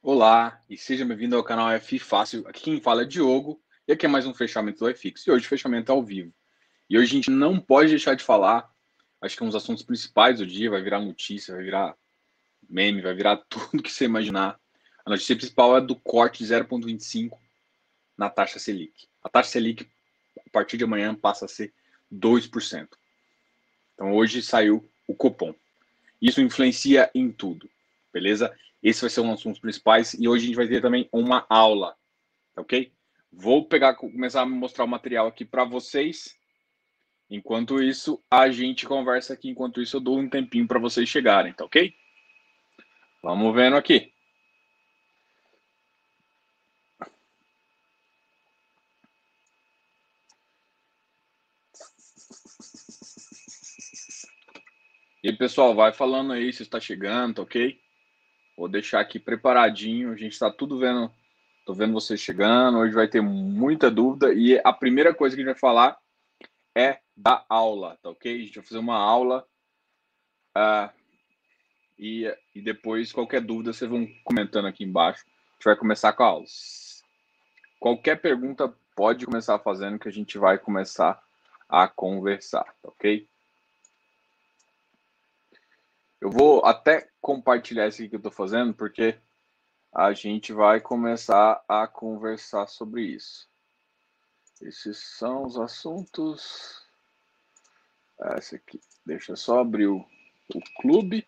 [0.00, 2.46] Olá e seja bem-vindo ao canal F Fácil.
[2.46, 5.26] Aqui quem fala é Diogo e aqui é mais um fechamento do iFix.
[5.26, 6.32] E hoje o fechamento é ao vivo.
[6.88, 8.70] E hoje a gente não pode deixar de falar,
[9.20, 11.96] acho que é um dos assuntos principais do dia, vai virar notícia, vai virar
[12.70, 14.58] meme, vai virar tudo que você imaginar.
[15.04, 17.36] A notícia principal é do corte de 0,25
[18.16, 19.08] na taxa Selic.
[19.22, 19.84] A taxa Selic,
[20.46, 21.74] a partir de amanhã, passa a ser
[22.14, 22.88] 2%.
[23.94, 25.52] Então hoje saiu o cupom.
[26.22, 27.68] Isso influencia em tudo,
[28.12, 28.56] beleza?
[28.82, 31.44] Esse vai ser um dos assuntos principais e hoje a gente vai ter também uma
[31.48, 31.96] aula,
[32.54, 32.92] tá ok?
[33.32, 36.36] Vou pegar, começar a mostrar o material aqui para vocês.
[37.30, 39.50] Enquanto isso, a gente conversa aqui.
[39.50, 41.92] Enquanto isso, eu dou um tempinho para vocês chegarem, tá ok?
[43.22, 44.12] Vamos vendo aqui.
[55.22, 57.78] E pessoal, vai falando aí se está chegando, tá ok?
[58.58, 60.10] Vou deixar aqui preparadinho.
[60.10, 61.08] A gente está tudo vendo.
[61.64, 62.78] Tô vendo vocês chegando.
[62.78, 64.34] Hoje vai ter muita dúvida.
[64.34, 65.96] E a primeira coisa que a gente vai falar
[66.76, 68.34] é da aula, tá ok?
[68.34, 69.46] A gente vai fazer uma aula.
[70.56, 70.90] Uh,
[71.96, 75.24] e, e depois, qualquer dúvida, vocês vão comentando aqui embaixo.
[75.24, 76.46] A gente vai começar com a aula.
[77.78, 81.22] Qualquer pergunta pode começar fazendo que a gente vai começar
[81.68, 83.28] a conversar, tá ok?
[86.20, 89.16] Eu vou até compartilhar isso que eu estou fazendo, porque
[89.94, 93.48] a gente vai começar a conversar sobre isso.
[94.60, 96.84] Esses são os assuntos.
[98.20, 98.80] Essa aqui.
[99.06, 100.04] Deixa eu só abrir o,
[100.54, 101.26] o clube.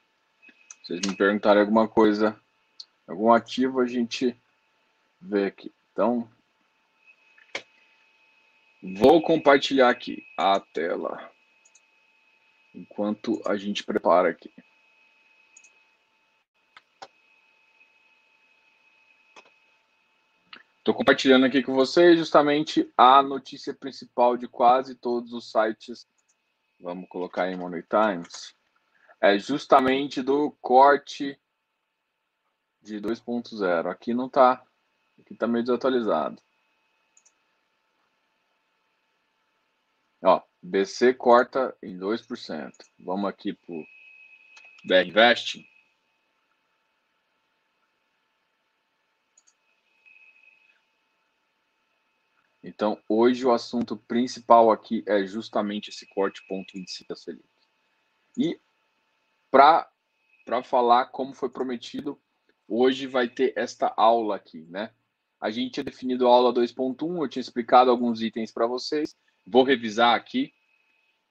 [0.82, 2.38] Se vocês me perguntarem alguma coisa,
[3.06, 4.36] algum ativo, a gente
[5.20, 5.72] vê aqui.
[5.92, 6.28] Então,
[8.98, 11.30] vou compartilhar aqui a tela
[12.74, 14.52] enquanto a gente prepara aqui.
[20.80, 26.08] Estou compartilhando aqui com vocês justamente a notícia principal de quase todos os sites.
[26.80, 28.54] Vamos colocar em Money Times.
[29.20, 31.38] É justamente do corte
[32.80, 33.90] de 2.0.
[33.90, 34.64] Aqui não está.
[35.20, 36.40] Aqui está meio desatualizado.
[40.22, 42.72] Ó, BC corta em 2%.
[43.00, 43.84] Vamos aqui para o
[44.86, 45.69] BR Investing.
[52.62, 57.44] Então, hoje o assunto principal aqui é justamente esse corte ponto 25 da Selic.
[58.36, 58.60] E
[59.50, 59.88] para
[60.62, 62.20] falar como foi prometido,
[62.68, 64.92] hoje vai ter esta aula aqui, né?
[65.40, 69.16] A gente tinha definido a aula 2.1, eu tinha explicado alguns itens para vocês,
[69.46, 70.52] vou revisar aqui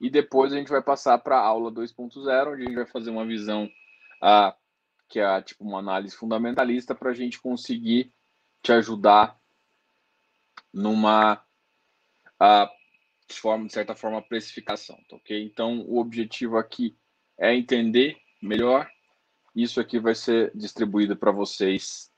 [0.00, 3.10] e depois a gente vai passar para a aula 2.0, onde a gente vai fazer
[3.10, 4.52] uma visão uh,
[5.08, 8.12] que é tipo uma análise fundamentalista para a gente conseguir
[8.62, 9.39] te ajudar
[10.72, 11.42] numa
[13.28, 15.42] de, forma, de certa forma precificação, tá ok?
[15.42, 16.96] Então o objetivo aqui
[17.38, 18.90] é entender melhor.
[19.54, 22.10] Isso aqui vai ser distribuído para vocês,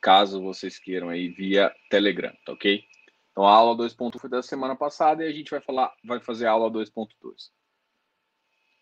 [0.00, 2.84] caso vocês queiram aí via Telegram, tá ok?
[3.30, 6.46] Então a aula 2.1 foi da semana passada e a gente vai falar, vai fazer
[6.46, 7.08] a aula 2.2.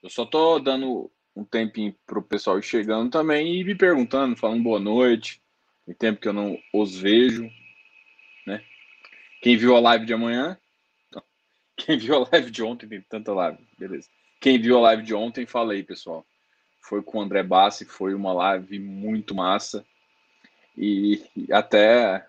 [0.03, 4.37] Eu só tô dando um tempinho para o pessoal ir chegando também e me perguntando,
[4.37, 5.43] falando boa noite.
[5.87, 7.49] Tem tempo que eu não os vejo?
[9.41, 10.59] Quem viu a live de amanhã?
[11.77, 14.09] Quem viu a live de ontem, tem tanta live, beleza.
[14.41, 16.27] Quem viu a live de ontem, falei, pessoal.
[16.81, 19.87] Foi com o André Bassi, foi uma live muito massa.
[20.77, 22.27] E, até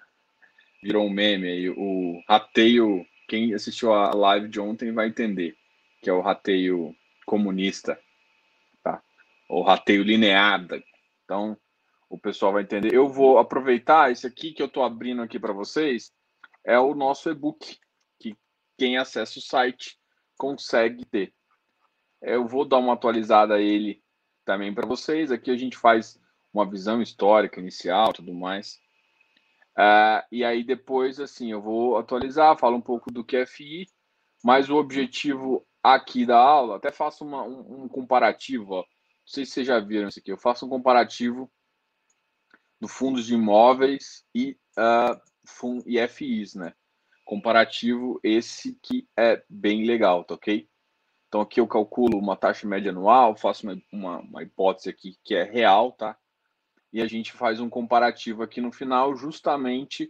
[0.84, 1.70] virou um meme aí.
[1.70, 5.56] O rateio, quem assistiu a live de ontem vai entender,
[6.02, 8.00] que é o rateio comunista,
[8.84, 9.02] tá?
[9.48, 10.82] O rateio lineada.
[11.26, 11.58] Então,
[12.08, 12.94] o pessoal vai entender.
[12.94, 16.12] Eu vou aproveitar esse aqui que eu estou abrindo aqui para vocês
[16.66, 17.78] é o nosso e-book,
[18.20, 18.36] que
[18.78, 19.98] quem acessa o site
[20.38, 21.34] consegue ter.
[22.22, 24.04] Eu vou dar uma atualizada a ele
[24.46, 25.32] também para vocês.
[25.32, 26.20] Aqui a gente faz
[26.54, 28.80] uma visão histórica inicial, tudo mais.
[29.78, 33.88] Uh, e aí depois, assim, eu vou atualizar, falo um pouco do que é FI,
[34.44, 38.78] mas o objetivo aqui da aula, até faço uma, um, um, comparativo, ó.
[38.80, 38.86] não
[39.26, 41.50] sei se vocês já viram isso aqui, eu faço um comparativo
[42.82, 45.20] do fundos de imóveis e uh,
[45.50, 46.74] FUN e FIs, né?
[47.26, 50.68] Comparativo esse que é bem legal, tá ok?
[51.28, 55.36] Então aqui eu calculo uma taxa média anual, faço uma, uma, uma hipótese aqui que
[55.36, 56.18] é real, tá?
[56.92, 60.10] E a gente faz um comparativo aqui no final, justamente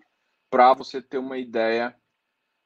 [0.49, 1.95] para você ter uma ideia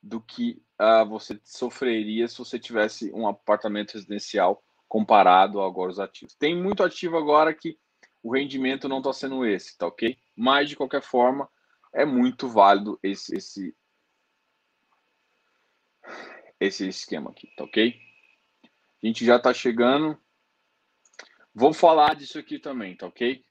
[0.02, 6.36] do que uh, você sofreria se você tivesse um apartamento residencial comparado agora os ativos.
[6.36, 7.78] Tem muito ativo agora que
[8.22, 10.16] o rendimento não está sendo esse, tá ok?
[10.36, 11.50] Mas, de qualquer forma,
[11.94, 13.76] é muito válido esse, esse,
[16.60, 17.96] esse esquema aqui, tá ok?
[19.02, 20.18] A gente já está chegando.
[21.54, 23.46] Vou falar disso aqui também, tá ok?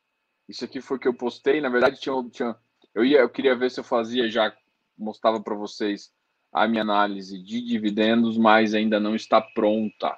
[0.49, 1.61] Isso aqui foi que eu postei.
[1.61, 2.57] Na verdade, tinha, tinha,
[2.95, 4.55] eu, ia, eu queria ver se eu fazia já,
[4.99, 6.13] mostrava para vocês
[6.53, 10.17] a minha análise de dividendos, mas ainda não está pronta.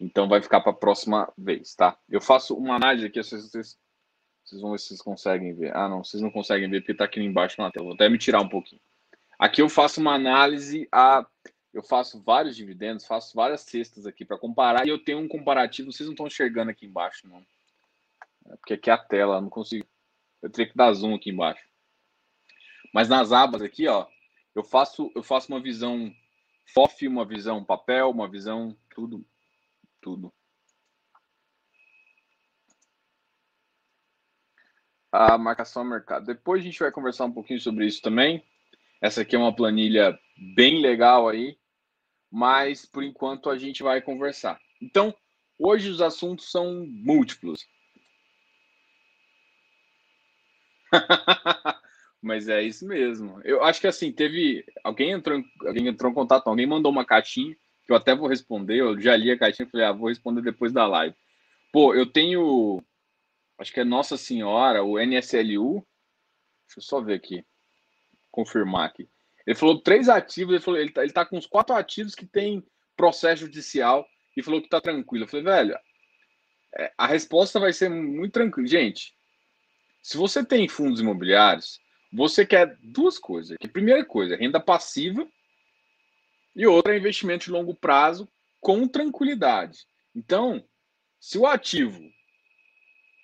[0.00, 1.98] Então vai ficar para a próxima vez, tá?
[2.08, 3.78] Eu faço uma análise aqui, vocês, vocês,
[4.48, 5.76] vocês vão ver se vocês conseguem ver.
[5.76, 7.84] Ah, não, vocês não conseguem ver porque está aqui embaixo na tela.
[7.84, 8.80] Vou até me tirar um pouquinho.
[9.38, 11.26] Aqui eu faço uma análise a.
[11.72, 15.92] Eu faço vários dividendos, faço várias cestas aqui para comparar e eu tenho um comparativo.
[15.92, 17.44] Vocês não estão enxergando aqui embaixo, não.
[18.50, 19.86] É porque aqui é a tela, não consigo.
[20.40, 21.62] Eu teria que dar zoom aqui embaixo.
[22.92, 24.06] Mas nas abas aqui, ó,
[24.54, 26.10] eu faço eu faço uma visão
[26.72, 29.24] FOF, uma visão papel, uma visão tudo
[30.00, 30.32] tudo.
[35.20, 36.26] A marcação ao mercado.
[36.26, 38.40] Depois a gente vai conversar um pouquinho sobre isso também.
[39.02, 40.16] Essa aqui é uma planilha
[40.54, 41.58] bem legal aí,
[42.30, 44.60] mas por enquanto a gente vai conversar.
[44.80, 45.12] Então,
[45.58, 47.66] hoje os assuntos são múltiplos.
[52.22, 53.40] Mas é isso mesmo.
[53.44, 54.64] Eu acho que assim, teve.
[54.84, 58.76] Alguém entrou, alguém entrou em contato, alguém mandou uma caixinha, que eu até vou responder.
[58.76, 61.14] Eu já li a caixinha e falei, ah, vou responder depois da live.
[61.72, 62.82] Pô, eu tenho.
[63.58, 65.86] Acho que é Nossa Senhora, o NSLU.
[66.66, 67.44] Deixa eu só ver aqui.
[68.30, 69.08] Confirmar aqui.
[69.46, 72.26] Ele falou três ativos, ele falou, ele tá, ele tá com uns quatro ativos que
[72.26, 72.64] tem
[72.96, 74.06] processo judicial
[74.36, 75.24] e falou que tá tranquilo.
[75.24, 75.78] Eu falei, velho,
[76.76, 78.68] é, a resposta vai ser muito tranquila.
[78.68, 79.14] Gente,
[80.02, 81.80] se você tem fundos imobiliários,
[82.12, 83.56] você quer duas coisas.
[83.58, 85.26] Que primeira coisa, renda passiva
[86.54, 88.28] e outra é investimento de longo prazo
[88.60, 89.86] com tranquilidade.
[90.14, 90.64] Então,
[91.20, 92.02] se o ativo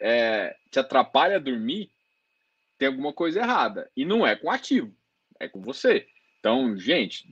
[0.05, 1.91] é, te atrapalha a dormir,
[2.77, 3.91] tem alguma coisa errada.
[3.97, 4.95] E não é com ativo,
[5.41, 6.07] é com você.
[6.39, 7.25] Então, gente,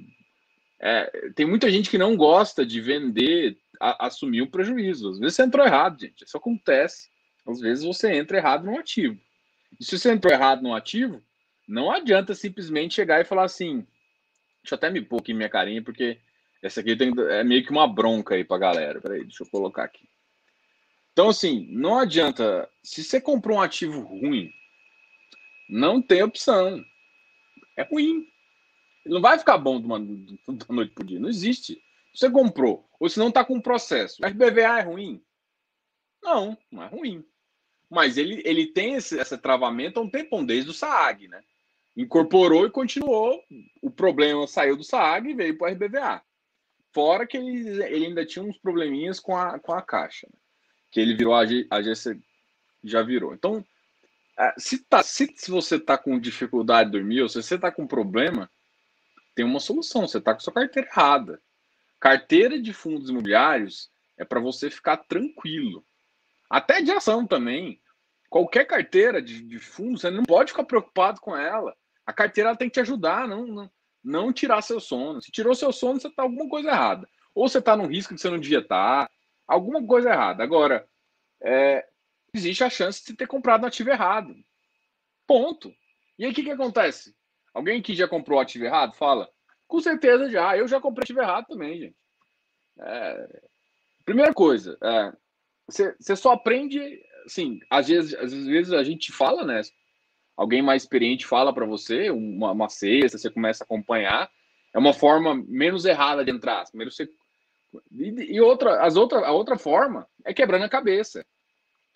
[0.80, 5.10] é, tem muita gente que não gosta de vender, a, assumir um prejuízo.
[5.10, 6.24] Às vezes você entrou errado, gente.
[6.24, 7.10] Isso acontece.
[7.46, 9.20] Às vezes você entra errado no ativo.
[9.78, 11.22] E se você entrou errado no ativo,
[11.68, 13.86] não adianta simplesmente chegar e falar assim.
[14.62, 16.18] Deixa eu até me pôr aqui minha carinha, porque
[16.62, 18.98] essa aqui tem, é meio que uma bronca aí pra galera.
[18.98, 20.08] Peraí, deixa eu colocar aqui.
[21.12, 22.68] Então, assim, não adianta.
[22.82, 24.50] Se você comprou um ativo ruim,
[25.68, 26.82] não tem opção.
[27.76, 28.26] É ruim.
[29.04, 31.20] Ele não vai ficar bom de uma, da noite pro dia.
[31.20, 31.82] Não existe.
[32.14, 34.24] Você comprou, ou se não está com um processo.
[34.24, 35.22] RBVA é ruim?
[36.22, 37.24] Não, não é ruim.
[37.88, 41.42] Mas ele, ele tem esse, esse travamento há um tempão, desde o SAAG, né?
[41.96, 43.42] incorporou e continuou.
[43.82, 46.22] O problema saiu do SAAG e veio para o RBVA.
[46.92, 50.38] Fora que ele, ele ainda tinha uns probleminhas com a, com a caixa, né?
[50.92, 51.40] Que ele virou a,
[51.70, 52.20] a GC,
[52.84, 53.34] já virou.
[53.34, 53.64] Então,
[54.38, 57.72] é, se, tá, se, se você está com dificuldade de dormir, ou se você está
[57.72, 58.48] com problema,
[59.34, 60.06] tem uma solução.
[60.06, 61.40] Você está com sua carteira errada.
[61.98, 65.84] Carteira de fundos imobiliários é para você ficar tranquilo.
[66.50, 67.80] Até de ação também.
[68.28, 71.74] Qualquer carteira de, de fundos, você não pode ficar preocupado com ela.
[72.06, 73.70] A carteira tem que te ajudar, não, não,
[74.04, 75.22] não tirar seu sono.
[75.22, 77.08] Se tirou seu sono, você está alguma coisa errada.
[77.34, 79.10] Ou você está num risco que você não devia estar, tá,
[79.52, 80.42] alguma coisa errada.
[80.42, 80.86] Agora,
[81.42, 81.86] é,
[82.34, 84.34] existe a chance de ter comprado no ativo errado.
[85.26, 85.72] Ponto.
[86.18, 87.14] E aí o que, que acontece?
[87.54, 89.28] Alguém que já comprou ativo errado fala?
[89.66, 90.56] Com certeza já.
[90.56, 91.96] Eu já comprei ativo errado também, gente.
[92.80, 93.40] É,
[94.04, 95.12] primeira coisa, é,
[95.68, 96.80] você, você só aprende,
[97.26, 99.60] assim, às vezes, às vezes a gente fala, né?
[100.36, 104.30] alguém mais experiente fala para você, uma, uma cesta, você começa a acompanhar.
[104.74, 106.64] É uma forma menos errada de entrar.
[106.68, 107.08] Primeiro você...
[107.90, 111.24] E, e outra, as outra, a outra forma é quebrando a cabeça.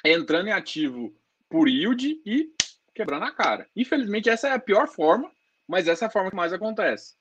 [0.04, 1.14] É entrando em ativo
[1.48, 2.52] por yield e
[2.94, 3.68] quebrando a cara.
[3.74, 5.30] Infelizmente, essa é a pior forma,
[5.66, 7.14] mas essa é a forma que mais acontece.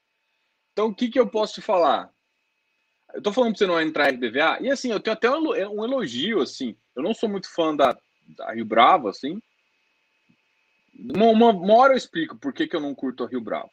[0.72, 2.10] Então, o que, que eu posso te falar?
[3.14, 5.86] Eu tô falando para você não entrar em RBVA, e assim, eu tenho até um
[5.86, 6.76] elogio, assim.
[6.96, 7.98] Eu não sou muito fã da,
[8.36, 9.40] da Rio Bravo, assim,
[10.98, 13.70] uma, uma, uma, hora eu explico por que, que eu não curto o Rio Bravo.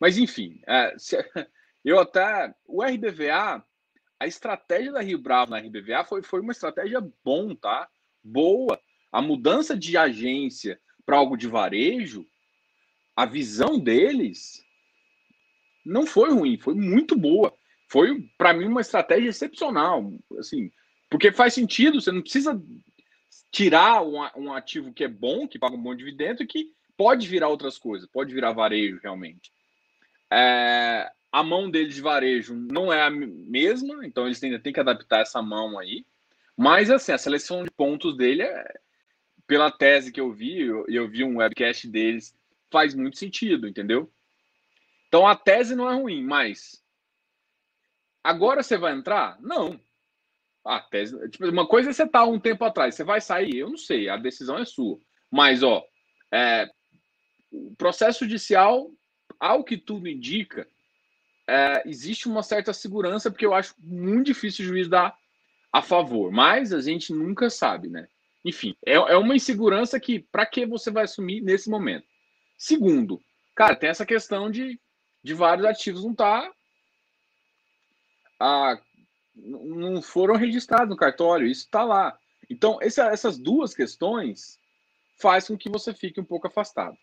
[0.00, 1.16] Mas, enfim, é, se,
[1.84, 2.54] eu até.
[2.66, 3.64] O RBVA,
[4.24, 7.86] a estratégia da Rio Bravo na RBVA foi, foi uma estratégia bom, tá?
[8.22, 8.80] Boa.
[9.12, 12.26] A mudança de agência para algo de varejo,
[13.14, 14.64] a visão deles
[15.84, 17.54] não foi ruim, foi muito boa.
[17.86, 20.10] Foi, para mim, uma estratégia excepcional.
[20.38, 20.70] Assim,
[21.10, 22.58] porque faz sentido, você não precisa
[23.52, 27.28] tirar um, um ativo que é bom, que paga um bom dividendo e que pode
[27.28, 29.52] virar outras coisas, pode virar varejo realmente.
[30.32, 34.78] É, a mão deles de varejo não é a mesma, então eles ainda têm que
[34.78, 36.06] adaptar essa mão aí.
[36.56, 38.80] Mas assim, a seleção de pontos dele é,
[39.44, 42.38] pela tese que eu vi, eu, eu vi um webcast deles,
[42.70, 44.08] faz muito sentido, entendeu?
[45.08, 46.80] Então a tese não é ruim, mas
[48.22, 49.36] agora você vai entrar?
[49.40, 49.80] Não.
[50.64, 53.56] A tese, tipo, uma coisa é você estar tá um tempo atrás, você vai sair?
[53.56, 55.00] Eu não sei, a decisão é sua.
[55.32, 55.84] Mas, ó,
[56.32, 56.70] é,
[57.50, 58.88] o processo judicial,
[59.40, 60.64] ao que tudo indica,
[61.46, 65.16] é, existe uma certa segurança, porque eu acho muito difícil o juiz dar
[65.72, 68.06] a favor, mas a gente nunca sabe, né?
[68.44, 72.06] Enfim, é, é uma insegurança que, para que você vai assumir nesse momento?
[72.58, 73.20] Segundo,
[73.54, 74.78] cara, tem essa questão de,
[75.22, 76.50] de vários ativos não estar.
[78.38, 78.80] Tá,
[79.34, 82.16] não foram registrados no cartório, isso está lá.
[82.48, 84.58] Então, essa, essas duas questões
[85.18, 86.96] faz com que você fique um pouco afastado.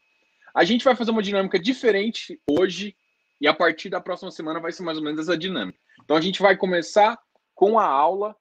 [0.54, 2.96] A gente vai fazer uma dinâmica diferente hoje
[3.42, 5.80] e a partir da próxima semana vai ser mais ou menos essa dinâmica.
[6.04, 7.20] Então, a gente vai começar
[7.56, 8.36] com a aula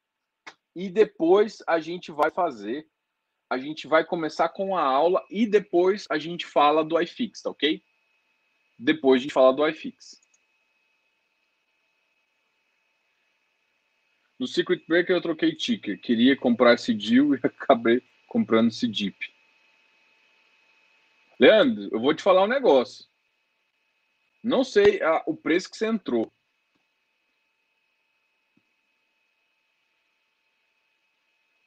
[0.77, 2.87] e depois a gente vai fazer,
[3.49, 7.51] a gente vai começar com a aula e depois a gente fala do iFix, tá
[7.51, 7.83] ok?
[8.79, 10.21] Depois a gente fala do iFix.
[14.39, 16.01] No Secret Breaker eu troquei ticker.
[16.01, 19.19] Queria comprar esse deal e acabei comprando esse Deep.
[21.39, 23.10] Leandro, eu vou te falar um negócio.
[24.43, 26.33] Não sei a, o preço que você entrou.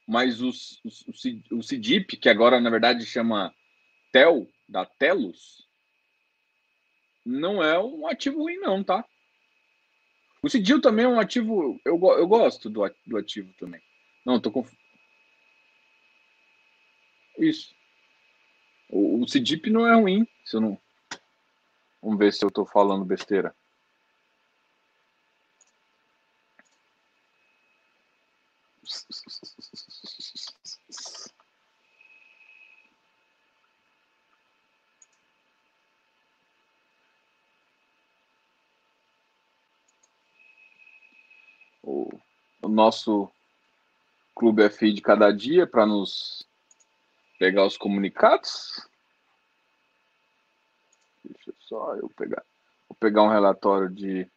[0.06, 1.04] mas os, os,
[1.50, 3.54] o, CIDIP, que agora na verdade chama
[4.12, 5.66] TEL, da Telos,
[7.24, 9.04] não é um ativo ruim, não, tá?
[10.42, 11.80] O CIDIL também é um ativo.
[11.84, 13.80] Eu, eu gosto do, do ativo também.
[14.26, 14.66] Não, tô com.
[17.38, 17.74] Isso.
[18.90, 20.26] O, o CIDIP não é ruim.
[20.44, 20.83] Se eu não.
[22.04, 23.56] Vamos ver se eu tô falando besteira.
[41.82, 42.10] O,
[42.68, 43.30] nosso
[44.34, 46.46] Clube FI de cada dia para nos
[47.38, 48.86] pegar os comunicados.
[51.68, 52.44] Só eu pegar.
[52.88, 54.30] Vou pegar um relatório de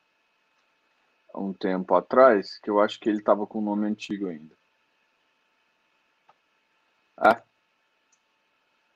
[1.36, 4.56] um tempo atrás, que eu acho que ele estava com o nome antigo ainda.
[7.18, 7.44] Ah,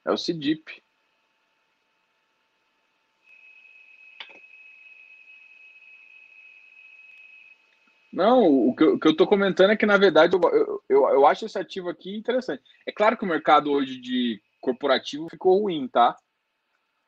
[0.05, 0.83] é o CIDIP.
[8.11, 11.57] Não, o que, eu, estou comentando é que, na verdade, eu, eu, eu acho esse
[11.57, 12.61] ativo aqui interessante.
[12.85, 16.17] É claro que o mercado hoje de corporativo ficou ruim, tá?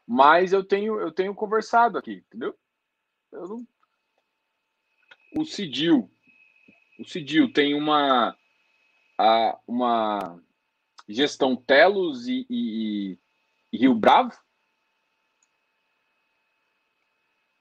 [0.06, 2.56] Mas eu tenho, eu tenho conversado aqui, entendeu?
[3.32, 3.68] Eu não,
[5.36, 6.10] o Cidil,
[7.00, 8.38] o Cidil tem uma,
[9.18, 10.40] a, uma
[11.08, 13.18] gestão Telos e, e,
[13.72, 14.32] e Rio Bravo.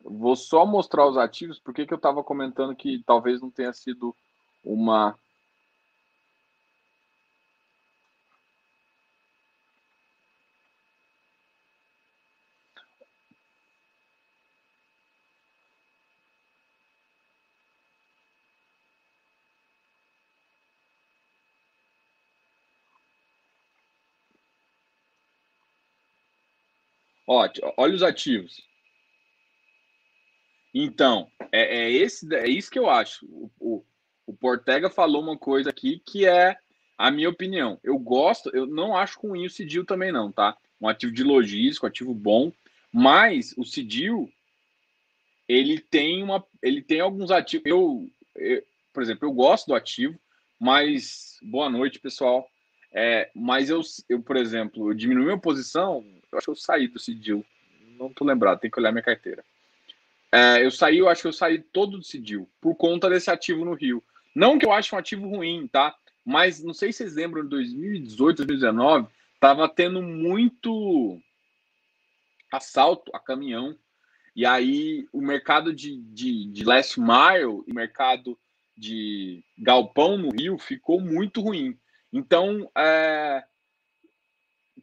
[0.01, 4.15] Vou só mostrar os ativos, porque que eu estava comentando que talvez não tenha sido
[4.63, 5.19] uma
[27.27, 28.63] Ó, olha os ativos.
[30.75, 33.27] Então, é, é, esse, é isso que eu acho.
[33.27, 33.85] O, o,
[34.27, 36.57] o Portega falou uma coisa aqui que é
[36.97, 37.79] a minha opinião.
[37.83, 40.57] Eu gosto, eu não acho ruim o Cidil também não, tá?
[40.81, 42.53] Um ativo de logística, um ativo bom,
[42.93, 44.33] mas o Cidil
[45.49, 47.67] ele tem uma, ele tem alguns ativos.
[47.67, 48.63] Eu, eu,
[48.93, 50.19] por exemplo, eu gosto do ativo,
[50.59, 52.49] mas boa noite, pessoal.
[52.95, 56.89] É, mas eu, eu, por exemplo, eu diminui minha posição eu acho que eu saí
[56.89, 57.45] do Cidil.
[57.99, 59.45] Não tô lembrado, tem que olhar minha carteira.
[60.33, 63.65] É, eu saí, eu acho que eu saí todo do Cidil, por conta desse ativo
[63.65, 64.03] no Rio.
[64.35, 65.95] Não que eu ache um ativo ruim, tá?
[66.25, 69.09] Mas não sei se vocês lembram, em 2018, 2019,
[69.39, 71.21] tava tendo muito
[72.51, 73.77] assalto a caminhão.
[74.35, 78.39] E aí o mercado de, de, de last mile e mercado
[78.77, 81.79] de galpão no Rio ficou muito ruim.
[82.11, 83.45] Então, é,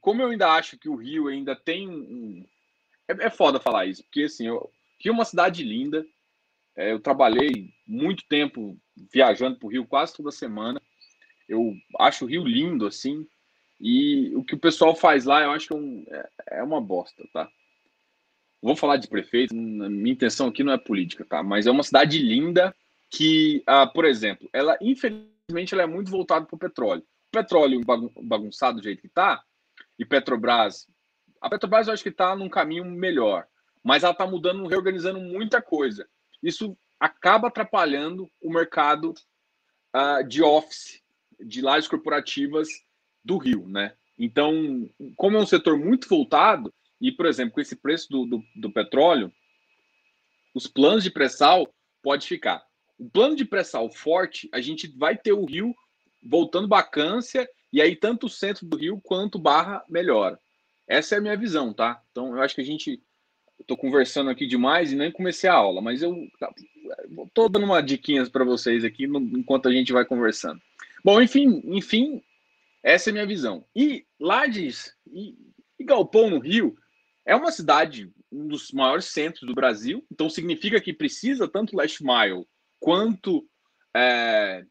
[0.02, 2.46] como eu ainda acho que o Rio ainda tem um.
[3.08, 6.06] É, é foda falar isso, porque assim, eu, Rio é uma cidade linda.
[6.76, 8.78] É, eu trabalhei muito tempo
[9.12, 10.82] viajando para o Rio quase toda semana.
[11.48, 13.28] Eu acho o Rio lindo, assim.
[13.80, 16.30] E o que o pessoal faz lá, eu acho que é, um, é,
[16.60, 17.50] é uma bosta, tá?
[18.62, 21.42] Vou falar de prefeito, minha intenção aqui não é política, tá?
[21.42, 22.76] Mas é uma cidade linda
[23.10, 27.04] que, ah, por exemplo, ela infelizmente ela é muito voltada para o petróleo.
[27.32, 27.82] petróleo
[28.22, 29.42] bagunçado do jeito que está,
[30.00, 30.88] e Petrobras.
[31.42, 33.46] A Petrobras eu acho que está num caminho melhor,
[33.84, 36.08] mas ela está mudando, reorganizando muita coisa.
[36.42, 39.14] Isso acaba atrapalhando o mercado
[39.96, 41.04] uh, de office,
[41.40, 42.70] de lajes corporativas
[43.24, 43.94] do Rio, né?
[44.18, 48.44] Então, como é um setor muito voltado, e, por exemplo, com esse preço do, do,
[48.56, 49.32] do petróleo,
[50.54, 52.62] os planos de pré-sal pode ficar.
[52.98, 55.74] O plano de pré-sal forte, a gente vai ter o Rio
[56.22, 60.40] voltando vacância, e aí tanto o centro do Rio quanto Barra melhora.
[60.88, 62.02] Essa é a minha visão, tá?
[62.12, 63.02] Então, eu acho que a gente
[63.60, 66.16] estou conversando aqui demais e nem comecei a aula, mas eu
[67.28, 70.60] estou dando uma diquinhas para vocês aqui no, enquanto a gente vai conversando.
[71.04, 72.24] Bom, enfim, enfim,
[72.82, 73.66] essa é a minha visão.
[73.76, 75.36] E Lages e,
[75.78, 76.76] e Galpão no Rio
[77.26, 82.04] é uma cidade, um dos maiores centros do Brasil, então significa que precisa tanto last
[82.04, 82.46] mile
[82.80, 83.48] quanto
[83.96, 84.66] é,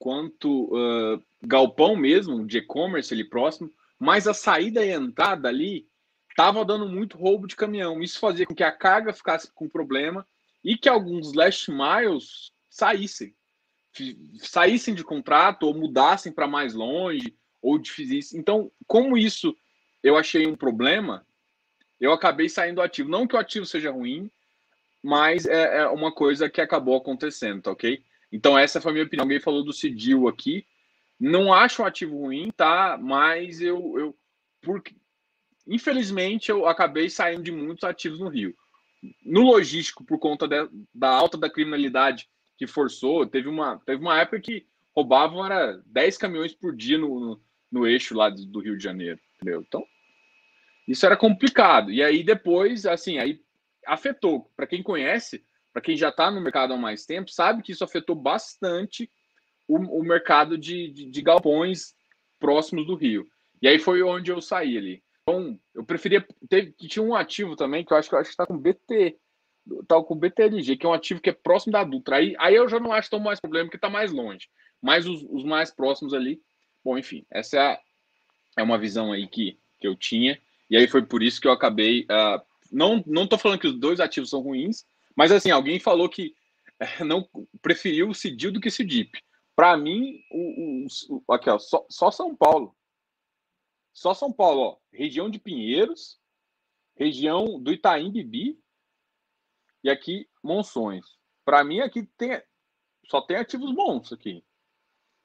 [0.00, 5.86] quanto uh, galpão mesmo de e-commerce ali próximo, mas a saída e a entrada ali
[6.30, 8.02] estava dando muito roubo de caminhão.
[8.02, 10.26] Isso fazia com que a carga ficasse com problema
[10.64, 13.34] e que alguns last miles saíssem.
[14.38, 18.40] Saíssem de contrato ou mudassem para mais longe ou difícil.
[18.40, 19.54] Então, como isso
[20.02, 21.26] eu achei um problema,
[22.00, 23.10] eu acabei saindo ativo.
[23.10, 24.30] Não que o ativo seja ruim,
[25.02, 28.02] mas é, é uma coisa que acabou acontecendo, tá ok?
[28.32, 29.24] Então, essa foi a minha opinião.
[29.24, 30.66] Alguém falou do Cidil aqui.
[31.18, 32.98] Não acho um ativo ruim, tá?
[33.00, 34.16] Mas eu, eu
[34.62, 34.94] porque,
[35.66, 38.54] infelizmente, eu acabei saindo de muitos ativos no Rio.
[39.24, 44.18] No logístico, por conta de, da alta da criminalidade que forçou, teve uma, teve uma
[44.20, 48.60] época que roubavam era 10 caminhões por dia no, no, no eixo lá do, do
[48.60, 49.64] Rio de Janeiro, entendeu?
[49.66, 49.84] Então,
[50.86, 51.90] isso era complicado.
[51.90, 53.40] E aí depois, assim, aí
[53.86, 54.50] afetou.
[54.56, 57.84] Para quem conhece, para quem já está no mercado há mais tempo, sabe que isso
[57.84, 59.10] afetou bastante
[59.68, 61.94] o, o mercado de, de, de, galpões
[62.38, 63.26] próximos do Rio.
[63.62, 65.02] E aí foi onde eu saí ali.
[65.22, 66.26] Então, eu preferia.
[66.48, 69.16] Teve, tinha um ativo também, que eu acho que está com BT.
[69.86, 72.16] Tá com BTLG, que é um ativo que é próximo da Dutra.
[72.16, 74.48] Aí, aí eu já não acho tão mais problema, porque está mais longe.
[74.82, 76.40] Mas os, os, mais próximos ali.
[76.82, 77.80] Bom, enfim, essa é, a,
[78.58, 80.40] é uma visão aí que, que eu tinha.
[80.68, 82.02] E aí foi por isso que eu acabei.
[82.04, 82.42] Uh,
[82.72, 84.84] não, não tô falando que os dois ativos são ruins,
[85.16, 86.34] mas assim, alguém falou que
[86.78, 87.28] é, não
[87.60, 89.22] preferiu o Cidil do que o Cidip.
[89.54, 92.74] Para mim, o, o, o, aqui, ó, só, só São Paulo.
[93.92, 94.78] Só São Paulo, ó.
[94.92, 96.18] Região de Pinheiros,
[96.96, 98.58] região do Itaim Bibi
[99.82, 101.04] e aqui Monções.
[101.44, 102.42] Para mim, aqui tem
[103.06, 104.44] só tem ativos bons aqui.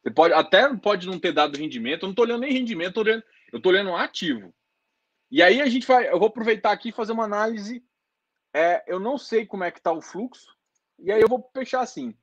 [0.01, 2.03] Você pode até pode não ter dado rendimento.
[2.03, 4.53] Eu não estou olhando nem rendimento, eu estou olhando, eu tô olhando ativo.
[5.29, 7.83] E aí a gente vai, eu vou aproveitar aqui e fazer uma análise
[8.55, 10.55] é, eu não sei como é que está o fluxo,
[10.97, 12.15] e aí eu vou fechar assim.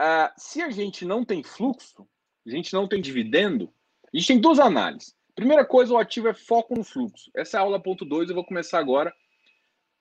[0.00, 2.08] Uh, se a gente não tem fluxo,
[2.46, 3.70] a gente não tem dividendo,
[4.10, 5.14] a gente tem duas análises.
[5.34, 7.30] Primeira coisa, o ativo é foco no fluxo.
[7.36, 9.14] Essa é a aula ponto 2, eu vou começar agora.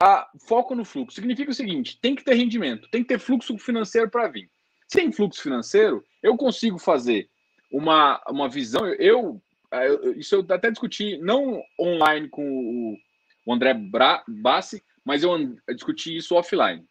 [0.01, 3.57] A foco no fluxo significa o seguinte: tem que ter rendimento, tem que ter fluxo
[3.57, 4.49] financeiro para vir.
[4.87, 7.29] Sem fluxo financeiro, eu consigo fazer
[7.69, 8.87] uma, uma visão.
[8.87, 12.97] Eu, eu, isso eu até discuti, não online com o,
[13.45, 15.37] o André Bra, Bassi, mas eu,
[15.75, 16.83] discuti isso offline.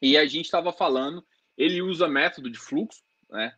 [0.00, 1.22] E a gente estava falando,
[1.56, 3.54] ele usa método de fluxo, né?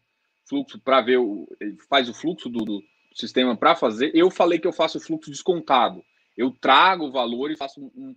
[0.48, 1.48] Fluxo para ver o.
[1.60, 2.82] Ele faz o fluxo do, do
[3.14, 4.10] sistema para fazer.
[4.14, 6.02] Eu falei que eu faço o fluxo descontado.
[6.36, 8.16] Eu trago o valor e faço um,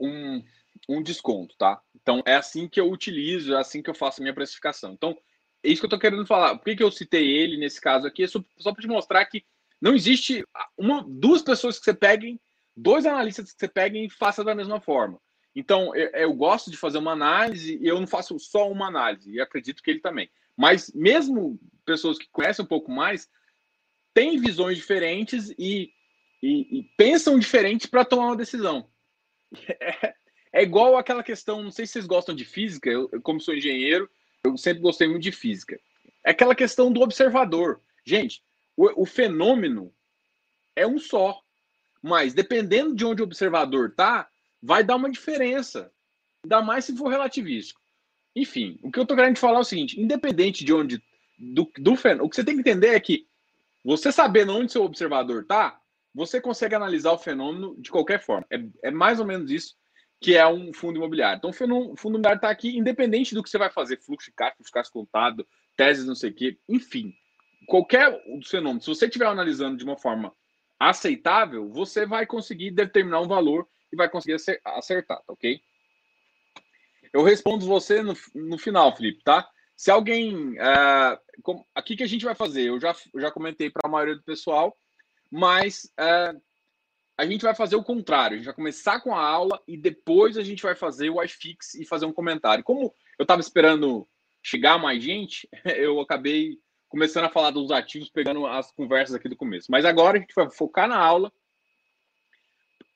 [0.00, 0.44] um,
[0.88, 1.80] um desconto, tá?
[1.94, 4.92] Então é assim que eu utilizo, é assim que eu faço a minha precificação.
[4.92, 5.16] Então,
[5.62, 6.56] é isso que eu estou querendo falar.
[6.56, 8.22] Por que, que eu citei ele nesse caso aqui?
[8.22, 9.44] É só, só para te mostrar que
[9.80, 10.44] não existe
[10.76, 12.40] uma, duas pessoas que você peguem
[12.78, 15.20] dois analistas que você pega e faça da mesma forma.
[15.54, 19.32] Então, eu, eu, gosto de fazer uma análise e eu não faço só uma análise,
[19.32, 20.30] e acredito que ele também.
[20.56, 23.28] Mas mesmo pessoas que conhecem um pouco mais,
[24.14, 25.90] têm visões diferentes e,
[26.42, 28.88] e, e pensam diferente para tomar uma decisão.
[29.80, 30.14] É,
[30.52, 34.08] é, igual aquela questão, não sei se vocês gostam de física, eu, como sou engenheiro,
[34.44, 35.78] eu sempre gostei muito de física.
[36.24, 37.80] É aquela questão do observador.
[38.04, 38.42] Gente,
[38.76, 39.92] o, o fenômeno
[40.76, 41.42] é um só.
[42.02, 44.28] Mas dependendo de onde o observador tá,
[44.62, 45.90] vai dar uma diferença.
[46.44, 47.80] Ainda mais se for relativístico.
[48.34, 51.02] Enfim, o que eu tô querendo falar é o seguinte: independente de onde.
[51.40, 53.24] Do, do fenômeno, o que você tem que entender é que
[53.84, 55.80] você sabendo onde seu observador tá,
[56.12, 58.44] você consegue analisar o fenômeno de qualquer forma.
[58.50, 59.76] É, é mais ou menos isso
[60.20, 61.38] que é um fundo imobiliário.
[61.38, 61.52] Então, o
[61.96, 64.74] fundo imobiliário está aqui, independente do que você vai fazer, fluxo de caixa, fluxo de
[64.74, 67.14] caixa contado, teses, não sei o quê, enfim.
[67.68, 70.32] Qualquer fenômeno, se você estiver analisando de uma forma
[70.78, 75.60] aceitável, você vai conseguir determinar um valor e vai conseguir acertar, tá ok?
[77.12, 79.48] Eu respondo você no, no final, Felipe, tá?
[79.76, 80.52] Se alguém.
[80.58, 84.16] Uh, aqui que a gente vai fazer, eu já, eu já comentei para a maioria
[84.16, 84.76] do pessoal,
[85.30, 86.40] mas uh,
[87.16, 88.34] a gente vai fazer o contrário.
[88.34, 91.74] A gente vai começar com a aula e depois a gente vai fazer o iFix
[91.74, 92.64] e fazer um comentário.
[92.64, 94.06] Como eu estava esperando
[94.42, 99.36] chegar mais gente, eu acabei começando a falar dos ativos, pegando as conversas aqui do
[99.36, 99.70] começo.
[99.70, 101.32] Mas agora a gente vai focar na aula.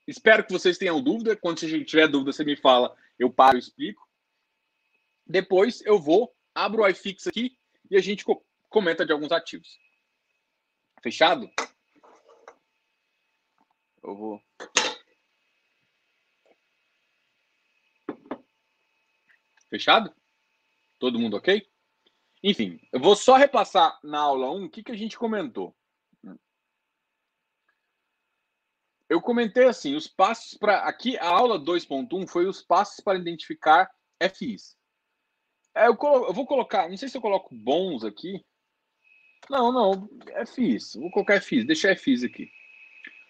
[0.06, 1.36] Espero que vocês tenham dúvida.
[1.36, 4.08] Quando você tiver dúvida, você me fala, eu paro e explico.
[5.26, 7.56] Depois eu vou, abro o iFix aqui
[7.90, 8.24] e a gente
[8.68, 9.78] comenta de alguns ativos.
[11.02, 11.48] Fechado?
[14.02, 14.42] Eu vou.
[19.68, 20.14] Fechado?
[20.98, 21.71] Todo mundo ok?
[22.42, 25.74] Enfim, eu vou só repassar na aula 1 o que, que a gente comentou.
[29.08, 30.84] Eu comentei assim, os passos para.
[30.84, 33.90] Aqui, a aula 2.1 foi os passos para identificar
[34.34, 34.74] FIs.
[35.74, 36.26] É, eu, colo...
[36.26, 38.42] eu, vou colocar, não sei se eu coloco bons aqui.
[39.50, 40.08] Não, não,
[40.46, 40.94] FIs.
[40.94, 42.50] Vou colocar FIs, deixa FIs aqui.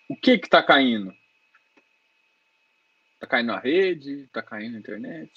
[0.08, 1.12] O que que tá caindo?
[3.18, 5.32] Tá caindo a rede, tá caindo a internet.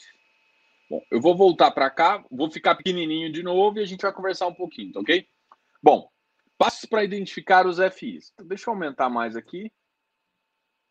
[0.89, 4.13] Bom, eu vou voltar para cá, vou ficar pequenininho de novo e a gente vai
[4.13, 5.28] conversar um pouquinho, tá ok?
[5.82, 6.10] Bom,
[6.58, 8.34] passos para identificar os FIs.
[8.43, 9.71] Deixa eu aumentar mais aqui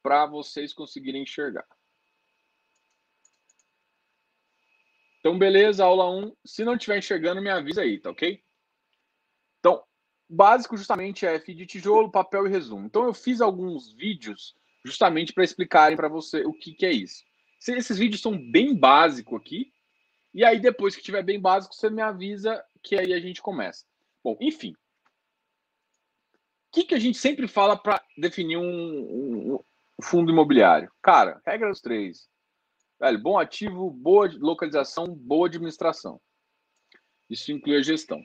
[0.02, 1.66] para vocês conseguirem enxergar.
[5.20, 6.36] Então, beleza, aula 1.
[6.44, 8.42] Se não estiver enxergando, me avisa aí, tá ok?
[9.58, 9.82] Então,
[10.28, 12.84] básico justamente é FI de tijolo, papel e resumo.
[12.84, 14.54] Então, eu fiz alguns vídeos
[14.84, 17.24] justamente para explicarem para você o que, que é isso.
[17.66, 19.72] Esses vídeos são bem básicos aqui,
[20.34, 23.86] e aí, depois que tiver bem básico, você me avisa que aí a gente começa.
[24.22, 24.72] Bom, enfim.
[26.32, 29.60] O que, que a gente sempre fala para definir um, um,
[30.02, 30.90] fundo imobiliário?
[31.00, 32.28] Cara, regra dos três.
[32.98, 36.20] Velho, bom ativo, boa localização, boa administração.
[37.30, 38.20] Isso inclui a gestão.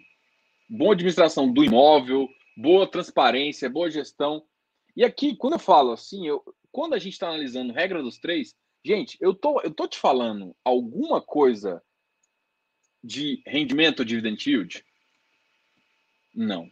[0.68, 4.44] Boa administração do imóvel, boa transparência, boa gestão.
[4.96, 8.56] E aqui, quando eu falo assim, eu, quando a gente está analisando regra dos três,
[8.84, 11.84] gente, eu tô, eu tô te falando alguma coisa
[13.04, 14.86] de rendimento ou dividend yield?
[16.36, 16.70] Não.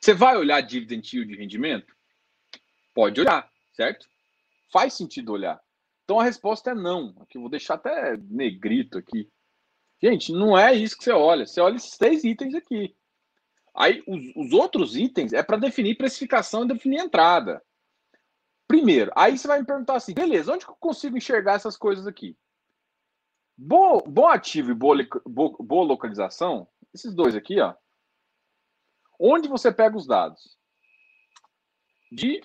[0.00, 1.94] Você vai olhar dividend yield de rendimento?
[2.94, 4.08] Pode olhar, certo?
[4.72, 5.60] Faz sentido olhar.
[6.04, 7.14] Então a resposta é não.
[7.20, 9.28] Aqui vou deixar até negrito aqui.
[10.02, 11.46] Gente, não é isso que você olha.
[11.46, 12.94] Você olha esses três itens aqui.
[13.74, 17.62] Aí os, os outros itens é para definir precificação e definir entrada.
[18.66, 22.06] Primeiro, aí você vai me perguntar assim, beleza, onde que eu consigo enxergar essas coisas
[22.06, 22.36] aqui?
[23.58, 27.74] Bom, ativo e boa, boa, boa localização, esses dois aqui, ó.
[29.18, 30.58] Onde você pega os dados?
[32.12, 32.42] De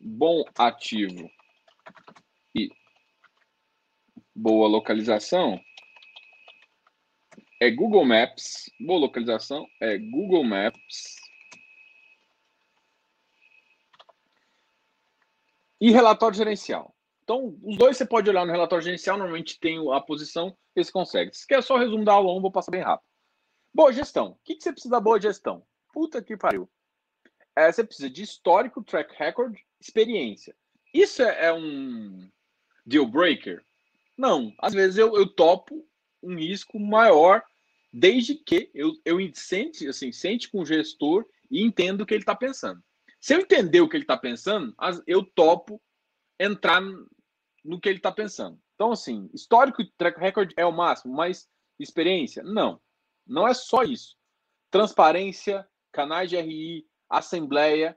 [0.00, 1.30] bom ativo
[2.54, 2.68] e
[4.34, 5.60] boa localização
[7.60, 8.70] é Google Maps.
[8.80, 11.16] Boa localização é Google Maps.
[15.80, 16.94] E relatório gerencial.
[17.30, 21.32] Então, os dois você pode olhar no relatório gerencial, normalmente tem a posição, esse consegue.
[21.32, 23.06] Se quer só resumo da aula 1, vou passar bem rápido.
[23.72, 24.30] Boa gestão.
[24.30, 25.64] O que, que você precisa da boa gestão?
[25.92, 26.68] Puta que pariu.
[27.54, 30.56] É, você precisa de histórico, track record, experiência.
[30.92, 32.28] Isso é, é um
[32.84, 33.62] deal breaker?
[34.18, 34.52] Não.
[34.58, 35.86] Às vezes eu, eu topo
[36.20, 37.44] um risco maior,
[37.92, 42.22] desde que eu, eu sente, assim, sente com o gestor e entendo o que ele
[42.22, 42.82] está pensando.
[43.20, 44.74] Se eu entender o que ele está pensando,
[45.06, 45.80] eu topo
[46.40, 46.82] entrar
[47.64, 48.58] no que ele está pensando.
[48.74, 52.42] Então, assim, histórico track record é o máximo, mas experiência?
[52.42, 52.80] Não.
[53.26, 54.16] Não é só isso.
[54.70, 57.96] Transparência, canais de RI, assembleia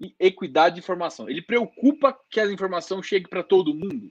[0.00, 1.28] e equidade de informação.
[1.28, 4.10] Ele preocupa que a informação chegue para todo mundo.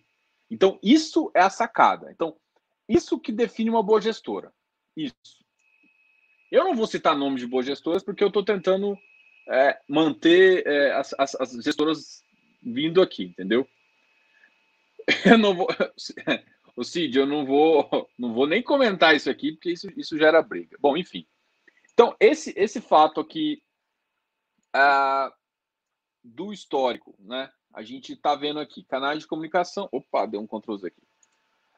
[0.50, 2.12] Então, isso é a sacada.
[2.12, 2.36] Então,
[2.88, 4.54] isso que define uma boa gestora.
[4.96, 5.16] Isso.
[6.52, 8.98] Eu não vou citar nomes de boas gestoras porque eu estou tentando
[9.50, 12.24] é, manter é, as, as, as gestoras
[12.64, 13.68] vindo aqui, entendeu?
[15.26, 15.68] Eu não vou.
[16.76, 20.44] O Cid, eu não vou, não vou nem comentar isso aqui, porque isso, isso gera
[20.44, 20.78] briga.
[20.80, 21.26] Bom, enfim.
[21.92, 23.64] Então, esse, esse fato aqui
[24.76, 25.34] uh,
[26.24, 27.50] do histórico, né?
[27.74, 29.90] A gente está vendo aqui, canais de comunicação.
[29.92, 31.02] Opa, deu um Ctrl Z aqui.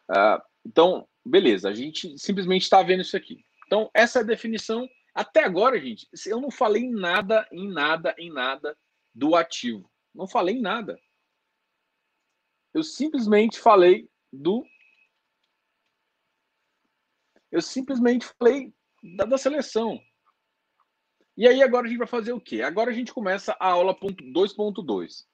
[0.09, 3.45] Uh, então, beleza, a gente simplesmente está vendo isso aqui.
[3.67, 4.85] Então, essa é a definição.
[5.15, 8.77] Até agora, gente, eu não falei nada, em nada, em nada
[9.15, 9.89] do ativo.
[10.13, 10.99] Não falei em nada.
[12.73, 14.65] Eu simplesmente falei do.
[17.51, 18.73] Eu simplesmente falei
[19.15, 19.99] da, da seleção.
[21.35, 22.61] E aí agora a gente vai fazer o quê?
[22.61, 25.25] Agora a gente começa a aula 2.2,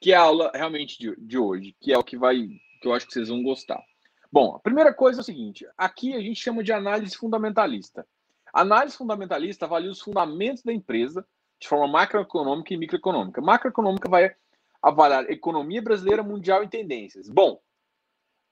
[0.00, 2.36] que é a aula realmente de, de hoje, que é o que vai,
[2.80, 3.82] que eu acho que vocês vão gostar.
[4.30, 8.06] Bom, a primeira coisa é o seguinte: aqui a gente chama de análise fundamentalista.
[8.54, 11.26] análise fundamentalista avalia os fundamentos da empresa
[11.60, 13.40] de forma macroeconômica e microeconômica.
[13.40, 14.34] Macroeconômica vai
[14.82, 17.28] avaliar economia brasileira, mundial e tendências.
[17.28, 17.62] Bom,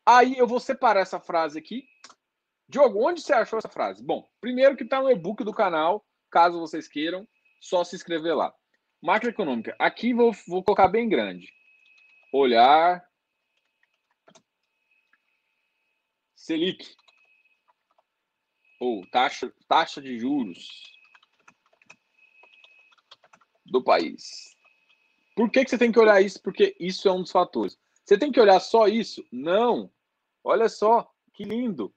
[0.07, 1.89] aí eu vou separar essa frase aqui.
[2.69, 4.03] Diogo, onde você achou essa frase?
[4.03, 7.27] Bom, primeiro que está no e-book do canal, caso vocês queiram,
[7.61, 8.55] só se inscrever lá.
[9.03, 9.75] Macroeconômica.
[9.79, 11.53] Aqui vou, vou colocar bem grande.
[12.33, 13.05] Olhar.
[16.37, 16.95] Selic.
[18.79, 20.69] Ou taxa, taxa de juros
[23.67, 24.57] do país.
[25.41, 26.39] Por que, que você tem que olhar isso?
[26.43, 27.79] Porque isso é um dos fatores.
[28.05, 29.25] Você tem que olhar só isso?
[29.33, 29.91] Não.
[30.45, 31.91] Olha só, que lindo.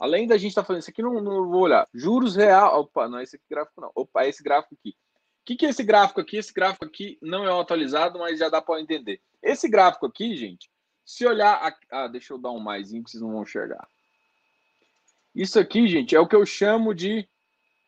[0.00, 1.86] Além da gente estar tá falando, isso aqui não, não vou olhar.
[1.92, 2.80] Juros real.
[2.80, 3.92] Opa, não é esse gráfico, não.
[3.94, 4.88] Opa, é esse gráfico aqui.
[4.88, 6.38] O que, que é esse gráfico aqui?
[6.38, 9.20] Esse gráfico aqui não é atualizado, mas já dá para entender.
[9.42, 10.70] Esse gráfico aqui, gente,
[11.04, 11.76] se olhar.
[11.90, 13.86] Ah, deixa eu dar um mais que vocês não vão enxergar.
[15.34, 17.28] Isso aqui, gente, é o que eu chamo de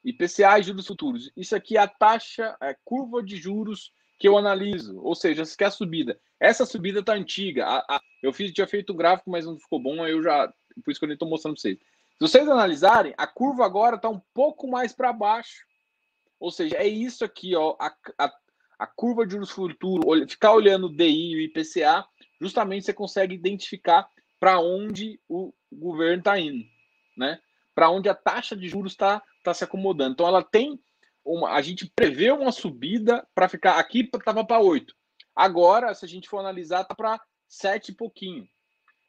[0.05, 1.33] IPCA e juros futuros.
[1.35, 5.01] Isso aqui é a taxa, é a curva de juros que eu analiso.
[5.01, 6.19] Ou seja, aqui é a subida.
[6.41, 7.67] Essa subida está antiga.
[7.67, 10.53] A, a, eu fiz, tinha feito o gráfico, mas não ficou bom, aí eu já.
[10.85, 11.79] Por isso que eu nem estou mostrando para vocês.
[11.79, 15.65] Se vocês analisarem, a curva agora está um pouco mais para baixo.
[16.41, 18.33] Ou seja, é isso aqui, ó, a, a,
[18.79, 22.05] a curva de juros futuros, ficar olhando o DI e o IPCA,
[22.41, 26.65] justamente você consegue identificar para onde o governo está indo,
[27.17, 27.41] né?
[27.75, 30.13] Para onde a taxa de juros está tá se acomodando.
[30.13, 30.81] Então, ela tem
[31.29, 34.95] uma, a gente prevê uma subida para ficar aqui estava para 8.
[35.37, 38.49] Agora, se a gente for analisar, está para 7 e pouquinho.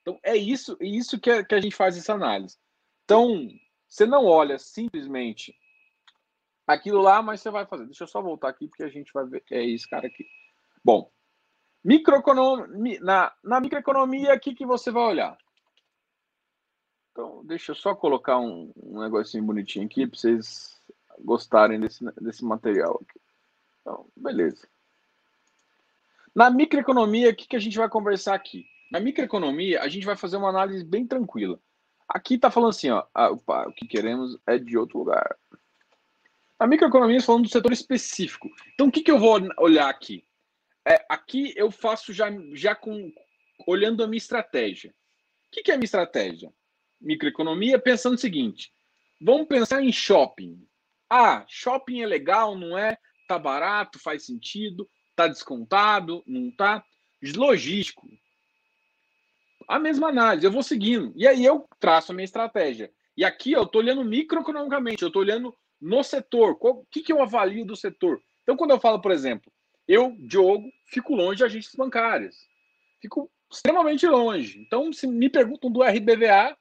[0.02, 2.58] Então, é isso, é isso que, é, que a gente faz essa análise.
[3.06, 3.48] Então,
[3.88, 5.56] você não olha simplesmente
[6.68, 7.86] aquilo lá, mas você vai fazer.
[7.86, 9.44] Deixa eu só voltar aqui, porque a gente vai ver.
[9.52, 10.28] É esse cara aqui.
[10.84, 11.12] Bom,
[13.02, 15.38] na, na microeconomia, o que, que você vai olhar?
[17.12, 20.79] Então, deixa eu só colocar um, um negocinho bonitinho aqui para vocês
[21.24, 23.20] gostarem desse, desse material aqui.
[23.82, 24.68] Então, beleza.
[26.36, 28.66] Na microeconomia, o que, que a gente vai conversar aqui?
[28.92, 31.60] Na microeconomia, a gente vai fazer uma análise bem tranquila.
[32.08, 35.38] Aqui está falando assim, ó, ah, opa, o que queremos é de outro lugar.
[36.58, 38.50] A microeconomia falando do setor específico.
[38.74, 40.26] Então, o que, que eu vou olhar aqui?
[40.86, 43.12] É, aqui eu faço já, já com
[43.68, 44.90] olhando a minha estratégia.
[45.48, 46.52] O que, que é a minha estratégia?
[47.00, 48.74] Microeconomia pensando o seguinte:
[49.22, 50.68] vamos pensar em shopping.
[51.10, 52.98] Ah, shopping é legal, não é?
[53.28, 56.84] Tá barato, faz sentido, tá descontado, não tá?
[57.36, 58.08] Logístico,
[59.70, 61.14] a mesma análise, eu vou seguindo.
[61.16, 62.92] E aí eu traço a minha estratégia.
[63.16, 66.58] E aqui eu estou olhando microeconomicamente, eu estou olhando no setor.
[66.60, 68.20] O que, que eu avalio do setor?
[68.42, 69.52] Então, quando eu falo, por exemplo,
[69.88, 72.36] eu, Diogo, fico longe de agências bancárias.
[73.00, 74.60] Fico extremamente longe.
[74.60, 76.58] Então, se me perguntam do RBVA,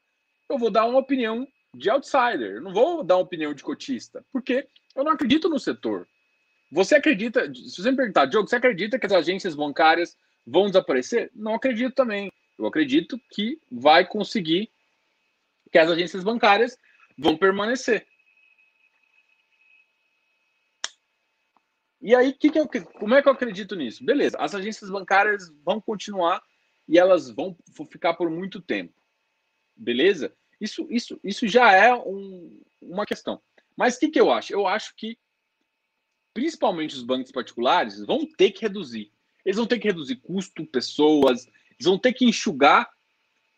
[0.50, 2.56] eu vou dar uma opinião de outsider.
[2.56, 6.08] Eu não vou dar uma opinião de cotista, porque eu não acredito no setor.
[6.70, 11.30] Você acredita, se você me perguntar, Diogo, você acredita que as agências bancárias vão desaparecer?
[11.34, 12.30] Não acredito também.
[12.58, 14.70] Eu acredito que vai conseguir,
[15.70, 16.76] que as agências bancárias
[17.16, 18.06] vão permanecer.
[22.00, 24.04] E aí, que que eu, como é que eu acredito nisso?
[24.04, 26.42] Beleza, as agências bancárias vão continuar
[26.86, 27.56] e elas vão
[27.90, 28.94] ficar por muito tempo.
[29.76, 30.32] Beleza?
[30.60, 33.40] Isso, isso, isso já é um, uma questão.
[33.76, 34.52] Mas o que, que eu acho?
[34.52, 35.16] Eu acho que,
[36.34, 39.12] principalmente os bancos particulares, vão ter que reduzir.
[39.44, 42.90] Eles vão ter que reduzir custo, pessoas, eles vão ter que enxugar.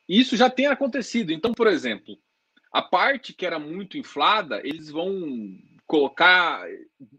[0.08, 1.32] E isso já tem acontecido.
[1.32, 2.18] Então, por exemplo,
[2.72, 6.64] a parte que era muito inflada, eles vão colocar.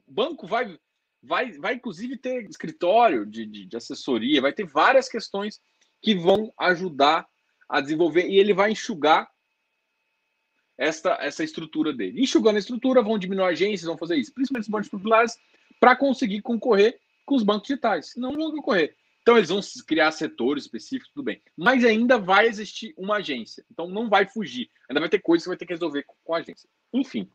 [0.07, 0.77] O banco vai,
[1.21, 5.59] vai, vai inclusive ter escritório de, de, de assessoria, vai ter várias questões
[6.01, 7.27] que vão ajudar
[7.67, 9.29] a desenvolver e ele vai enxugar
[10.81, 12.23] esta, essa estrutura dele.
[12.23, 15.37] Enxugando a estrutura, vão diminuir agências, vão fazer isso, principalmente os bancos populares,
[15.79, 18.15] para conseguir concorrer com os bancos digitais.
[18.17, 18.95] Não vão concorrer.
[19.21, 21.39] Então eles vão criar setores específicos, tudo bem.
[21.55, 23.63] Mas ainda vai existir uma agência.
[23.69, 24.71] Então não vai fugir.
[24.89, 26.67] Ainda vai ter coisas que vai ter que resolver com, com a agência.
[26.91, 27.29] Enfim.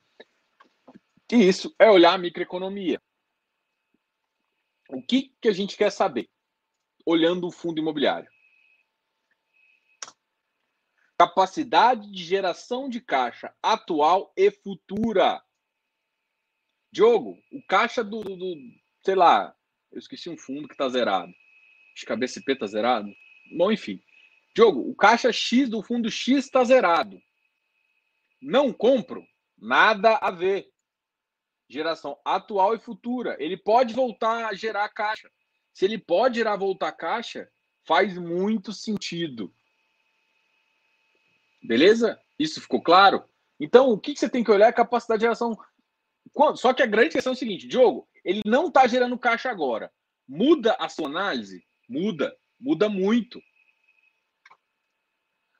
[1.30, 3.00] E isso é olhar a microeconomia.
[4.90, 6.28] O que, que a gente quer saber?
[7.04, 8.28] Olhando o fundo imobiliário.
[11.18, 15.42] Capacidade de geração de caixa atual e futura.
[16.92, 18.54] Diogo, o caixa do, do, do
[19.04, 19.54] sei lá,
[19.92, 21.32] eu esqueci um fundo que está zerado.
[21.94, 23.10] Acho que a BCP está zerado.
[23.56, 24.02] Bom, enfim.
[24.54, 27.18] Diogo, o caixa X do fundo X está zerado.
[28.42, 29.26] Não compro.
[29.56, 30.70] Nada a ver.
[31.68, 33.36] Geração atual e futura.
[33.38, 35.30] Ele pode voltar a gerar caixa.
[35.72, 37.50] Se ele pode gerar voltar caixa,
[37.86, 39.52] faz muito sentido.
[41.62, 42.20] Beleza?
[42.38, 43.24] Isso ficou claro?
[43.58, 45.58] Então, o que você tem que olhar é a capacidade de geração.
[46.56, 49.90] Só que a grande questão é o seguinte, Diogo, ele não está gerando caixa agora.
[50.28, 51.64] Muda a sua análise?
[51.88, 52.36] Muda.
[52.58, 53.40] Muda muito.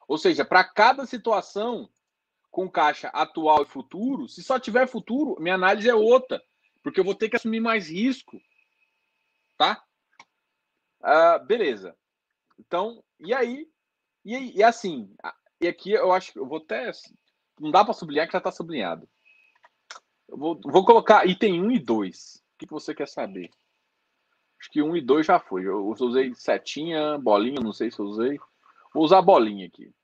[0.08, 1.88] Ou seja, para cada situação
[2.50, 6.42] com caixa atual e futuro, se só tiver futuro, minha análise é outra.
[6.82, 8.40] Porque eu vou ter que assumir mais risco.
[9.56, 9.84] Tá?
[11.00, 11.96] Uh, beleza.
[12.58, 13.68] Então, e aí?
[14.24, 15.14] E, e assim,
[15.60, 16.90] e aqui eu acho que eu vou até.
[17.58, 19.08] Não dá para sublinhar que já está sublinhado.
[20.28, 22.36] Eu vou, vou colocar item 1 e 2.
[22.36, 23.50] O que, que você quer saber?
[24.60, 25.66] Acho que 1 e 2 já foi.
[25.66, 28.38] Eu usei setinha, bolinha, não sei se eu usei.
[28.92, 29.94] Vou usar bolinha aqui.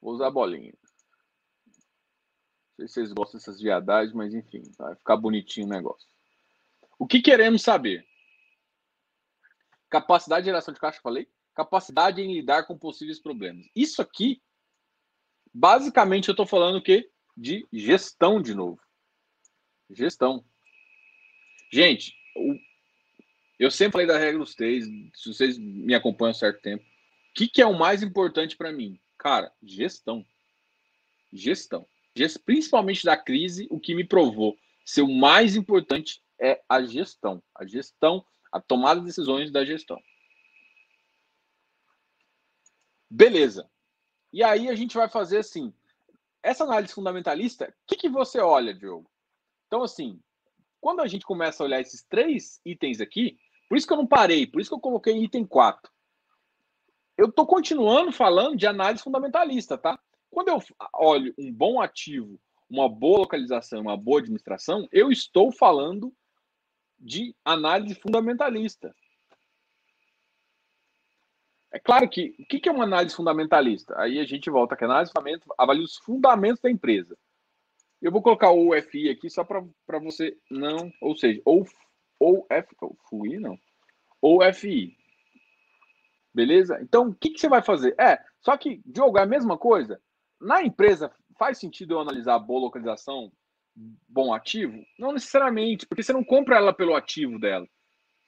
[0.00, 0.72] Vou usar bolinha.
[2.78, 6.08] Não sei se vocês gostam dessas viadagens, mas enfim, vai ficar bonitinho o negócio.
[6.98, 8.06] O que queremos saber?
[9.90, 11.28] Capacidade de geração de caixa, falei?
[11.58, 13.66] Capacidade em lidar com possíveis problemas.
[13.74, 14.40] Isso aqui,
[15.52, 17.10] basicamente, eu estou falando o quê?
[17.36, 18.80] De gestão de novo.
[19.90, 20.44] Gestão.
[21.72, 22.14] Gente,
[23.58, 26.84] eu sempre falei da regra dos três, se vocês me acompanham há certo tempo.
[26.84, 28.96] O que, que é o mais importante para mim?
[29.18, 30.24] Cara, gestão.
[31.32, 31.84] Gestão.
[32.44, 37.42] Principalmente da crise, o que me provou ser o mais importante é a gestão.
[37.52, 40.00] A gestão a tomada de decisões da gestão.
[43.10, 43.68] Beleza.
[44.32, 45.72] E aí a gente vai fazer assim.
[46.42, 49.10] Essa análise fundamentalista, o que, que você olha, Diogo?
[49.66, 50.20] Então, assim,
[50.80, 54.06] quando a gente começa a olhar esses três itens aqui, por isso que eu não
[54.06, 55.90] parei, por isso que eu coloquei item 4.
[57.16, 59.98] Eu estou continuando falando de análise fundamentalista, tá?
[60.30, 60.62] Quando eu
[60.94, 62.40] olho um bom ativo,
[62.70, 66.14] uma boa localização, uma boa administração, eu estou falando
[66.98, 68.94] de análise fundamentalista.
[71.70, 73.94] É claro que o que é uma análise fundamentalista?
[73.98, 77.16] Aí a gente volta que análise fundamental avalia os fundamentos da empresa.
[78.00, 81.66] Eu vou colocar o UFI aqui só para você não, ou seja, ou
[82.18, 83.56] ou F, ou FUI não,
[84.20, 84.96] ou FI.
[86.34, 86.78] Beleza?
[86.82, 87.94] Então, o que, que você vai fazer?
[87.98, 90.00] É, só que, Diogo, é a mesma coisa.
[90.40, 93.32] Na empresa, faz sentido eu analisar a boa localização,
[94.08, 94.78] bom ativo?
[94.98, 97.66] Não necessariamente, porque você não compra ela pelo ativo dela.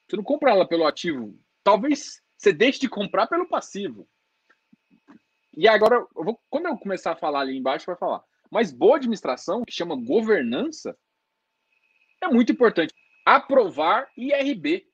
[0.08, 1.38] Você não compra ela pelo ativo.
[1.62, 4.08] Talvez você deixe de comprar pelo passivo.
[5.54, 8.24] E agora, eu vou, quando eu começar a falar ali embaixo, vai falar.
[8.50, 10.96] Mas boa administração, que chama governança,
[12.18, 12.94] é muito importante.
[13.26, 14.88] Aprovar IRB.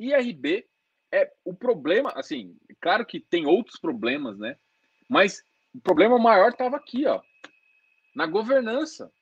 [0.00, 0.68] IRB
[1.12, 4.58] é o problema, assim, claro que tem outros problemas, né?
[5.08, 7.22] Mas o problema maior estava aqui, ó,
[8.16, 9.12] na governança.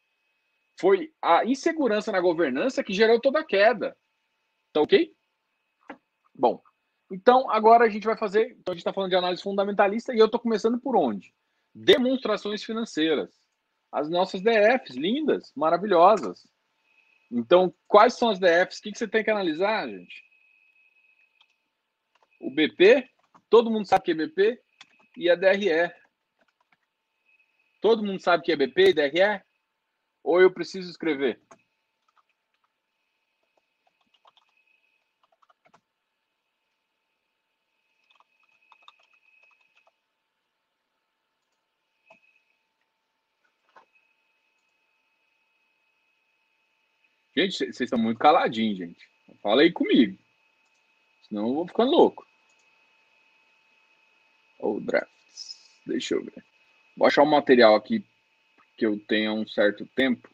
[0.81, 3.95] Foi a insegurança na governança que gerou toda a queda.
[4.73, 5.15] Tá ok?
[6.35, 6.63] Bom,
[7.13, 8.57] então agora a gente vai fazer.
[8.59, 11.35] Então a gente está falando de análise fundamentalista e eu estou começando por onde?
[11.75, 13.31] Demonstrações financeiras.
[13.91, 16.47] As nossas DFs, lindas, maravilhosas.
[17.31, 18.79] Então, quais são as DFs?
[18.79, 20.23] O que, que você tem que analisar, gente?
[22.41, 23.09] O BP,
[23.49, 24.61] todo mundo sabe que é BP,
[25.17, 25.93] e a DRE.
[27.81, 29.43] Todo mundo sabe que é BP e DRE?
[30.23, 31.41] Ou eu preciso escrever?
[47.37, 49.09] Gente, vocês estão muito caladinhos, gente.
[49.43, 50.19] Fala aí comigo.
[51.29, 52.27] Senão eu vou ficando louco.
[54.59, 55.57] Ou drafts.
[55.87, 56.45] Deixa eu ver.
[56.97, 58.05] Vou achar um material aqui
[58.77, 60.29] que eu tenha um certo tempo.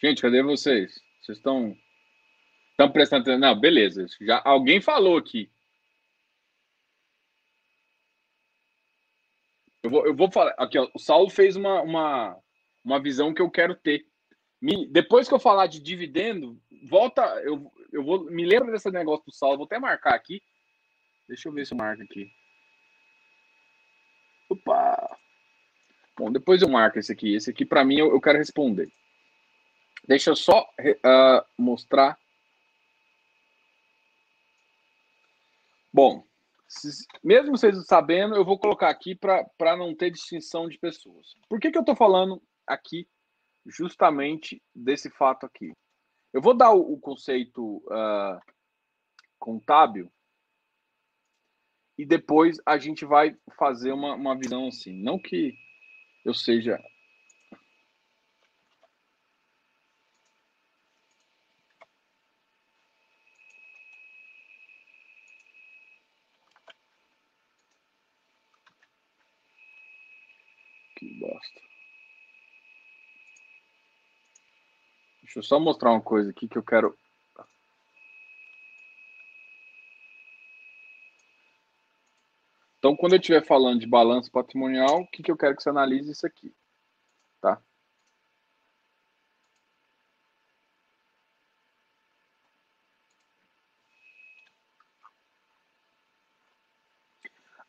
[0.00, 1.00] Gente, cadê vocês?
[1.20, 1.76] Vocês estão
[2.78, 3.40] Estão prestando atenção?
[3.40, 4.06] Não, beleza.
[4.20, 5.50] Já alguém falou aqui.
[9.82, 10.54] Eu vou, eu vou falar.
[10.56, 12.38] Aqui, ó, o Saulo fez uma, uma,
[12.84, 14.06] uma visão que eu quero ter.
[14.62, 16.56] Me, depois que eu falar de dividendo,
[16.88, 17.22] volta.
[17.42, 18.30] Eu, eu vou.
[18.30, 19.56] Me lembra desse negócio do Saulo.
[19.56, 20.40] Vou até marcar aqui.
[21.26, 22.30] Deixa eu ver se eu marco aqui.
[24.48, 25.18] Opa!
[26.16, 27.34] Bom, depois eu marco esse aqui.
[27.34, 28.88] Esse aqui, para mim, eu, eu, quero responder.
[30.08, 32.18] Deixa eu só uh, mostrar
[35.92, 36.24] Bom,
[37.24, 41.34] mesmo vocês sabendo, eu vou colocar aqui para não ter distinção de pessoas.
[41.48, 43.08] Por que, que eu estou falando aqui
[43.68, 45.72] justamente desse fato aqui.
[46.32, 48.40] Eu vou dar o, o conceito uh,
[49.38, 50.12] contábil
[51.96, 54.92] e depois a gente vai fazer uma, uma visão assim.
[55.02, 55.54] Não que
[56.24, 56.78] eu seja
[70.96, 71.68] Que bosta.
[75.38, 76.98] Deixa eu só mostrar uma coisa aqui que eu quero.
[82.78, 85.70] Então, quando eu estiver falando de balanço patrimonial, o que, que eu quero que você
[85.70, 86.52] analise isso aqui,
[87.40, 87.62] tá?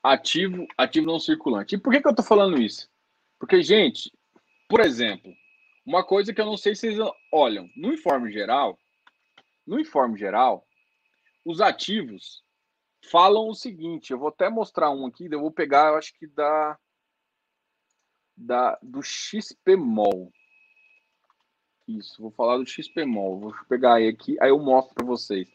[0.01, 1.76] Ativo, ativo não circulante.
[1.76, 2.89] E por que, que eu estou falando isso?
[3.38, 4.11] Porque, gente,
[4.67, 5.32] por exemplo,
[5.89, 6.99] uma coisa que eu não sei se vocês
[7.31, 8.77] olham, no informe geral,
[9.65, 10.63] no informe geral,
[11.43, 12.43] os ativos
[13.09, 16.27] falam o seguinte, eu vou até mostrar um aqui, eu vou pegar, eu acho que
[16.27, 16.77] da,
[18.37, 20.31] da do XPMOL.
[21.87, 25.49] Isso, vou falar do XPMOL, vou pegar aí aqui, aí eu mostro para vocês.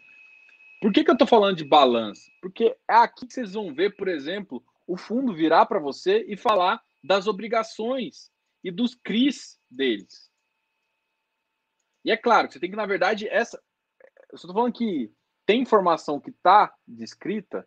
[0.81, 2.29] Por que, que eu estou falando de balanço?
[2.43, 6.37] Porque é aqui que vocês vão ver, por exemplo, o fundo virar para você e
[6.37, 10.31] falar das obrigações e dos CRIs deles.
[12.05, 13.61] E é claro que você tem que, na verdade, essa.
[14.31, 15.13] Eu estou falando que
[15.47, 17.67] tem informação que está descrita.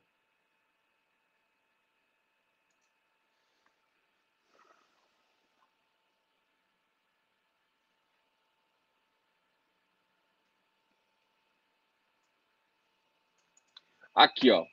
[14.13, 14.65] Aqui, ó.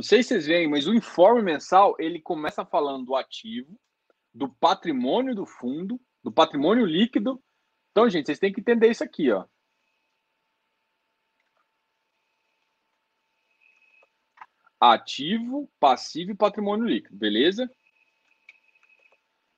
[0.00, 3.78] Não sei se vocês veem, mas o informe mensal ele começa falando do ativo,
[4.32, 7.38] do patrimônio do fundo, do patrimônio líquido.
[7.90, 9.44] Então, gente, vocês têm que entender isso aqui, ó.
[14.80, 17.70] Ativo, passivo e patrimônio líquido, beleza?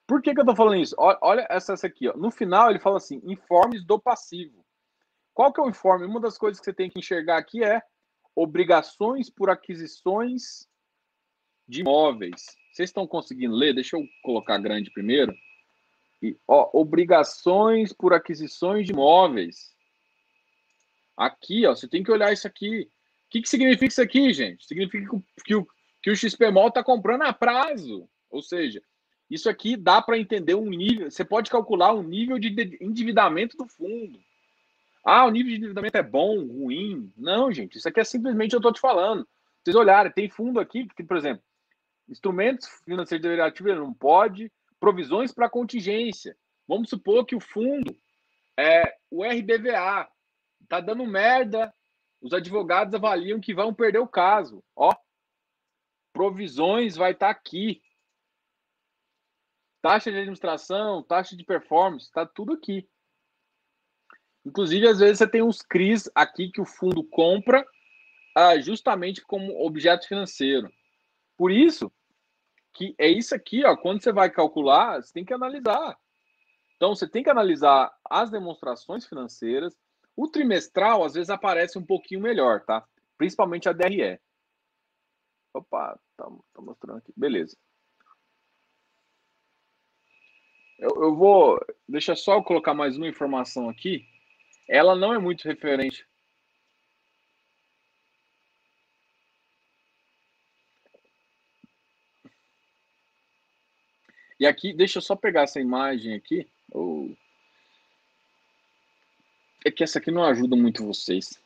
[0.08, 0.96] Por que, que eu tô falando isso?
[0.98, 2.16] Olha essa, essa aqui, ó.
[2.16, 4.66] No final ele fala assim: informes do passivo.
[5.32, 6.04] Qual que é o informe?
[6.04, 7.80] Uma das coisas que você tem que enxergar aqui é
[8.34, 10.66] obrigações por aquisições
[11.68, 12.44] de imóveis.
[12.72, 13.74] Vocês estão conseguindo ler?
[13.74, 15.34] Deixa eu colocar grande primeiro.
[16.22, 19.72] E, ó, obrigações por aquisições de imóveis.
[21.16, 22.82] Aqui, ó, você tem que olhar isso aqui.
[22.82, 24.64] O que, que significa isso aqui, gente?
[24.66, 25.08] Significa
[25.44, 25.66] que o,
[26.02, 28.08] que o XPMOL está comprando a prazo.
[28.30, 28.82] Ou seja,
[29.28, 31.10] isso aqui dá para entender um nível.
[31.10, 34.18] Você pode calcular um nível de endividamento do fundo.
[35.04, 37.12] Ah, o nível de endividamento é bom, ruim.
[37.16, 39.26] Não, gente, isso aqui é simplesmente eu estou te falando.
[39.62, 41.42] Vocês olharem, tem fundo aqui, que, por exemplo,
[42.08, 46.36] instrumentos financeiros derivativos não pode, provisões para contingência.
[46.66, 47.96] Vamos supor que o fundo
[48.56, 50.08] é o RBVA,
[50.62, 51.72] está dando merda,
[52.20, 54.62] os advogados avaliam que vão perder o caso.
[54.76, 54.94] Ó,
[56.12, 57.82] provisões vai estar tá aqui.
[59.80, 62.88] Taxa de administração, taxa de performance, está tudo aqui.
[64.44, 67.64] Inclusive, às vezes você tem uns CRIs aqui que o fundo compra
[68.36, 70.70] ah, justamente como objeto financeiro.
[71.36, 71.92] Por isso
[72.72, 75.96] que é isso aqui, ó, quando você vai calcular, você tem que analisar.
[76.76, 79.76] Então, você tem que analisar as demonstrações financeiras.
[80.16, 82.84] O trimestral, às vezes, aparece um pouquinho melhor, tá?
[83.16, 84.18] Principalmente a DRE.
[85.54, 87.12] Opa, tá, tá mostrando aqui.
[87.14, 87.56] Beleza.
[90.78, 91.60] Eu, eu vou.
[91.86, 94.11] Deixa só eu colocar mais uma informação aqui
[94.68, 96.06] ela não é muito referente.
[104.38, 106.48] E aqui, deixa eu só pegar essa imagem aqui.
[109.64, 111.40] É que essa aqui não ajuda muito vocês.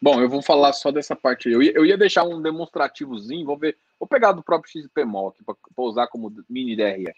[0.00, 1.54] Bom, eu vou falar só dessa parte aí.
[1.54, 3.76] Eu ia, eu ia deixar um demonstrativozinho, vou ver.
[3.98, 7.12] Vou pegar do próprio XPMOL aqui para usar como mini DRE.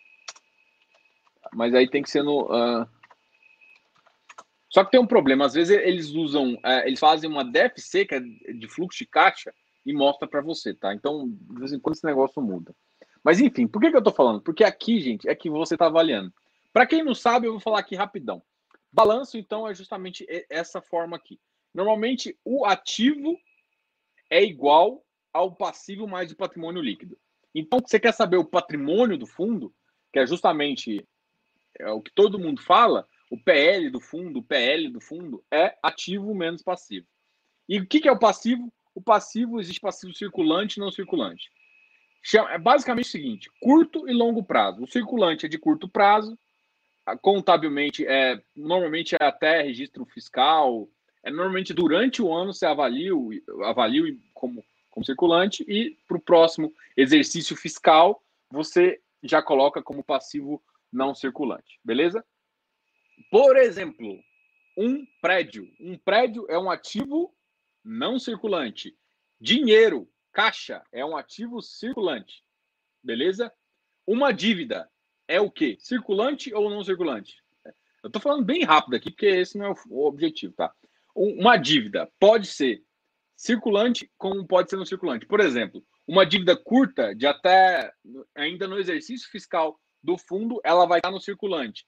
[1.52, 2.44] Mas aí tem que ser no.
[2.44, 2.88] Uh,
[4.68, 8.14] só que tem um problema, às vezes eles usam, é, eles fazem uma DFC, que
[8.14, 9.52] é de fluxo de caixa,
[9.84, 10.92] e mostra para você, tá?
[10.92, 12.74] Então, de vez em quando esse negócio muda.
[13.24, 14.42] Mas enfim, por que, que eu tô falando?
[14.42, 16.32] Porque aqui, gente, é que você tá avaliando.
[16.72, 18.42] Para quem não sabe, eu vou falar aqui rapidão.
[18.92, 21.40] Balanço, então, é justamente essa forma aqui.
[21.74, 23.38] Normalmente, o ativo
[24.28, 25.02] é igual
[25.32, 27.18] ao passivo mais o patrimônio líquido.
[27.54, 29.74] Então, você quer saber o patrimônio do fundo,
[30.12, 31.06] que é justamente
[31.78, 35.76] é o que todo mundo fala, o PL do fundo, o PL do fundo é
[35.82, 37.06] ativo menos passivo.
[37.68, 38.72] E o que, é o passivo?
[38.98, 41.48] o passivo, existe passivo circulante e não circulante.
[42.50, 44.82] É basicamente o seguinte: curto e longo prazo.
[44.82, 46.36] O circulante é de curto prazo,
[47.22, 50.88] contabilmente, é, normalmente é até registro fiscal,
[51.22, 53.12] é normalmente durante o ano você avalia,
[53.64, 58.20] avalia como, como circulante, e para o próximo exercício fiscal
[58.50, 60.60] você já coloca como passivo
[60.92, 62.24] não circulante, beleza?
[63.30, 64.18] Por exemplo,
[64.76, 65.68] um prédio.
[65.80, 67.34] Um prédio é um ativo
[67.84, 68.96] não circulante.
[69.40, 72.44] Dinheiro, caixa, é um ativo circulante.
[73.02, 73.52] Beleza?
[74.06, 74.88] Uma dívida
[75.26, 75.76] é o quê?
[75.80, 77.36] Circulante ou não circulante?
[78.02, 80.72] Eu estou falando bem rápido aqui, porque esse não é o objetivo, tá?
[81.14, 82.82] Uma dívida pode ser
[83.36, 85.26] circulante, como pode ser não circulante.
[85.26, 87.92] Por exemplo, uma dívida curta, de até
[88.34, 91.84] ainda no exercício fiscal do fundo, ela vai estar no circulante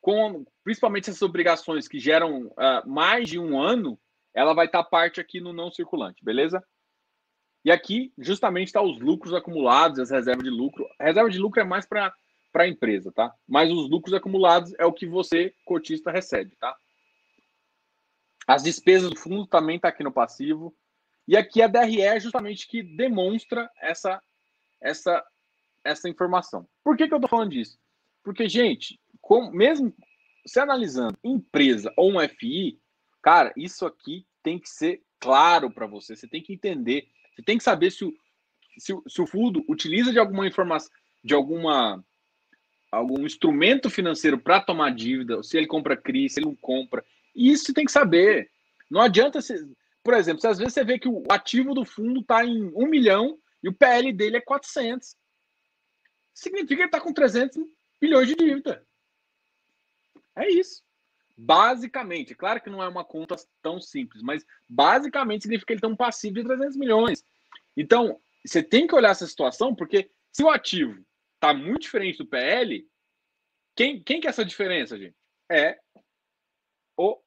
[0.00, 3.98] com principalmente essas obrigações que geram uh, mais de um ano,
[4.34, 6.62] ela vai estar parte aqui no não circulante, beleza?
[7.64, 10.86] E aqui, justamente, está os lucros acumulados, as reservas de lucro.
[10.98, 12.14] A reserva de lucro é mais para
[12.54, 13.34] a empresa, tá?
[13.46, 16.74] Mas os lucros acumulados é o que você, cotista, recebe, tá?
[18.46, 20.74] As despesas do fundo também está aqui no passivo.
[21.28, 24.20] E aqui a DRE é justamente que demonstra essa,
[24.80, 25.24] essa,
[25.84, 26.66] essa informação.
[26.82, 27.78] Por que, que eu estou falando disso?
[28.24, 28.98] Porque, gente,
[29.30, 29.94] com, mesmo
[30.44, 32.80] se analisando empresa ou um FI,
[33.22, 36.16] cara, isso aqui tem que ser claro para você.
[36.16, 37.06] Você tem que entender.
[37.32, 38.12] Você tem que saber se o,
[38.76, 40.90] se, se o fundo utiliza de alguma informação,
[41.22, 42.04] de alguma
[42.90, 47.04] algum instrumento financeiro para tomar dívida, se ele compra CRI, se ele não compra.
[47.32, 48.50] Isso você tem que saber.
[48.90, 49.54] Não adianta, se,
[50.02, 52.86] por exemplo, se às vezes você vê que o ativo do fundo está em 1
[52.88, 55.14] milhão e o PL dele é 400.
[56.34, 57.62] Significa que ele está com 300
[58.00, 58.84] bilhões de dívida.
[60.36, 60.82] É isso.
[61.36, 65.90] Basicamente, claro que não é uma conta tão simples, mas basicamente significa que ele tem
[65.90, 67.24] um passivo de 300 milhões.
[67.76, 71.02] Então, você tem que olhar essa situação, porque se o ativo
[71.34, 72.86] está muito diferente do PL,
[73.74, 75.16] quem, quem que é essa diferença, gente?
[75.50, 75.78] É
[76.96, 77.18] o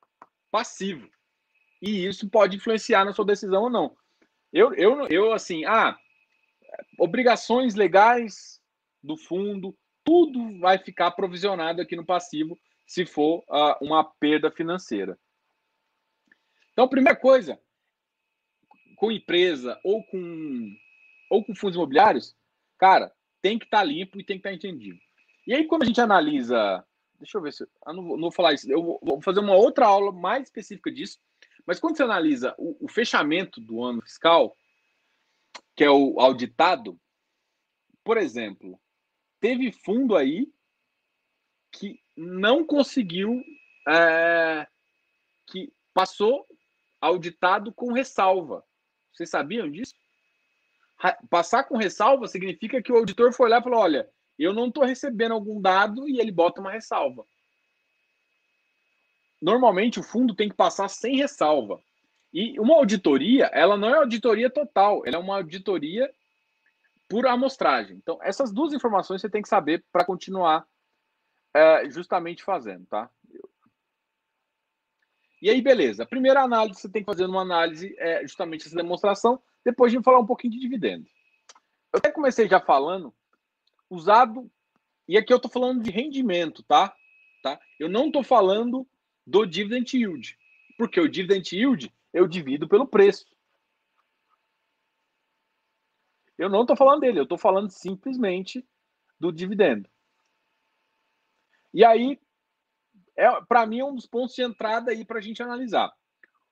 [0.52, 1.10] passivo.
[1.82, 3.98] E isso pode influenciar na sua decisão ou não.
[4.52, 5.98] Eu, eu, eu assim, ah,
[7.00, 8.62] obrigações legais
[9.02, 15.18] do fundo, tudo vai ficar provisionado aqui no passivo se for uh, uma perda financeira.
[16.72, 17.60] Então, primeira coisa,
[18.96, 20.76] com empresa ou com,
[21.30, 22.36] ou com fundos imobiliários,
[22.78, 25.00] cara, tem que estar tá limpo e tem que estar tá entendido.
[25.46, 26.86] E aí, quando a gente analisa.
[27.20, 27.64] Deixa eu ver se.
[27.64, 28.70] Eu não vou, não vou falar isso.
[28.72, 31.20] Eu vou fazer uma outra aula mais específica disso.
[31.66, 34.58] Mas quando você analisa o, o fechamento do ano fiscal,
[35.76, 37.00] que é o auditado,
[38.04, 38.80] por exemplo,
[39.40, 40.52] teve fundo aí
[41.74, 43.44] que não conseguiu,
[43.88, 44.68] é,
[45.48, 46.46] que passou
[47.02, 48.64] auditado com ressalva.
[49.12, 49.94] Vocês sabiam disso?
[51.30, 54.10] Passar com ressalva significa que o auditor foi lá e falou: olha,
[54.40, 57.26] eu não estou recebendo algum dado e ele bota uma ressalva.
[59.42, 61.82] Normalmente o fundo tem que passar sem ressalva.
[62.32, 66.10] E uma auditoria, ela não é auditoria total, ela é uma auditoria
[67.10, 67.98] por amostragem.
[67.98, 70.66] Então, essas duas informações você tem que saber para continuar
[71.54, 73.10] é, justamente fazendo, tá?
[75.42, 76.04] E aí, beleza.
[76.04, 79.42] A primeira análise você tem que fazer numa análise é justamente essa demonstração.
[79.64, 81.06] Depois de falar um pouquinho de dividendo.
[81.92, 83.14] Eu até comecei já falando,
[83.90, 84.50] usado,
[85.08, 86.96] e aqui eu estou falando de rendimento, tá?
[87.42, 87.60] tá?
[87.78, 88.88] Eu não estou falando
[89.28, 90.38] do dividend yield,
[90.78, 93.26] porque o dividend yield eu divido pelo preço.
[96.38, 98.66] Eu não estou falando dele, eu estou falando simplesmente
[99.20, 99.90] do dividendo.
[101.74, 102.20] E aí,
[103.18, 105.92] é, para mim, é um dos pontos de entrada aí para a gente analisar.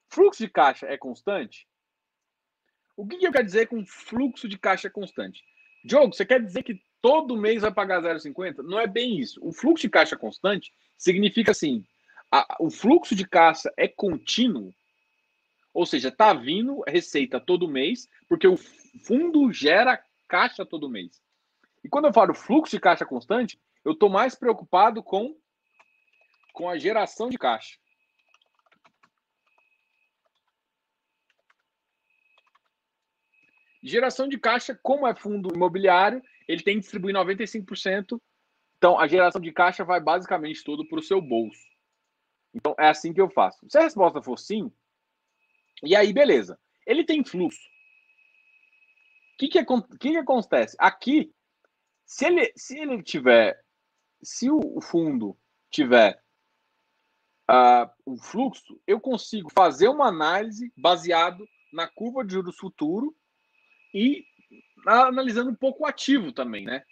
[0.09, 1.67] Fluxo de caixa é constante?
[2.97, 5.43] O que, que eu quero dizer com fluxo de caixa constante?
[5.83, 8.57] Diogo, você quer dizer que todo mês vai pagar 0,50?
[8.57, 9.39] Não é bem isso.
[9.43, 11.85] O fluxo de caixa constante significa assim:
[12.31, 14.73] a, o fluxo de caixa é contínuo,
[15.73, 21.21] ou seja, está vindo receita todo mês, porque o fundo gera caixa todo mês.
[21.83, 25.35] E quando eu falo fluxo de caixa constante, eu estou mais preocupado com,
[26.53, 27.77] com a geração de caixa.
[33.83, 38.21] Geração de caixa, como é fundo imobiliário, ele tem que distribuir 95%.
[38.77, 41.65] Então, a geração de caixa vai basicamente todo para o seu bolso.
[42.53, 43.65] Então, é assim que eu faço.
[43.69, 44.71] Se a resposta for sim,
[45.83, 46.59] e aí, beleza.
[46.85, 47.59] Ele tem fluxo.
[49.33, 50.75] O que, que, que, que acontece?
[50.79, 51.33] Aqui,
[52.05, 53.59] se ele, se ele tiver
[54.23, 55.37] se o fundo
[55.69, 56.21] tiver
[57.49, 63.15] uh, fluxo, eu consigo fazer uma análise baseado na curva de juros futuro
[63.93, 64.25] e
[64.85, 66.83] analisando um pouco o ativo também, né?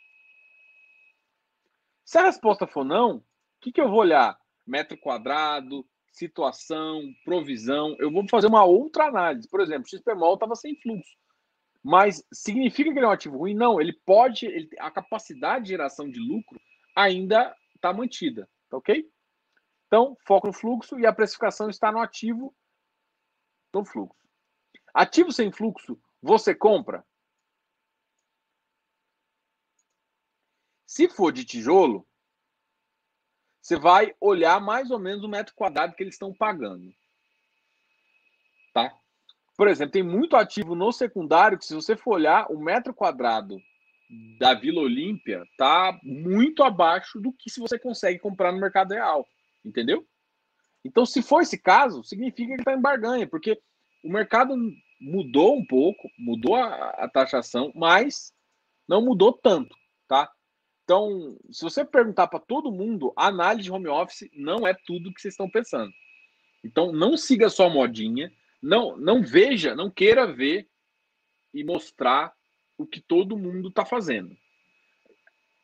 [2.05, 3.23] Se a resposta for não, o
[3.61, 4.37] que, que eu vou olhar?
[4.65, 7.95] Metro quadrado, situação, provisão.
[7.99, 9.49] Eu vou fazer uma outra análise.
[9.49, 11.15] Por exemplo, o XPMOL estava sem fluxo.
[11.83, 13.53] Mas significa que ele é um ativo ruim?
[13.53, 16.59] Não, ele pode, ele, a capacidade de geração de lucro
[16.99, 19.09] ainda está mantida, tá ok?
[19.87, 22.55] Então, foco no fluxo e a precificação está no ativo
[23.73, 24.19] no fluxo.
[24.93, 27.05] Ativo sem fluxo, você compra?
[30.85, 32.05] Se for de tijolo,
[33.61, 36.91] você vai olhar mais ou menos o metro quadrado que eles estão pagando.
[38.73, 38.93] Tá?
[39.55, 43.61] Por exemplo, tem muito ativo no secundário que, se você for olhar, o metro quadrado
[44.39, 49.27] da Vila Olímpia tá muito abaixo do que se você consegue comprar no mercado real.
[49.63, 50.05] Entendeu?
[50.83, 53.59] Então, se for esse caso, significa que está em barganha, porque
[54.03, 54.55] o mercado
[54.99, 58.33] mudou um pouco, mudou a, a taxação, mas
[58.87, 59.75] não mudou tanto,
[60.07, 60.31] tá?
[60.83, 65.13] Então, se você perguntar para todo mundo, a análise de home office não é tudo
[65.13, 65.91] que vocês estão pensando.
[66.63, 68.31] Então, não siga só a modinha,
[68.61, 70.67] não, não veja, não queira ver
[71.53, 72.33] e mostrar
[72.79, 74.35] o que todo mundo está fazendo.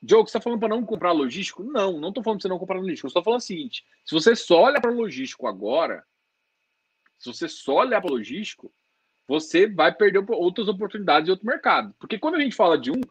[0.02, 1.64] Diogo, você está falando para não comprar logístico?
[1.64, 3.08] Não, não estou falando para você não comprar logístico.
[3.08, 6.06] Eu estou falando o seguinte: se você só olha para logístico agora,
[7.18, 8.72] se você só olhar para logístico,
[9.28, 11.96] você vai perder outras oportunidades de outro mercado.
[11.98, 13.02] Porque quando a gente fala de um,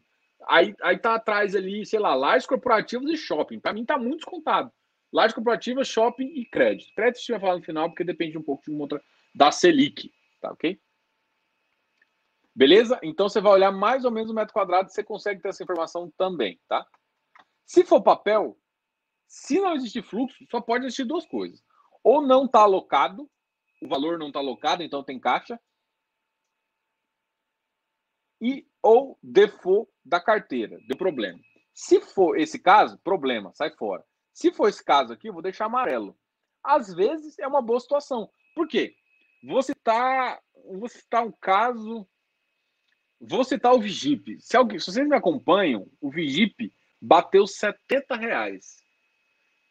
[0.46, 3.58] aí, aí tá atrás ali, sei lá, lajes corporativas e shopping.
[3.58, 4.70] Para mim tá muito descontado.
[5.12, 6.94] Lajes corporativas, shopping e crédito.
[6.94, 9.02] Crédito a gente vai falar no final, porque depende um pouco de uma outra
[9.34, 10.78] da Selic, tá ok?
[12.54, 12.98] Beleza?
[13.02, 16.12] Então você vai olhar mais ou menos o metro quadrado, você consegue ter essa informação
[16.16, 16.86] também, tá?
[17.66, 18.56] Se for papel,
[19.26, 21.60] se não existe fluxo, só pode existir duas coisas.
[22.02, 23.28] Ou não está alocado,
[23.82, 25.58] o valor não está alocado, então tem caixa.
[28.40, 31.40] E ou default da carteira, deu problema.
[31.72, 34.04] Se for esse caso, problema, sai fora.
[34.32, 36.16] Se for esse caso aqui, eu vou deixar amarelo.
[36.62, 38.30] Às vezes é uma boa situação.
[38.54, 38.94] Por quê?
[39.42, 40.40] Vou citar,
[40.78, 42.06] vou citar um caso.
[43.20, 44.38] Vou citar o Vigip.
[44.40, 48.76] Se, alguém, se vocês me acompanham, o Vigip bateu 70 reais.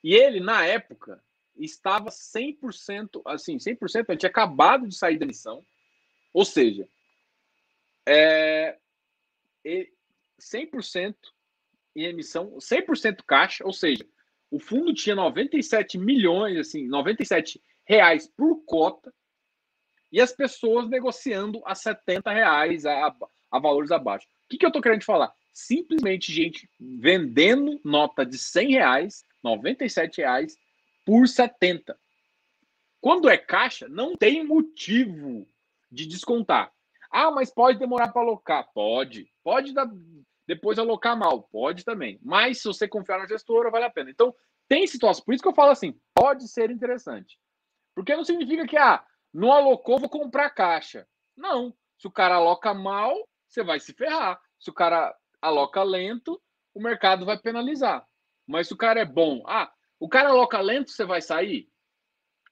[0.03, 1.23] E ele, na época,
[1.55, 5.63] estava 100%, assim, 100%, ele tinha acabado de sair da missão.
[6.33, 6.87] Ou seja,
[8.07, 8.77] é,
[10.39, 11.15] 100%
[11.95, 14.05] em emissão, 100% caixa, ou seja,
[14.49, 19.13] o fundo tinha 97 milhões, assim, 97 reais por cota,
[20.13, 23.13] e as pessoas negociando a 70 reais, a,
[23.51, 24.27] a valores abaixo.
[24.45, 25.33] O que, que eu estou querendo falar?
[25.51, 30.55] Simplesmente gente vendendo nota de 100 reais, 97 reais,
[31.03, 31.97] por 70.
[33.01, 35.47] Quando é caixa, não tem motivo
[35.91, 36.71] de descontar.
[37.11, 38.71] Ah, mas pode demorar para alocar.
[38.71, 39.27] Pode.
[39.43, 39.91] Pode dar,
[40.47, 41.41] depois alocar mal.
[41.51, 42.19] Pode também.
[42.21, 44.11] Mas se você confiar na gestora, vale a pena.
[44.11, 44.33] Então,
[44.69, 45.25] tem situações.
[45.25, 47.37] Por isso que eu falo assim: pode ser interessante.
[47.95, 49.03] Porque não significa que, ah,
[49.33, 51.07] não alocou, vou comprar caixa.
[51.35, 51.75] Não.
[51.97, 54.39] Se o cara aloca mal, você vai se ferrar.
[54.59, 56.41] Se o cara aloca lento,
[56.73, 58.05] o mercado vai penalizar.
[58.45, 61.69] Mas se o cara é bom, ah, o cara aloca lento, você vai sair?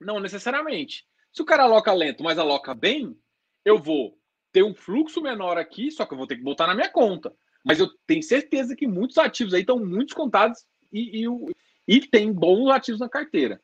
[0.00, 1.06] Não necessariamente.
[1.32, 3.16] Se o cara aloca lento, mas aloca bem,
[3.64, 4.18] eu vou
[4.50, 7.34] ter um fluxo menor aqui, só que eu vou ter que botar na minha conta.
[7.64, 11.54] Mas eu tenho certeza que muitos ativos aí estão muito contados e, e,
[11.86, 13.62] e tem bons ativos na carteira.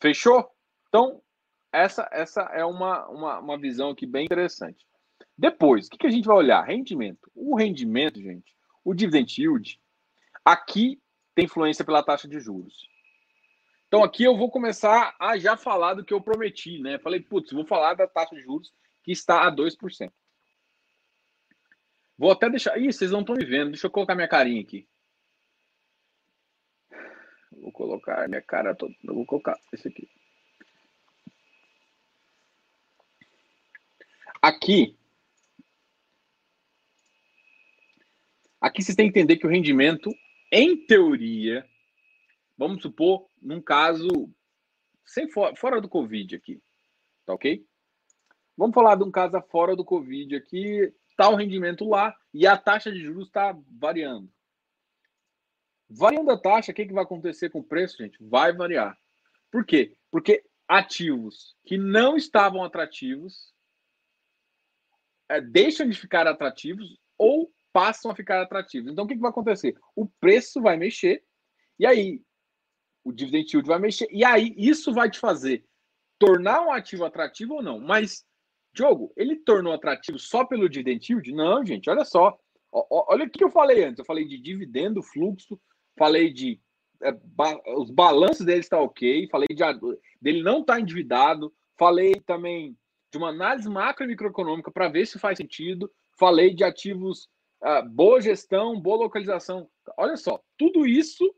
[0.00, 0.50] Fechou?
[0.88, 1.22] Então,
[1.74, 4.86] essa, essa é uma, uma, uma visão aqui bem interessante.
[5.36, 6.62] Depois, o que, que a gente vai olhar?
[6.62, 7.30] Rendimento.
[7.34, 8.54] O rendimento, gente,
[8.84, 9.80] o dividend yield,
[10.44, 11.02] aqui
[11.34, 12.88] tem influência pela taxa de juros.
[13.88, 16.98] Então aqui eu vou começar a já falar do que eu prometi, né?
[16.98, 18.72] Falei, putz, vou falar da taxa de juros
[19.02, 20.12] que está a 2%.
[22.16, 22.78] Vou até deixar.
[22.78, 23.70] Ih, vocês não estão me vendo.
[23.70, 24.88] Deixa eu colocar minha carinha aqui.
[27.50, 28.94] Vou colocar minha cara toda.
[29.02, 30.08] Vou colocar esse aqui.
[34.44, 34.94] Aqui.
[38.60, 40.14] Aqui vocês têm que entender que o rendimento,
[40.52, 41.66] em teoria,
[42.54, 44.06] vamos supor, num caso
[45.06, 46.62] sem fora do Covid aqui.
[47.24, 47.66] Tá ok?
[48.54, 50.92] Vamos falar de um caso fora do Covid aqui.
[51.08, 54.30] Está o rendimento lá e a taxa de juros está variando.
[55.88, 58.18] Variando a taxa, o que, que vai acontecer com o preço, gente?
[58.20, 58.94] Vai variar.
[59.50, 59.96] Por quê?
[60.10, 63.53] Porque ativos que não estavam atrativos
[65.28, 68.90] é, deixam de ficar atrativos ou passam a ficar atrativos.
[68.90, 69.76] Então, o que, que vai acontecer?
[69.96, 71.24] O preço vai mexer
[71.78, 72.22] e aí
[73.02, 75.64] o dividend yield vai mexer e aí isso vai te fazer
[76.18, 77.80] tornar um ativo atrativo ou não.
[77.80, 78.24] Mas
[78.72, 81.32] Diogo, ele tornou atrativo só pelo dividend yield?
[81.32, 82.38] Não, gente, olha só.
[82.72, 84.00] Olha o que eu falei antes.
[84.00, 85.60] Eu falei de dividendo, fluxo,
[85.96, 86.60] falei de
[87.02, 89.62] é, ba, os balanços dele está ok, falei de,
[90.20, 92.76] dele não estar tá endividado, falei também
[93.14, 95.88] de uma análise macro e microeconômica para ver se faz sentido,
[96.18, 97.28] falei de ativos,
[97.62, 99.70] uh, boa gestão, boa localização.
[99.96, 101.32] Olha só, tudo isso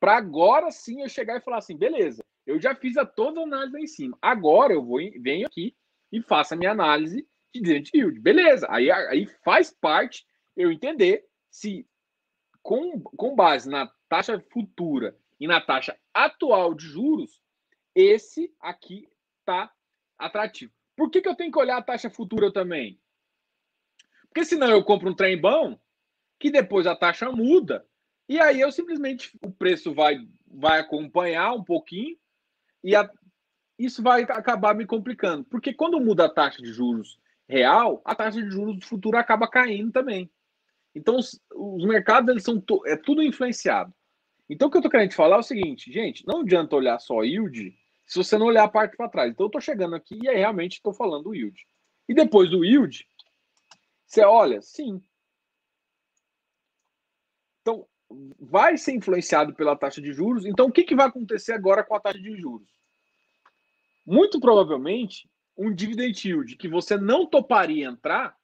[0.00, 3.44] para agora sim eu chegar e falar assim, beleza, eu já fiz a toda a
[3.44, 4.18] análise lá em cima.
[4.20, 5.76] Agora eu vou venho aqui
[6.10, 8.18] e faço a minha análise de dividend yield.
[8.18, 11.86] Beleza, aí, aí faz parte eu entender se
[12.62, 17.40] com, com base na taxa futura e na taxa atual de juros,
[17.94, 19.08] esse aqui
[19.38, 19.72] está
[20.18, 20.72] atrativo.
[20.96, 23.00] Por que, que eu tenho que olhar a taxa futura também?
[24.28, 25.78] Porque senão eu compro um trem bom,
[26.38, 27.86] que depois a taxa muda,
[28.28, 30.16] e aí eu simplesmente o preço vai,
[30.46, 32.16] vai acompanhar um pouquinho,
[32.82, 33.10] e a,
[33.78, 35.44] isso vai acabar me complicando.
[35.44, 37.18] Porque quando muda a taxa de juros
[37.48, 40.30] real, a taxa de juros do futuro acaba caindo também.
[40.94, 43.92] Então, os, os mercados eles são é tudo influenciado.
[44.48, 47.22] Então, o que eu estou querendo falar é o seguinte, gente, não adianta olhar só
[47.22, 47.74] yield
[48.06, 49.30] se você não olhar a parte para trás.
[49.32, 51.66] Então, eu estou chegando aqui e é realmente estou falando do yield.
[52.08, 53.06] E depois do yield,
[54.06, 55.02] você olha, sim.
[57.60, 57.86] Então,
[58.38, 60.44] vai ser influenciado pela taxa de juros.
[60.44, 62.68] Então, o que, que vai acontecer agora com a taxa de juros?
[64.04, 68.36] Muito provavelmente, um dividend yield que você não toparia entrar,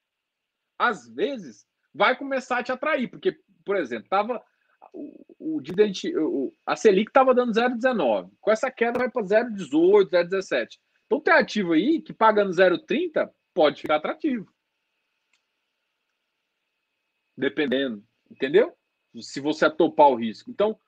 [0.78, 3.09] às vezes, vai começar a te atrair.
[3.09, 4.42] Porque, por exemplo, tava
[4.93, 8.30] o, o dividend, o, a Selic estava dando 0,19.
[8.41, 10.78] Com essa queda vai para 0,18, 0,17.
[11.07, 14.53] Então tem ativo aí que pagando 0,30 pode ficar atrativo.
[17.36, 18.76] Dependendo, entendeu?
[19.20, 20.51] Se você atopar o risco.
[20.51, 20.78] Então,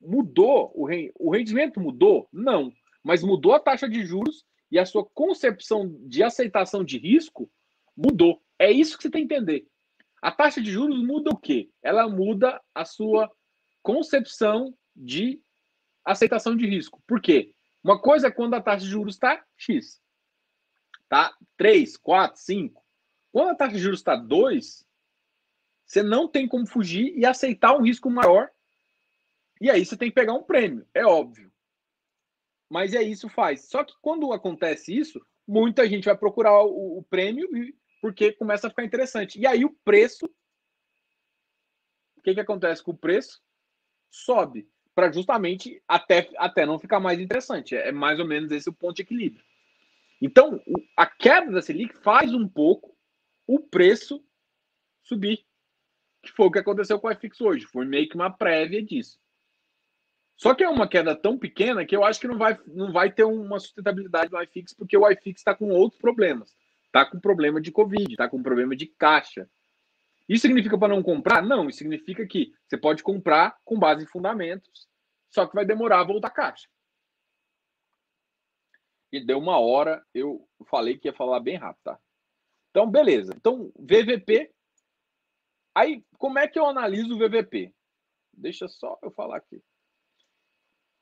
[0.00, 0.86] mudou, o,
[1.18, 2.28] o rendimento mudou?
[2.32, 2.72] Não.
[3.02, 7.50] Mas mudou a taxa de juros e a sua concepção de aceitação de risco
[7.96, 8.42] mudou.
[8.58, 9.66] É isso que você tem que entender.
[10.22, 11.68] A taxa de juros muda o quê?
[11.82, 13.28] Ela muda a sua
[13.82, 15.42] concepção de
[16.04, 17.02] aceitação de risco.
[17.08, 17.52] Por quê?
[17.82, 20.00] Uma coisa é quando a taxa de juros está X.
[21.08, 21.36] Tá?
[21.56, 22.82] 3, 4, 5.
[23.32, 24.86] Quando a taxa de juros está 2,
[25.84, 28.48] você não tem como fugir e aceitar um risco maior.
[29.60, 31.52] E aí você tem que pegar um prêmio, é óbvio.
[32.70, 33.68] Mas é isso faz.
[33.68, 38.66] Só que quando acontece isso, muita gente vai procurar o, o prêmio e porque começa
[38.66, 39.38] a ficar interessante.
[39.38, 40.26] E aí o preço,
[42.16, 43.40] o que, que acontece com o preço?
[44.10, 47.76] Sobe, para justamente até, até não ficar mais interessante.
[47.76, 49.44] É mais ou menos esse o ponto de equilíbrio.
[50.20, 50.60] Então,
[50.96, 52.96] a queda da Selic faz um pouco
[53.46, 54.22] o preço
[55.04, 55.46] subir,
[56.22, 57.66] que foi o que aconteceu com o iFix hoje.
[57.66, 59.16] Foi meio que uma prévia disso.
[60.36, 63.12] Só que é uma queda tão pequena que eu acho que não vai, não vai
[63.12, 66.52] ter uma sustentabilidade no iFix, porque o iFix está com outros problemas.
[66.92, 69.48] Está com problema de Covid, está com problema de caixa.
[70.28, 71.42] Isso significa para não comprar?
[71.42, 74.86] Não, isso significa que você pode comprar com base em fundamentos,
[75.30, 76.68] só que vai demorar a voltar a caixa.
[79.10, 81.98] E deu uma hora, eu falei que ia falar bem rápido, tá?
[82.70, 83.32] Então, beleza.
[83.36, 84.52] Então, VVP.
[85.74, 87.74] Aí, como é que eu analiso o VVP?
[88.34, 89.62] Deixa só eu falar aqui.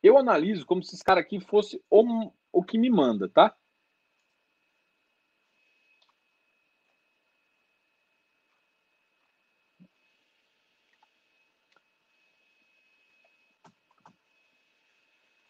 [0.00, 3.56] Eu analiso como se esse cara aqui fosse o, o que me manda, tá?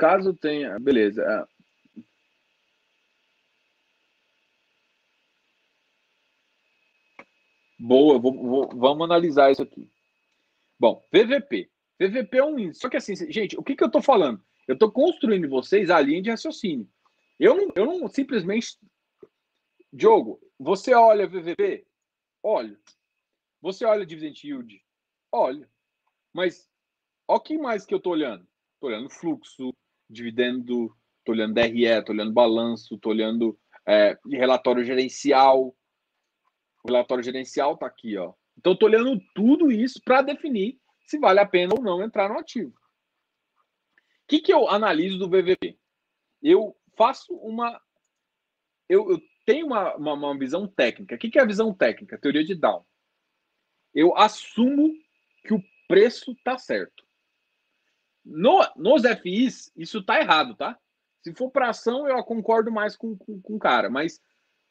[0.00, 0.78] Caso tenha.
[0.78, 1.22] Beleza.
[1.22, 2.02] É.
[7.78, 9.90] Boa, vou, vou, vamos analisar isso aqui.
[10.78, 11.70] Bom, VVP.
[12.00, 12.80] VVP é um índice.
[12.80, 14.42] Só que assim, gente, o que, que eu estou falando?
[14.66, 16.88] Eu estou construindo em vocês a linha de raciocínio.
[17.38, 18.78] Eu não, eu não simplesmente.
[19.92, 21.86] Diogo, você olha VVP?
[22.42, 22.80] Olha.
[23.60, 24.82] Você olha dividend yield?
[25.30, 25.68] Olha.
[26.32, 26.70] Mas,
[27.28, 28.48] o que mais que eu estou olhando?
[28.76, 29.74] Estou olhando fluxo,
[30.10, 35.74] dividendo, estou olhando DRE, estou olhando balanço, estou olhando é, relatório gerencial.
[36.82, 38.32] O relatório gerencial está aqui, ó.
[38.58, 42.38] Então, estou olhando tudo isso para definir se vale a pena ou não entrar no
[42.38, 42.70] ativo.
[42.70, 42.74] O
[44.28, 45.78] que, que eu analiso do VVP?
[46.42, 47.80] Eu faço uma.
[48.88, 51.16] Eu, eu tenho uma, uma, uma, visão técnica.
[51.16, 52.18] O que, que é a visão técnica?
[52.18, 52.84] Teoria de Down.
[53.92, 54.92] Eu assumo
[55.44, 57.04] que o preço está certo.
[58.30, 60.78] No, nos FIs, isso tá errado, tá?
[61.20, 64.22] Se for para ação, eu concordo mais com, com, com o cara, mas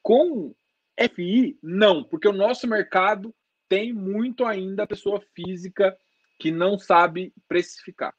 [0.02, 0.56] com
[0.98, 3.36] FI, não, porque o nosso mercado
[3.68, 5.98] tem muito ainda pessoa física
[6.40, 8.16] que não sabe precificar.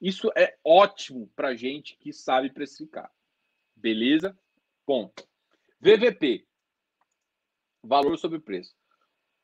[0.00, 3.10] Isso é ótimo para gente que sabe precificar.
[3.74, 4.38] Beleza?
[4.86, 5.26] Ponto.
[5.80, 6.46] VVP.
[7.82, 8.74] valor sobre preço.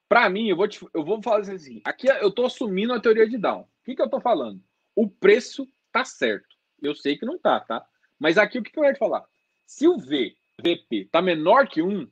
[0.08, 1.82] Para mim, eu vou, te, eu vou fazer assim.
[1.84, 3.62] Aqui eu estou assumindo a teoria de Down.
[3.62, 4.62] O que, que eu estou falando?
[4.94, 6.56] O preço tá certo.
[6.80, 7.86] Eu sei que não tá, tá?
[8.18, 9.24] Mas aqui o que, eu ia te falar?
[9.66, 12.10] Se o V, VP, tá menor que 1,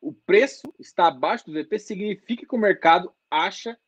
[0.00, 3.78] o preço está abaixo do VP, significa que o mercado acha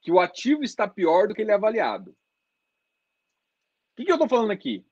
[0.00, 2.10] que o ativo está pior do que ele é avaliado.
[2.10, 2.16] O
[3.96, 4.86] que, que eu estou falando aqui?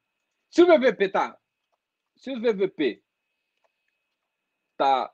[0.51, 1.39] Se o VVP tá.
[2.17, 3.03] Se o VVP
[4.77, 5.13] tá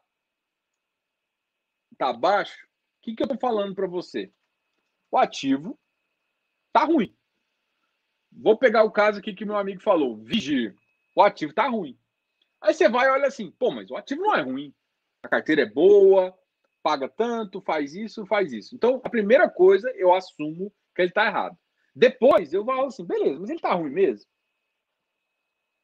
[1.96, 4.32] tá baixo, o que, que eu estou falando para você?
[5.10, 5.78] O ativo
[6.72, 7.14] tá ruim.
[8.42, 10.74] Vou pegar o caso aqui que meu amigo falou, Vigir.
[11.14, 11.98] O ativo tá ruim.
[12.60, 14.74] Aí você vai e olha assim, pô, mas o ativo não é ruim.
[15.22, 16.36] A carteira é boa,
[16.82, 18.74] paga tanto, faz isso, faz isso.
[18.74, 21.56] Então, a primeira coisa, eu assumo que ele tá errado.
[21.94, 24.26] Depois, eu falo assim, beleza, mas ele tá ruim mesmo?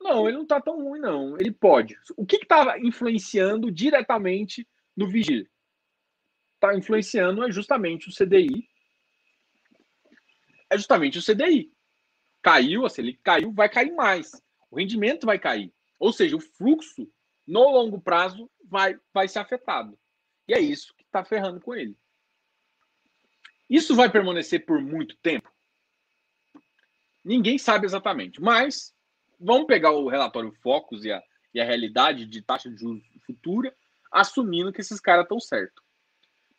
[0.01, 1.37] Não, ele não tá tão ruim, não.
[1.39, 1.99] Ele pode.
[2.17, 5.51] O que estava influenciando diretamente no Vigir?
[6.55, 8.67] Está influenciando é justamente o CDI.
[10.71, 11.76] É justamente o CDI.
[12.47, 14.41] Caiu, a Selic caiu, vai cair mais.
[14.71, 15.75] O rendimento vai cair.
[15.99, 17.11] Ou seja, o fluxo
[17.45, 19.99] no longo prazo vai, vai ser afetado.
[20.47, 21.99] E é isso que está ferrando com ele.
[23.69, 25.53] Isso vai permanecer por muito tempo?
[27.25, 28.95] Ninguém sabe exatamente, mas
[29.41, 31.21] vamos pegar o relatório Focus e a,
[31.53, 33.77] e a realidade de taxa de juros futura,
[34.13, 35.83] assumindo que esses caras estão certos.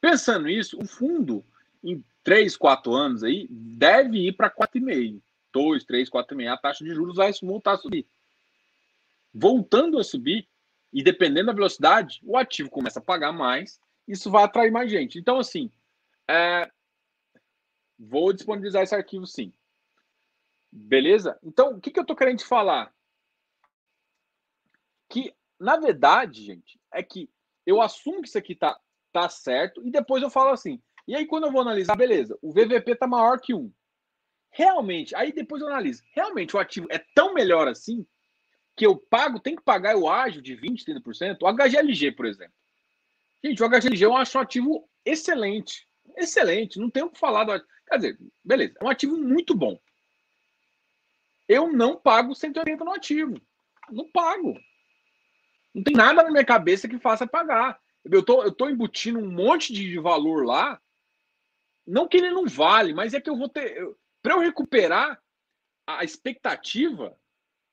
[0.02, 1.46] Pensando nisso, o fundo,
[1.82, 5.22] em 3, 4 anos aí, deve ir para 4,5.
[5.58, 6.54] 2, 3, 4,5.
[6.54, 8.08] A taxa de juros vai voltar a subir.
[9.34, 10.48] Voltando a subir,
[10.94, 15.18] e dependendo da velocidade, o ativo começa a pagar mais, isso vai atrair mais gente.
[15.18, 15.72] Então, assim,
[16.30, 16.72] é...
[17.98, 19.52] vou disponibilizar esse arquivo sim.
[20.72, 21.40] Beleza?
[21.42, 22.94] Então, o que, que eu estou querendo te falar?
[25.10, 27.30] Que, na verdade, gente, é que
[27.66, 28.80] eu assumo que isso aqui tá,
[29.12, 30.80] tá certo e depois eu falo assim.
[31.08, 33.72] E aí, quando eu vou analisar, beleza, o VVP tá maior que 1.
[34.50, 36.04] Realmente, aí depois eu analiso.
[36.14, 38.06] Realmente o ativo é tão melhor assim
[38.76, 41.38] que eu pago, tem que pagar o ágio de 20%, 30%.
[41.42, 42.54] O HGLG, por exemplo.
[43.44, 45.88] Gente, o HGLG eu acho um ativo excelente.
[46.16, 46.80] Excelente.
[46.80, 49.80] Não tenho o que falar do Quer dizer, beleza, é um ativo muito bom.
[51.48, 53.40] Eu não pago 180 no ativo.
[53.90, 54.60] Não pago.
[55.74, 57.80] Não tem nada na minha cabeça que faça pagar.
[58.04, 60.82] Eu tô, eu tô embutindo um monte de valor lá.
[61.86, 63.82] Não que ele não vale, mas é que eu vou ter.
[64.28, 65.24] Para eu recuperar
[65.88, 67.18] a expectativa,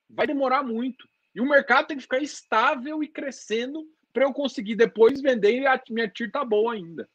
[0.09, 1.05] vai demorar muito.
[1.35, 5.67] E o mercado tem que ficar estável e crescendo para eu conseguir depois vender e
[5.67, 7.09] a minha TIR tá boa ainda.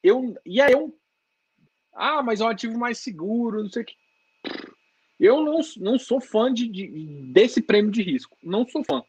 [0.00, 0.96] Eu, e aí eu.
[1.92, 3.96] Ah, mas é um ativo mais seguro, não sei o que.
[5.18, 8.38] Eu não, não sou fã de, de, desse prêmio de risco.
[8.44, 9.02] Não sou fã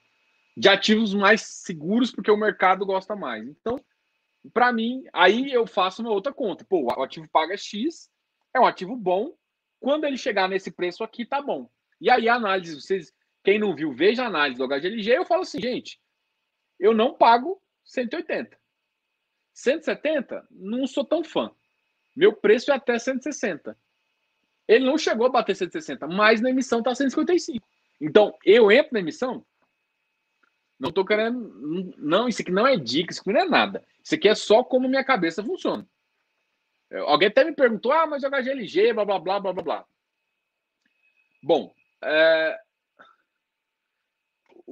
[0.58, 3.48] de ativos mais seguros porque o mercado gosta mais.
[3.48, 3.80] Então,
[4.52, 6.66] para mim, aí eu faço uma outra conta.
[6.66, 8.10] Pô, o ativo paga X,
[8.54, 9.36] é um ativo bom.
[9.80, 11.70] Quando ele chegar nesse preço aqui, tá bom.
[12.00, 15.42] E aí a análise, vocês, quem não viu, veja a análise do HGLG, eu falo
[15.42, 16.00] assim, gente,
[16.80, 18.58] eu não pago 180.
[19.54, 21.52] 170, não sou tão fã.
[22.16, 23.78] Meu preço é até 160.
[24.68, 27.66] Ele não chegou a bater 160, mas na emissão está 155.
[28.00, 29.46] Então, eu entro na emissão.
[30.80, 31.94] Não estou querendo.
[31.98, 33.86] Não, isso aqui não é dica, isso aqui não é nada.
[34.04, 35.88] Isso aqui é só como minha cabeça funciona.
[36.92, 39.86] Alguém até me perguntou: ah, mas o HGLG, blá blá blá blá blá blá.
[41.42, 41.74] Bom,
[42.04, 42.60] é...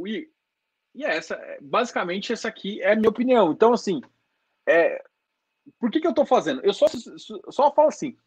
[0.06, 0.30] e,
[0.94, 3.52] e é essa, basicamente, essa aqui é a minha opinião.
[3.52, 4.02] Então, assim,
[4.68, 5.04] é...
[5.80, 6.62] por que, que eu estou fazendo?
[6.64, 6.88] Eu só,
[7.50, 8.18] só falo assim: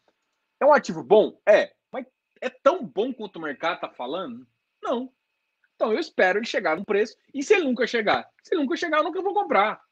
[0.58, 1.38] é um ativo bom?
[1.44, 1.74] É.
[1.90, 2.06] Mas
[2.40, 4.46] é tão bom quanto o mercado está falando?
[4.80, 5.12] Não.
[5.74, 7.16] Então eu espero ele chegar no preço.
[7.34, 8.30] E se ele nunca chegar?
[8.42, 9.82] Se ele nunca chegar, eu nunca vou comprar.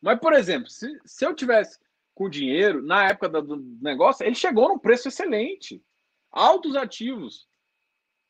[0.00, 1.78] Mas, por exemplo, se, se eu tivesse
[2.14, 5.82] com dinheiro, na época do negócio, ele chegou num preço excelente.
[6.30, 7.46] Altos ativos.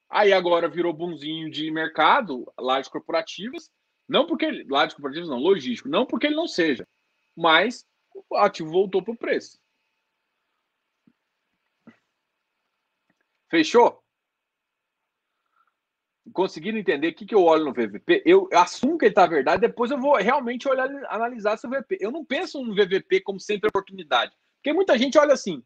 [0.09, 3.71] Aí agora virou bonzinho de mercado, de corporativas.
[4.09, 5.89] Não porque ele, de corporativas não, logístico.
[5.89, 6.87] Não porque ele não seja.
[7.37, 9.59] Mas o ativo voltou para o preço.
[13.51, 14.04] Fechou?
[16.33, 19.61] Conseguindo entender o que, que eu olho no VVP, eu assumo que ele está verdade,
[19.61, 21.99] depois eu vou realmente olhar, analisar seu VVP.
[22.01, 24.33] Eu não penso no VVP como sempre oportunidade.
[24.57, 25.63] Porque muita gente olha assim,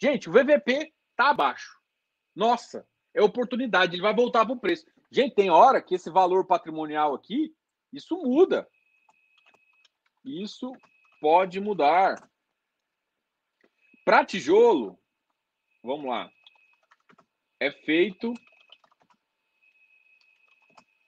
[0.00, 1.76] gente, o VVP está abaixo.
[2.34, 4.86] Nossa, é oportunidade, ele vai voltar para o preço.
[5.10, 7.52] Gente, tem hora que esse valor patrimonial aqui,
[7.92, 8.68] isso muda.
[10.24, 10.72] Isso
[11.20, 12.16] pode mudar.
[14.04, 14.96] Para tijolo,
[15.82, 16.30] vamos lá
[17.60, 18.34] é feito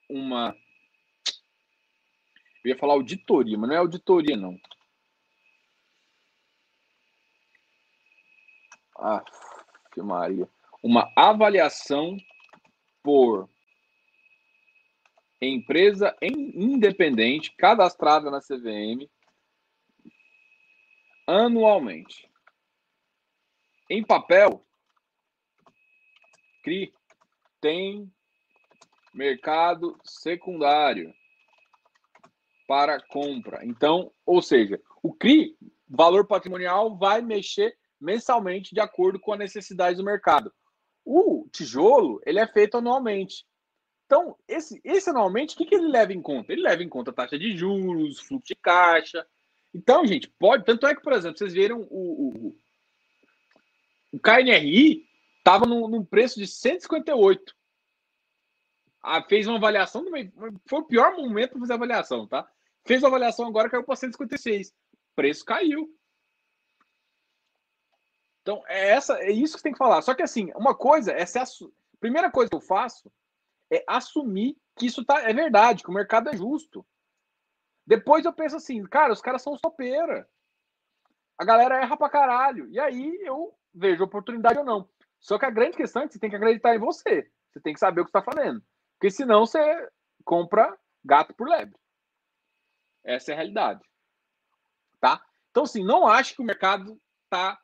[0.09, 0.57] uma.
[2.65, 4.59] Eu ia falar auditoria, mas não é auditoria, não.
[8.99, 9.25] Ah,
[9.93, 10.49] que Maria.
[10.83, 12.17] Uma avaliação
[13.03, 13.49] por
[15.41, 19.09] empresa independente cadastrada na CVM
[21.27, 22.29] anualmente.
[23.89, 24.65] Em papel,
[26.63, 26.93] CRI
[27.61, 28.13] tem
[29.19, 31.13] mercado secundário
[32.69, 33.65] para compra.
[33.65, 35.57] Então, ou seja, o CRI,
[35.89, 40.53] valor patrimonial, vai mexer mensalmente de acordo com a necessidade do mercado.
[41.05, 43.45] O tijolo, ele é feito anualmente.
[44.07, 46.53] Então, esse, esse anualmente, o que, que ele leva em conta?
[46.53, 49.27] Ele leva em conta a taxa de juros, fluxo de caixa.
[49.75, 50.65] Então, gente, pode.
[50.65, 52.57] Tanto é que, por exemplo, vocês viram o, o,
[54.13, 55.05] o KNRI
[55.39, 57.58] estava num, preço de 158.
[59.03, 60.05] Ah, fez uma avaliação,
[60.67, 62.49] foi o pior momento para fazer avaliação, tá?
[62.85, 64.71] Fez a avaliação agora, caiu para 156.
[64.71, 64.73] O
[65.15, 65.95] preço caiu.
[68.43, 70.01] Então, é, essa, é isso que tem que falar.
[70.03, 71.25] Só que, assim, uma coisa é.
[72.01, 73.13] Primeira coisa que eu faço
[73.71, 76.87] é assumir que isso tá, é verdade, que o mercado é justo.
[77.87, 80.29] Depois eu penso assim, cara, os caras são sopeira.
[81.37, 82.69] A galera erra pra caralho.
[82.71, 84.89] E aí eu vejo oportunidade ou não.
[85.21, 87.31] Só que a grande questão é que você tem que acreditar em você.
[87.51, 88.63] Você tem que saber o que está fazendo.
[88.99, 89.89] Porque senão você
[90.25, 91.79] compra gato por lebre.
[93.05, 93.81] Essa é a realidade.
[95.01, 95.25] Tá?
[95.51, 97.59] Então, assim, não acho que o mercado tá.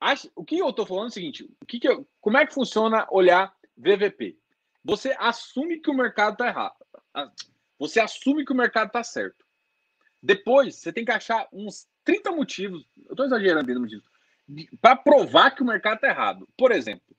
[0.00, 0.30] Acho...
[0.34, 2.06] O que eu estou falando é o seguinte: o que, que eu...
[2.20, 4.36] como é que funciona olhar VVP?
[4.84, 6.76] Você assume que o mercado está errado.
[7.78, 9.44] Você assume que o mercado está certo.
[10.22, 12.86] Depois, você tem que achar uns 30 motivos.
[13.04, 14.08] Eu estou exagerando motivos.
[14.80, 16.48] Para provar que o mercado está errado.
[16.56, 17.16] Por exemplo,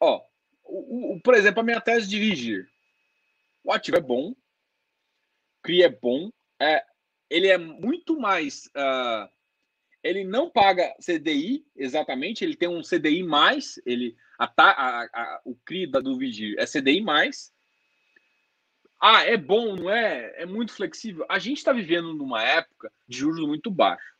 [0.00, 0.24] ó,
[0.64, 2.68] o, o, por exemplo, a minha tese de Vigir.
[3.64, 4.36] O ativo é bom, o
[5.62, 6.84] CRI é bom, é,
[7.30, 8.66] ele é muito mais.
[8.68, 9.28] Uh,
[10.02, 15.54] ele não paga CDI exatamente, ele tem um CDI mais, ele a, a, a, o
[15.64, 17.52] CRI da, do Vigir é CDI mais.
[19.00, 20.42] Ah, é bom, não é?
[20.42, 21.24] É muito flexível.
[21.28, 24.12] A gente está vivendo numa época de juros muito baixos.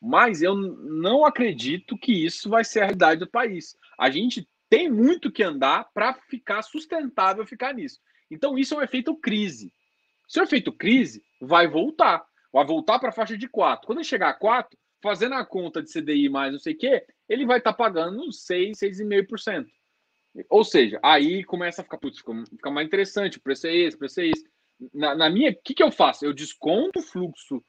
[0.00, 3.76] Mas eu não acredito que isso vai ser a realidade do país.
[3.98, 7.98] A gente tem muito que andar para ficar sustentável ficar nisso.
[8.30, 9.72] Então, isso é um efeito crise.
[10.28, 12.24] Se o efeito crise, vai voltar.
[12.52, 13.86] Vai voltar para a faixa de 4.
[13.86, 17.04] Quando ele chegar a 4, fazendo a conta de CDI mais não sei o quê,
[17.28, 19.66] ele vai estar tá pagando 6, 6,5%.
[20.48, 23.98] Ou seja, aí começa a ficar, putz, fica mais interessante, o preço é esse, o
[23.98, 24.44] preço é esse.
[24.94, 26.24] Na, na minha, o que, que eu faço?
[26.24, 27.64] Eu desconto o fluxo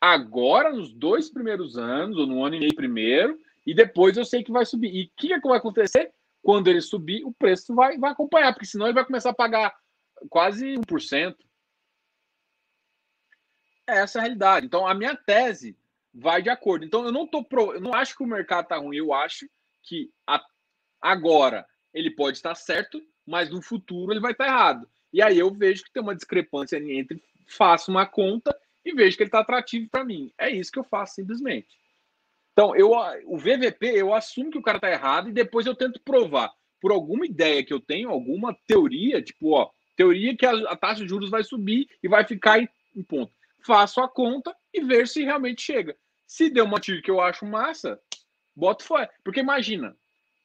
[0.00, 4.42] agora, nos dois primeiros anos, ou no ano e meio primeiro, e depois eu sei
[4.42, 4.94] que vai subir.
[4.94, 6.12] E o que, que vai acontecer?
[6.44, 9.74] Quando ele subir, o preço vai, vai acompanhar, porque senão ele vai começar a pagar
[10.28, 11.34] quase 1%.
[13.86, 14.66] Essa é a realidade.
[14.66, 15.76] Então, a minha tese
[16.14, 16.84] vai de acordo.
[16.84, 19.48] Então eu não tô pro, eu não acho que o mercado tá ruim, eu acho
[19.82, 20.40] que a,
[21.00, 24.88] agora ele pode estar certo, mas no futuro ele vai estar errado.
[25.12, 29.22] E aí eu vejo que tem uma discrepância entre faço uma conta e vejo que
[29.22, 30.32] ele está atrativo para mim.
[30.38, 31.68] É isso que eu faço simplesmente.
[32.54, 32.92] Então, eu,
[33.26, 36.92] o VVP, eu assumo que o cara está errado e depois eu tento provar por
[36.92, 41.08] alguma ideia que eu tenho, alguma teoria, tipo, ó, teoria que a, a taxa de
[41.08, 43.32] juros vai subir e vai ficar em, em ponto.
[43.66, 45.96] Faço a conta e vejo se realmente chega.
[46.26, 48.00] Se deu uma tiro que eu acho massa,
[48.54, 49.10] bota fora.
[49.24, 49.96] Porque imagina.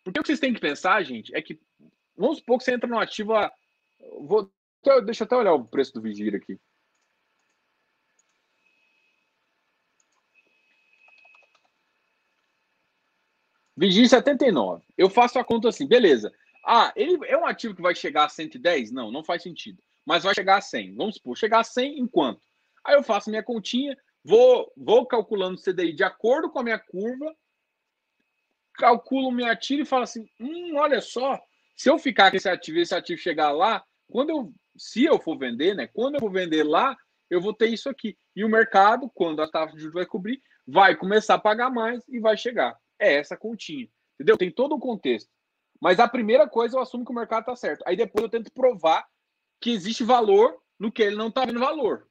[0.04, 1.60] Porque o que vocês têm que pensar, gente, é que.
[2.18, 3.36] Vamos supor que você entra no ativo.
[3.36, 3.52] A,
[4.22, 4.52] vou,
[5.06, 6.60] deixa eu até olhar o preço do Vigir aqui.
[13.80, 14.84] Vigir 79.
[14.98, 16.34] Eu faço a conta assim, beleza.
[16.66, 18.92] Ah, ele é um ativo que vai chegar a 110?
[18.92, 19.82] Não, não faz sentido.
[20.06, 20.96] Mas vai chegar a 100.
[20.96, 22.42] Vamos supor, chegar a 100 em quanto?
[22.84, 26.78] Aí eu faço minha continha, Vou, vou calculando o CDI de acordo com a minha
[26.80, 27.34] curva,
[28.74, 31.40] calculo minha tira e falo assim: hum, olha só,
[31.76, 35.20] se eu ficar com esse ativo e esse ativo chegar lá, quando eu, se eu
[35.20, 35.88] for vender, né?
[35.88, 36.98] Quando eu for vender lá,
[37.30, 38.18] eu vou ter isso aqui.
[38.36, 42.04] E o mercado, quando a taxa de juros vai cobrir, vai começar a pagar mais
[42.10, 42.78] e vai chegar.
[43.00, 43.88] É essa continha.
[44.16, 44.38] Entendeu?
[44.38, 45.30] Tem todo o contexto.
[45.82, 47.84] Mas a primeira coisa eu assumo que o mercado está certo.
[47.88, 49.08] Aí depois eu tento provar
[49.62, 52.10] que existe valor no que ele não está vendo valor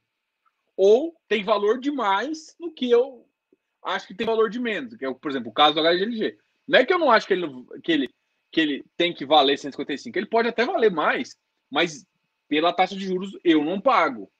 [0.78, 3.28] ou tem valor demais no que eu
[3.82, 6.38] acho que tem valor de menos, que é, por exemplo, o caso do HGLG.
[6.68, 7.48] Não é que eu não acho que ele,
[7.82, 8.08] que ele,
[8.52, 11.36] que ele tem que valer 155, ele pode até valer mais,
[11.68, 12.06] mas
[12.48, 14.30] pela taxa de juros eu não pago.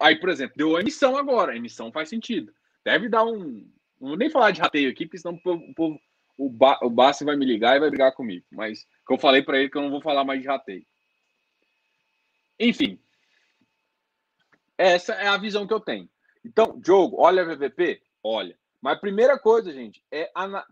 [0.00, 2.50] Aí, por exemplo, deu a emissão agora, a emissão faz sentido.
[2.82, 3.70] Deve dar um.
[4.00, 6.00] Não vou nem falar de rateio aqui, porque senão o povo,
[6.36, 8.44] o, ba, o Bassi vai me ligar e vai brigar comigo.
[8.50, 10.86] Mas que eu falei para ele que eu não vou falar mais de rateio.
[12.58, 12.98] Enfim,
[14.78, 16.08] Essa é a visão que eu tenho.
[16.44, 18.02] Então, Diogo, olha a VVP?
[18.22, 18.58] Olha.
[18.80, 20.64] Mas a primeira coisa, gente, é ana...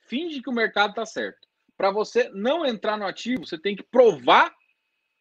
[0.00, 1.48] finge que o mercado está certo.
[1.76, 4.54] Para você não entrar no ativo, você tem que provar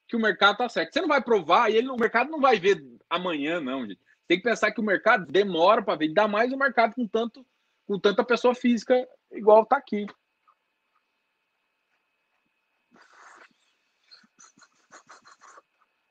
[0.08, 0.94] que o mercado está certo.
[0.94, 4.00] Você não vai provar e ele, o mercado não vai ver amanhã, não, gente.
[4.30, 7.44] Tem que pensar que o mercado demora para ver, ainda mais o mercado com tanto
[7.88, 10.06] com tanta pessoa física igual está aqui.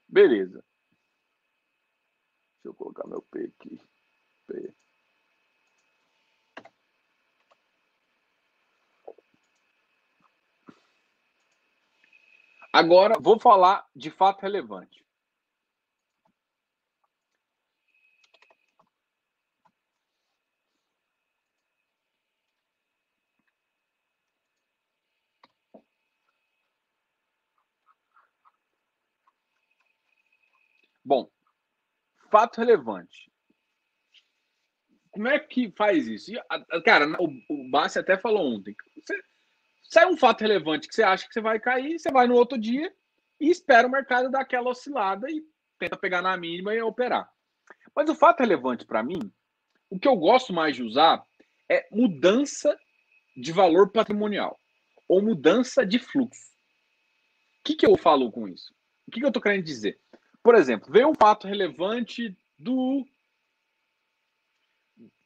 [0.08, 0.64] Beleza.
[2.56, 3.80] Deixa eu colocar meu P aqui.
[4.48, 4.74] P.
[12.72, 15.07] Agora vou falar de fato relevante.
[31.08, 31.26] Bom,
[32.30, 33.32] fato relevante.
[35.10, 36.30] Como é que faz isso?
[36.84, 38.76] Cara, o, o Bassi até falou ontem.
[38.94, 39.18] Você,
[39.84, 42.58] sai um fato relevante que você acha que você vai cair, você vai no outro
[42.58, 42.94] dia
[43.40, 45.42] e espera o mercado dar aquela oscilada e
[45.78, 47.26] tenta pegar na mínima e operar.
[47.96, 49.32] Mas o fato relevante para mim,
[49.88, 51.24] o que eu gosto mais de usar
[51.70, 52.78] é mudança
[53.34, 54.60] de valor patrimonial
[55.08, 56.52] ou mudança de fluxo.
[57.60, 58.74] O que, que eu falo com isso?
[59.06, 59.98] O que, que eu estou querendo dizer?
[60.42, 63.06] Por exemplo, veio um fato relevante do.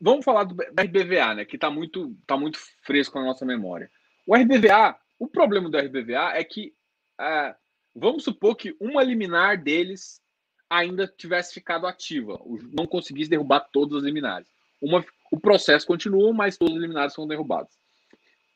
[0.00, 1.44] Vamos falar do RBVA, né?
[1.44, 3.90] Que está muito, tá muito fresco na nossa memória.
[4.26, 6.74] O RBVA, o problema do RBVA é que,
[7.20, 7.54] é,
[7.94, 10.20] vamos supor que uma liminar deles
[10.68, 12.40] ainda tivesse ficado ativa,
[12.72, 14.48] não conseguisse derrubar todas as liminares.
[14.80, 17.72] Uma, o processo continua, mas todas as liminares são derrubadas.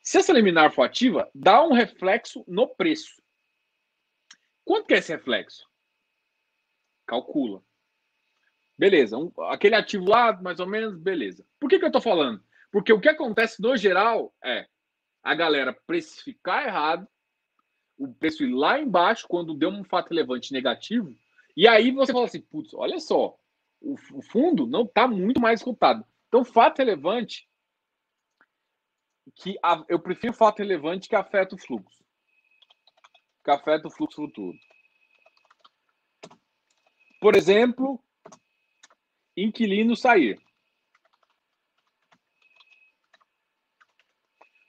[0.02, 3.20] Se essa liminar for ativa, dá um reflexo no preço.
[4.64, 5.68] Quanto que é esse reflexo?
[7.06, 7.62] Calcula.
[8.78, 11.46] Beleza, um, aquele ativo lá, mais ou menos, beleza.
[11.58, 12.42] Por que, que eu estou falando?
[12.70, 14.66] Porque o que acontece no geral é
[15.22, 17.08] a galera precificar errado,
[17.98, 21.16] o preço ir lá embaixo quando deu um fato relevante negativo,
[21.56, 23.38] e aí você fala assim, putz, olha só,
[23.80, 26.04] o, o fundo não está muito mais cotado.
[26.28, 27.48] Então, fato relevante
[29.34, 32.04] que a, eu prefiro fato relevante que afeta o fluxo.
[33.42, 34.58] Que afeta o fluxo futuro.
[37.26, 38.00] Por exemplo,
[39.36, 40.38] inquilino sair.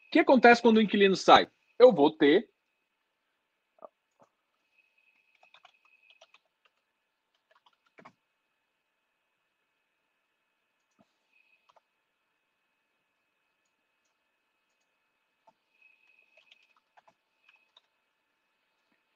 [0.07, 1.47] O que acontece quando o inquilino sai?
[1.77, 2.49] Eu vou ter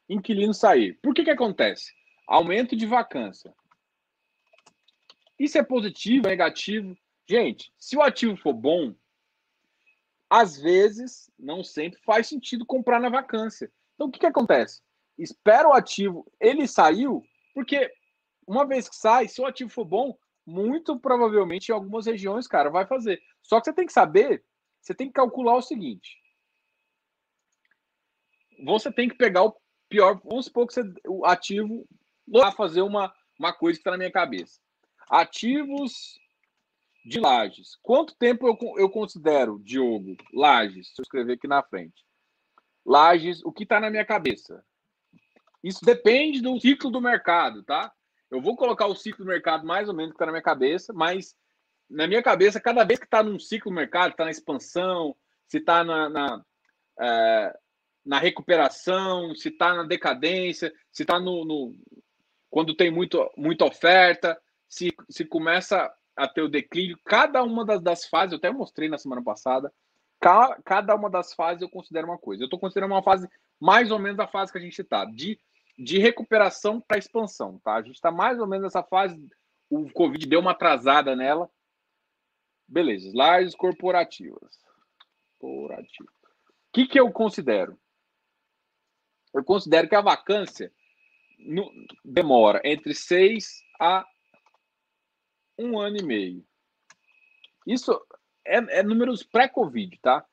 [0.08, 1.00] inquilino sair.
[1.02, 2.01] Por que que acontece?
[2.28, 3.54] Aumento de vacância.
[5.38, 6.96] Isso é positivo, é negativo?
[7.28, 8.94] Gente, se o ativo for bom,
[10.30, 13.72] às vezes, não sempre faz sentido comprar na vacância.
[13.96, 14.82] Então, o que, que acontece?
[15.18, 17.92] Espera o ativo, ele saiu, porque
[18.48, 22.70] uma vez que sai, se o ativo for bom, muito provavelmente em algumas regiões, cara,
[22.70, 23.22] vai fazer.
[23.42, 24.44] Só que você tem que saber,
[24.82, 26.18] você tem que calcular o seguinte.
[28.64, 29.56] Você tem que pegar o
[29.90, 31.88] pior, vamos supor que você, o ativo
[32.40, 34.60] a fazer uma, uma coisa que está na minha cabeça.
[35.10, 36.20] Ativos
[37.04, 37.78] de lajes.
[37.82, 40.94] Quanto tempo eu, eu considero, Diogo, lajes?
[40.94, 42.06] Se eu escrever aqui na frente.
[42.86, 44.64] Lajes, o que está na minha cabeça?
[45.64, 47.92] Isso depende do ciclo do mercado, tá?
[48.30, 50.94] Eu vou colocar o ciclo do mercado mais ou menos que está na minha cabeça,
[50.94, 51.36] mas
[51.90, 55.16] na minha cabeça, cada vez que está num ciclo do mercado, está na expansão,
[55.48, 56.46] se está na, na,
[57.00, 57.60] é,
[58.06, 61.76] na recuperação, se está na decadência, se está no, no,
[62.52, 67.82] quando tem muito, muita oferta, se, se começa a ter o declínio, cada uma das,
[67.82, 69.74] das fases, eu até mostrei na semana passada,
[70.20, 72.44] ca, cada uma das fases eu considero uma coisa.
[72.44, 73.28] Eu estou considerando uma fase
[73.60, 75.40] mais ou menos a fase que a gente está, de,
[75.80, 77.76] de recuperação para expansão, tá?
[77.76, 79.18] A gente está mais ou menos nessa fase,
[79.70, 81.50] o Covid deu uma atrasada nela.
[82.68, 84.60] Beleza, slides corporativas.
[85.40, 86.10] Corporativo.
[86.10, 87.80] O que, que eu considero?
[89.34, 90.72] Eu considero que a vacância
[91.42, 91.72] no,
[92.04, 94.06] demora entre seis a
[95.58, 96.46] um ano e meio.
[97.66, 98.00] Isso
[98.46, 100.26] é, é números pré-Covid, tá?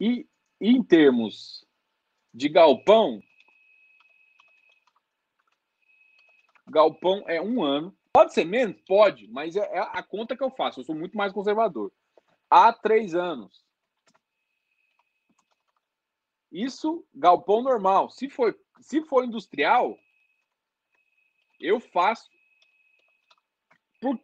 [0.00, 0.26] E,
[0.60, 1.64] e em termos
[2.32, 3.20] de galpão,
[6.66, 7.96] galpão é um ano.
[8.12, 8.80] Pode ser menos?
[8.86, 10.80] Pode, mas é, é, a conta que eu faço.
[10.80, 11.92] Eu sou muito mais conservador.
[12.48, 13.64] Há três anos.
[16.50, 18.10] Isso, galpão normal.
[18.10, 19.98] Se for, se for industrial,
[21.60, 22.28] eu faço
[24.00, 24.18] Por...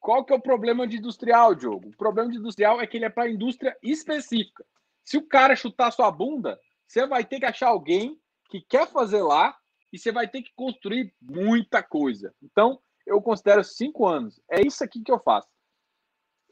[0.00, 1.88] Qual que é o problema de industrial, Diogo?
[1.88, 4.64] O problema de industrial é que ele é para indústria específica.
[5.04, 9.22] Se o cara chutar sua bunda, você vai ter que achar alguém que quer fazer
[9.22, 9.56] lá
[9.92, 12.34] e você vai ter que construir muita coisa.
[12.42, 14.40] Então, eu considero cinco anos.
[14.50, 15.48] É isso aqui que eu faço.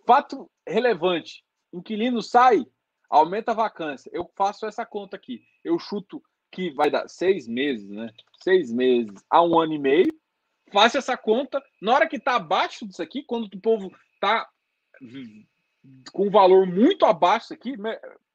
[0.06, 2.64] Fato relevante: inquilino sai,
[3.08, 4.10] aumenta a vacância.
[4.12, 5.42] Eu faço essa conta aqui.
[5.62, 8.12] Eu chuto que vai dar seis meses, né?
[8.42, 10.23] Seis meses a um ano e meio.
[10.74, 11.62] Faço essa conta.
[11.80, 14.50] Na hora que está abaixo disso aqui, quando o povo está
[16.12, 17.76] com um valor muito abaixo disso aqui,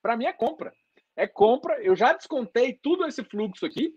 [0.02, 0.74] para mim é compra.
[1.18, 1.84] É compra.
[1.84, 3.94] Eu já descontei tudo esse fluxo aqui.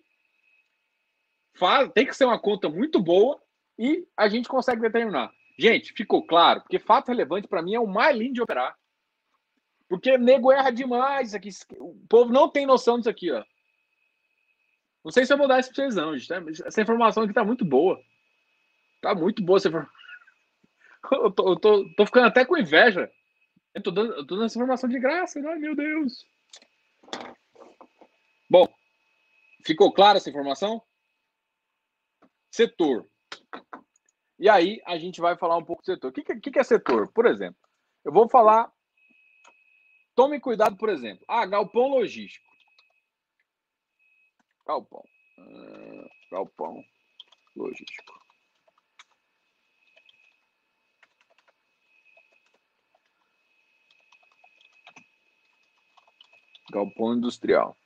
[1.57, 3.41] Faz, tem que ser uma conta muito boa
[3.79, 5.33] e a gente consegue determinar.
[5.57, 6.63] Gente, ficou claro?
[6.63, 8.77] Porque fato relevante para mim é o mais lindo de operar.
[9.89, 11.51] Porque nego erra demais aqui.
[11.79, 13.45] O povo não tem noção disso aqui, ó.
[15.05, 16.27] Não sei se eu vou dar isso pra vocês, não, gente.
[16.27, 16.67] Tá?
[16.67, 18.03] Essa informação aqui tá muito boa.
[19.03, 19.93] Tá muito boa essa informação.
[21.11, 23.11] Eu tô, eu tô, tô ficando até com inveja.
[23.75, 25.41] Eu tô dando, eu tô dando essa informação de graça.
[25.41, 26.25] Ai, meu Deus.
[28.49, 28.73] Bom,
[29.67, 30.81] ficou clara essa informação?
[32.51, 33.07] Setor.
[34.39, 36.11] E aí a gente vai falar um pouco do setor.
[36.11, 37.11] O que, que, que é setor?
[37.13, 37.61] Por exemplo,
[38.05, 38.73] eu vou falar.
[40.15, 41.25] Tome cuidado, por exemplo.
[41.27, 42.47] Ah, galpão logístico.
[44.67, 45.03] Galpão.
[45.39, 46.85] Uh, galpão
[47.57, 48.22] logístico.
[56.73, 57.77] Galpão industrial.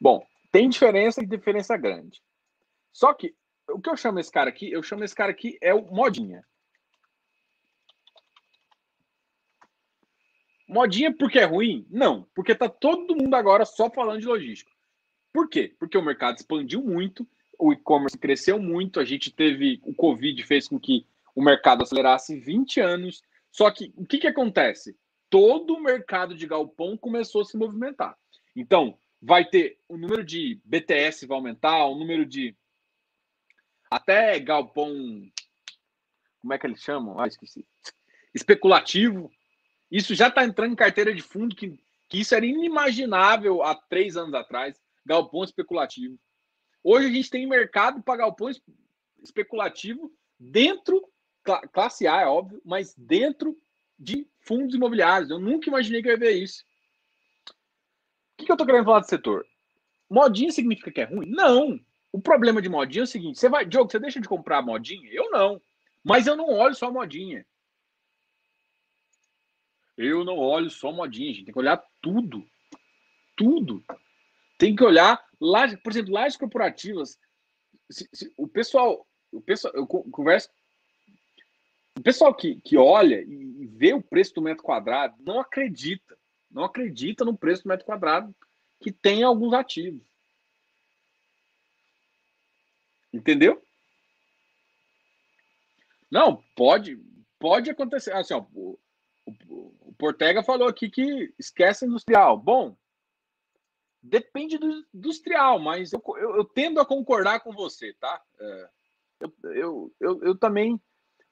[0.00, 2.22] Bom, tem diferença e diferença grande.
[2.92, 3.34] Só que
[3.68, 6.44] o que eu chamo esse cara aqui, eu chamo esse cara aqui é o modinha.
[10.68, 11.86] Modinha porque é ruim?
[11.90, 14.70] Não, porque tá todo mundo agora só falando de logística.
[15.32, 15.74] Por quê?
[15.78, 17.26] Porque o mercado expandiu muito,
[17.58, 22.38] o e-commerce cresceu muito, a gente teve o Covid fez com que o mercado acelerasse
[22.38, 23.22] 20 anos.
[23.50, 24.96] Só que o que, que acontece?
[25.34, 28.16] Todo o mercado de galpão começou a se movimentar.
[28.54, 32.56] Então, vai ter o número de BTS vai aumentar, o número de
[33.90, 34.94] até galpão,
[36.40, 37.18] como é que eles chamam?
[37.18, 37.66] Ah, esqueci.
[38.32, 39.28] Especulativo.
[39.90, 44.16] Isso já está entrando em carteira de fundo, que, que isso era inimaginável há três
[44.16, 44.80] anos atrás.
[45.04, 46.16] Galpão especulativo.
[46.80, 48.52] Hoje a gente tem mercado para galpão
[49.20, 51.04] especulativo dentro,
[51.72, 53.60] classe A, é óbvio, mas dentro
[53.98, 55.30] de fundos imobiliários.
[55.30, 56.64] Eu nunca imaginei que eu ia ver isso.
[57.48, 59.46] O que, que eu estou querendo falar do setor?
[60.10, 61.28] Modinha significa que é ruim?
[61.30, 61.78] Não.
[62.12, 65.10] O problema de modinha é o seguinte: você vai, Diogo, você deixa de comprar modinha?
[65.12, 65.60] Eu não.
[66.04, 67.44] Mas eu não olho só modinha.
[69.96, 71.46] Eu não olho só modinha, gente.
[71.46, 72.44] Tem que olhar tudo.
[73.36, 73.82] Tudo.
[74.58, 77.18] Tem que olhar, lajes, por exemplo, lajes corporativas.
[77.90, 80.48] Se, se, o pessoal, o pessoal, eu converso.
[81.96, 86.18] O pessoal que, que olha e vê o preço do metro quadrado não acredita.
[86.50, 88.34] Não acredita no preço do metro quadrado
[88.80, 90.02] que tem alguns ativos.
[93.12, 93.62] Entendeu?
[96.10, 96.96] Não, pode,
[97.38, 98.12] pode acontecer.
[98.12, 98.78] Assim, ó, o,
[99.26, 102.36] o, o Portega falou aqui que esquece industrial.
[102.36, 102.76] Bom,
[104.04, 108.22] depende do industrial, mas eu, eu, eu tendo a concordar com você, tá?
[108.38, 108.70] É,
[109.20, 110.80] eu, eu, eu, eu, também.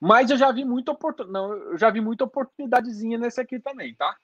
[0.04, 1.78] Mas eu já vi muita oportunidade.
[1.78, 4.16] Já vi muita oportunidadezinha nesse aqui também, tá?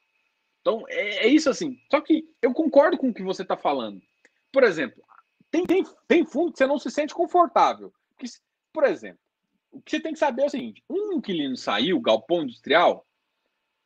[0.61, 1.79] Então, é, é isso assim.
[1.89, 4.03] Só que eu concordo com o que você está falando.
[4.51, 5.01] Por exemplo,
[5.53, 7.93] tem, tem, tem fundo que você não se sente confortável.
[8.73, 9.21] Por exemplo,
[9.71, 13.07] o que você tem que saber é o seguinte: um inquilino saiu, galpão industrial,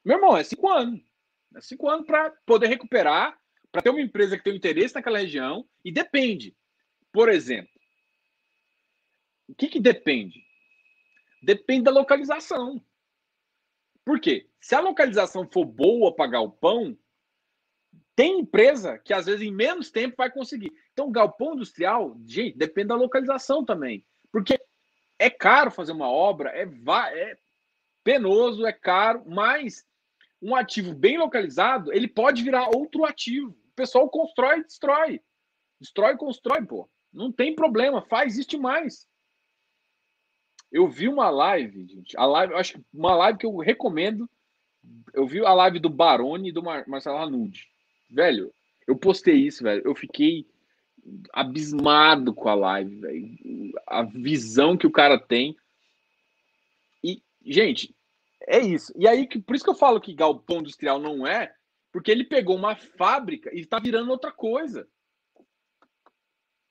[0.03, 0.99] meu irmão, é cinco anos.
[1.55, 3.39] É cinco anos para poder recuperar,
[3.71, 6.57] para ter uma empresa que tem interesse naquela região, e depende.
[7.13, 7.71] Por exemplo,
[9.47, 10.43] o que, que depende?
[11.43, 12.81] Depende da localização.
[14.05, 14.49] Por quê?
[14.61, 16.97] Se a localização for boa para galpão,
[18.15, 20.73] tem empresa que às vezes em menos tempo vai conseguir.
[20.93, 24.05] Então, galpão industrial, gente, depende da localização também.
[24.31, 24.61] Porque
[25.19, 27.37] é caro fazer uma obra, é, é
[28.05, 29.85] penoso, é caro, mas
[30.41, 33.51] um ativo bem localizado, ele pode virar outro ativo.
[33.51, 35.21] O pessoal constrói e destrói.
[35.81, 36.89] Destrói e constrói, pô.
[37.13, 39.07] Não tem problema, faz isso demais.
[40.73, 42.17] Eu vi uma live, gente.
[42.17, 44.29] A live, acho que uma live que eu recomendo.
[45.13, 47.69] Eu vi a live do Barone e do Mar Marcelo Hanude.
[48.11, 48.53] Velho,
[48.89, 49.83] eu postei isso, velho.
[49.85, 50.47] Eu fiquei
[51.33, 53.73] abismado com a live, velho.
[53.87, 55.55] A visão que o cara tem.
[57.05, 57.95] E, gente,
[58.47, 58.93] é isso.
[58.97, 61.55] E aí, por isso que eu falo que galpão industrial não é,
[61.93, 64.89] porque ele pegou uma fábrica e está virando outra coisa.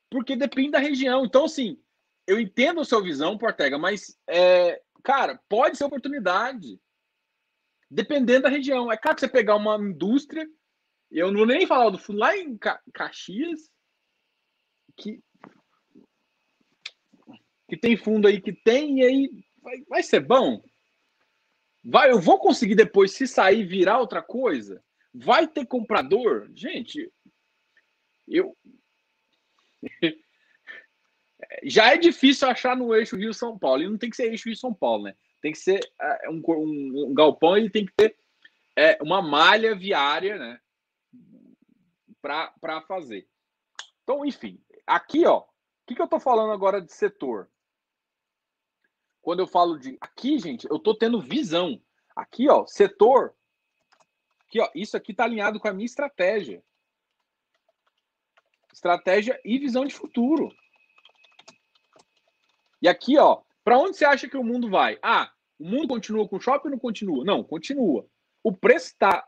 [0.09, 1.23] Porque depende da região.
[1.23, 1.79] Então, assim,
[2.27, 6.79] eu entendo a sua visão, Portega, mas é, cara, pode ser oportunidade.
[7.89, 8.91] Dependendo da região.
[8.91, 10.47] É claro que você pegar uma indústria,
[11.09, 12.57] eu não vou nem falar do fundo lá em
[12.93, 13.69] Caxias,
[14.95, 15.21] que,
[17.67, 20.63] que tem fundo aí que tem, e aí vai, vai ser bom.
[21.83, 24.83] Vai, eu vou conseguir depois, se sair, virar outra coisa?
[25.13, 26.49] Vai ter comprador?
[26.53, 27.11] Gente,
[28.27, 28.55] eu.
[31.63, 33.83] Já é difícil achar no eixo Rio-São Paulo.
[33.83, 35.15] E não tem que ser eixo Rio-São Paulo, né?
[35.41, 38.15] Tem que ser é, um, um, um galpão e tem que ter
[38.75, 40.59] é, uma malha viária, né?
[42.21, 43.27] Para fazer.
[44.03, 45.39] Então, enfim, aqui, ó.
[45.39, 45.45] O
[45.87, 47.49] que, que eu tô falando agora de setor?
[49.21, 49.97] Quando eu falo de.
[49.99, 51.81] Aqui, gente, eu tô tendo visão.
[52.15, 53.35] Aqui, ó, setor.
[54.47, 56.63] Aqui, ó, isso aqui tá alinhado com a minha estratégia.
[58.71, 60.53] Estratégia e visão de futuro.
[62.81, 64.97] E aqui, ó, para onde você acha que o mundo vai?
[65.01, 67.23] Ah, o mundo continua com shopping ou não continua?
[67.23, 68.05] Não, continua.
[68.43, 69.25] O preço está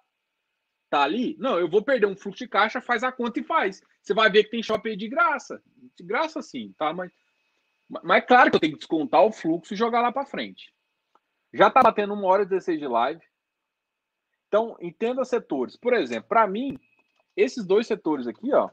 [0.89, 1.35] tá ali?
[1.39, 3.81] Não, eu vou perder um fluxo de caixa, faz a conta e faz.
[4.01, 5.61] Você vai ver que tem shopping de graça.
[5.97, 6.93] De graça sim, tá?
[6.93, 7.11] Mas,
[8.03, 10.71] mas claro que eu tenho que descontar o fluxo e jogar lá para frente.
[11.51, 13.21] Já tá batendo uma hora e 16 de live.
[14.47, 15.75] Então, entenda setores.
[15.75, 16.77] Por exemplo, para mim,
[17.35, 18.69] esses dois setores aqui, ó,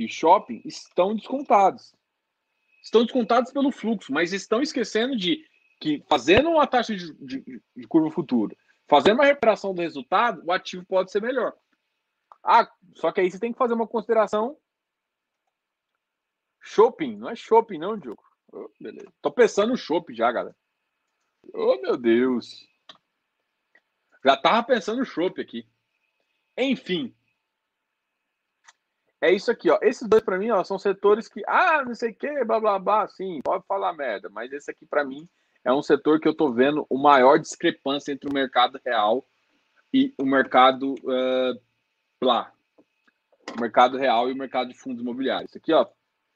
[0.00, 1.94] e shopping estão descontados.
[2.82, 5.46] Estão descontados pelo fluxo, mas estão esquecendo de
[5.78, 8.56] que fazendo uma taxa de, de, de curva futura,
[8.88, 11.54] fazendo uma recuperação do resultado, o ativo pode ser melhor.
[12.42, 14.56] Ah, só que aí você tem que fazer uma consideração.
[16.60, 18.22] Shopping, não é shopping, não, Diogo.
[18.52, 19.12] Oh, beleza.
[19.20, 20.56] Tô pensando no shopping já, galera.
[21.52, 22.66] Oh, meu Deus.
[24.24, 25.68] Já tava pensando no shopping aqui.
[26.56, 27.14] Enfim,
[29.20, 29.78] é isso aqui, ó.
[29.82, 32.78] Esses dois para mim, ó, são setores que, ah, não sei o que, blá blá
[32.78, 35.28] blá, sim, pode falar merda, mas esse aqui para mim
[35.64, 39.26] é um setor que eu tô vendo o maior discrepância entre o mercado real
[39.92, 41.60] e o mercado uh,
[42.18, 42.52] blá,
[43.56, 45.50] o mercado real e o mercado de fundos imobiliários.
[45.50, 45.86] Isso aqui, ó,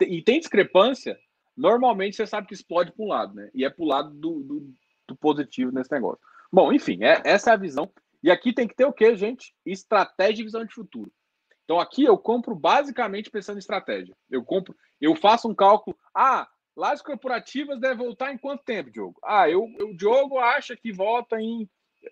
[0.00, 1.18] e tem discrepância.
[1.56, 3.48] Normalmente você sabe que explode para um lado, né?
[3.54, 4.74] E é para o lado do, do,
[5.06, 6.18] do, positivo nesse negócio.
[6.52, 7.90] Bom, enfim, é, essa é a visão.
[8.22, 9.54] E aqui tem que ter o quê, gente?
[9.64, 11.12] Estratégia e visão de futuro.
[11.64, 14.14] Então aqui eu compro basicamente pensando em estratégia.
[14.30, 15.96] Eu compro, eu faço um cálculo.
[16.14, 19.18] Ah, lajes corporativas deve voltar em quanto tempo, Diogo?
[19.22, 21.68] Ah, eu, o Diogo acha que volta em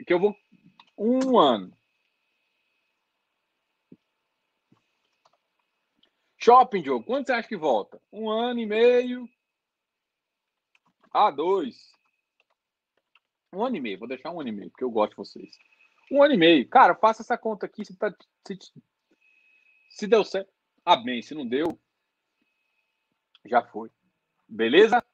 [0.06, 0.34] que eu vou
[0.96, 1.76] um ano.
[6.38, 8.00] Shopping, Diogo, quanto você acha que volta?
[8.12, 9.28] Um ano e meio.
[11.12, 11.92] Ah, dois.
[13.52, 15.50] Um ano e meio, vou deixar um ano e meio, porque eu gosto de vocês.
[16.10, 16.68] Um ano e meio.
[16.68, 17.84] Cara, faça essa conta aqui.
[17.84, 18.12] Se, tá,
[18.46, 18.58] se
[19.92, 20.52] se deu certo,
[20.84, 21.22] ah, bem.
[21.22, 21.78] Se não deu,
[23.44, 23.90] já foi.
[24.48, 25.04] Beleza?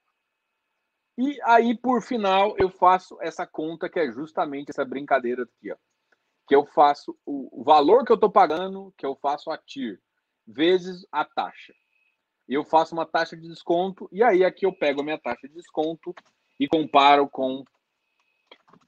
[1.17, 5.77] E aí, por final, eu faço essa conta que é justamente essa brincadeira aqui, ó.
[6.47, 10.01] Que eu faço o, valor que eu estou pagando, que eu faço a TIR,
[10.47, 11.75] vezes a taxa.
[12.49, 15.55] Eu faço uma taxa de desconto, e aí aqui eu pego a minha taxa de
[15.55, 16.15] desconto
[16.59, 17.63] e comparo com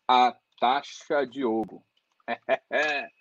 [0.08, 1.84] a taxa de Diogo.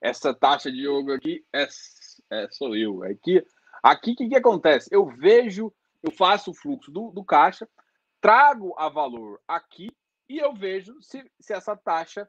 [0.00, 1.68] Essa taxa de Diogo aqui é
[2.30, 3.02] é, sou eu.
[3.02, 3.44] Aqui,
[3.82, 4.88] aqui o que, que acontece?
[4.92, 5.72] Eu vejo,
[6.02, 7.68] eu faço o fluxo do, do caixa,
[8.20, 9.88] trago a valor aqui
[10.28, 12.28] e eu vejo se, se essa taxa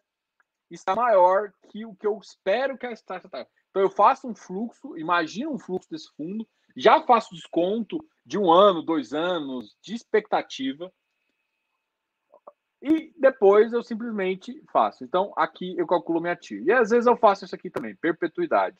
[0.69, 3.47] está maior que o que eu espero que essa taxa está.
[3.69, 8.51] Então eu faço um fluxo, imagina um fluxo desse fundo, já faço desconto de um
[8.51, 10.91] ano, dois anos de expectativa
[12.81, 15.03] e depois eu simplesmente faço.
[15.03, 16.63] Então aqui eu calculo minha TIR.
[16.63, 18.77] E às vezes eu faço isso aqui também, perpetuidade.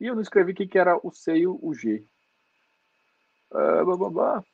[0.00, 2.04] E eu não escrevi o que, era o C e o G.
[3.50, 4.44] Uh, blá, blá, blá.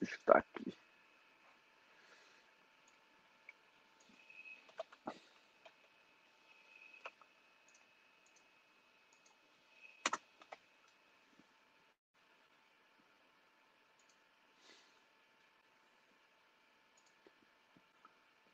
[0.00, 0.76] Estar aqui.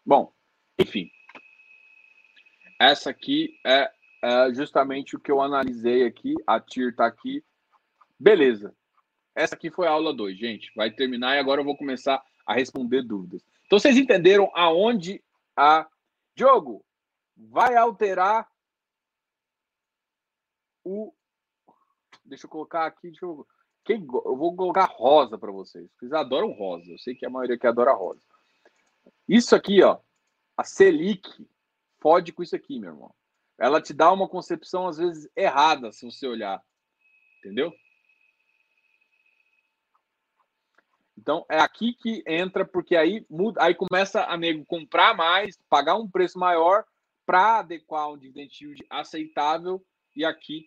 [0.09, 0.33] Bom,
[0.79, 1.11] enfim,
[2.79, 3.91] essa aqui é,
[4.23, 6.35] é, justamente o que eu analisei aqui.
[6.47, 7.45] A TIR está aqui.
[8.19, 8.75] Beleza.
[9.35, 10.73] Essa aqui foi a aula 2, gente.
[10.75, 13.45] Vai terminar e agora eu vou começar a responder dúvidas.
[13.67, 15.23] Então, vocês entenderam aonde
[15.57, 15.87] a.
[16.35, 16.85] Diogo,
[17.37, 18.49] vai alterar
[20.85, 21.13] o.
[22.25, 23.09] Deixa eu colocar aqui.
[23.09, 23.47] Deixa eu...
[23.85, 24.01] Quem...
[24.01, 25.89] eu vou colocar rosa para vocês.
[25.99, 26.93] Vocês adoram rosa.
[26.93, 28.21] Eu sei que a maioria que adora rosa.
[29.29, 29.99] Isso aqui, ó.
[30.57, 31.47] A Selic
[32.01, 33.15] fode com isso aqui, meu irmão.
[33.59, 36.62] Ela te dá uma concepção, às vezes, errada, se você olhar.
[37.39, 37.73] Entendeu?
[41.16, 45.97] Então é aqui que entra, porque aí muda, aí começa a nego comprar mais, pagar
[45.97, 46.85] um preço maior
[47.27, 49.85] para adequar um dividend yield aceitável,
[50.16, 50.66] e aqui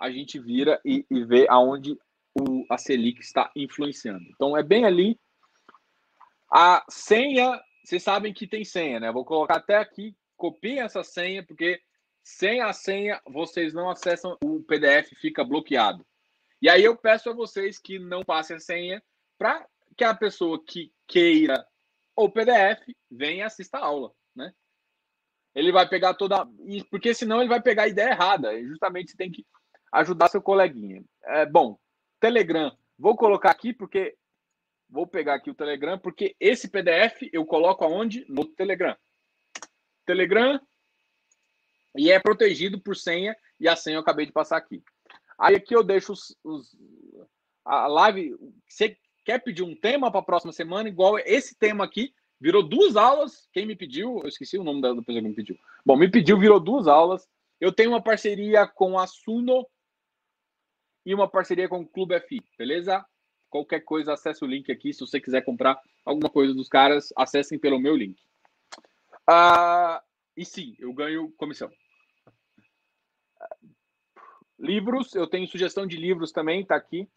[0.00, 1.96] a gente vira e, e vê aonde
[2.34, 4.24] o, a Selic está influenciando.
[4.30, 5.20] Então é bem ali.
[6.50, 9.12] A senha, vocês sabem que tem senha, né?
[9.12, 11.80] Vou colocar até aqui, copiem essa senha, porque
[12.24, 16.04] sem a senha vocês não acessam, o PDF fica bloqueado.
[16.60, 19.00] E aí eu peço a vocês que não passem a senha
[19.38, 19.64] para
[19.96, 21.64] que a pessoa que queira
[22.16, 24.52] o PDF venha e assista a aula, né?
[25.54, 26.44] Ele vai pegar toda.
[26.90, 28.52] Porque senão ele vai pegar a ideia errada.
[28.52, 29.46] E justamente você tem que
[29.92, 31.04] ajudar seu coleguinha.
[31.24, 31.78] É, bom,
[32.18, 32.76] Telegram.
[32.98, 34.16] Vou colocar aqui porque.
[34.88, 38.26] Vou pegar aqui o Telegram, porque esse PDF eu coloco aonde?
[38.28, 38.96] No Telegram.
[40.06, 40.60] Telegram.
[41.96, 43.36] E é protegido por senha.
[43.60, 44.82] E a senha eu acabei de passar aqui.
[45.38, 46.76] Aí aqui eu deixo os, os
[47.64, 48.36] a live.
[48.68, 52.96] Você quer pedir um tema para a próxima semana, igual esse tema aqui, virou duas
[52.96, 53.48] aulas.
[53.52, 55.56] Quem me pediu, eu esqueci o nome da pessoa que me pediu.
[55.84, 57.26] Bom, me pediu, virou duas aulas.
[57.60, 59.66] Eu tenho uma parceria com a Suno
[61.06, 63.04] e uma parceria com o Clube FI, beleza?
[63.48, 64.92] Qualquer coisa, acesse o link aqui.
[64.92, 68.20] Se você quiser comprar alguma coisa dos caras, acessem pelo meu link.
[69.28, 70.02] Uh,
[70.36, 71.70] e sim, eu ganho comissão.
[74.58, 77.08] Livros, eu tenho sugestão de livros também, tá aqui.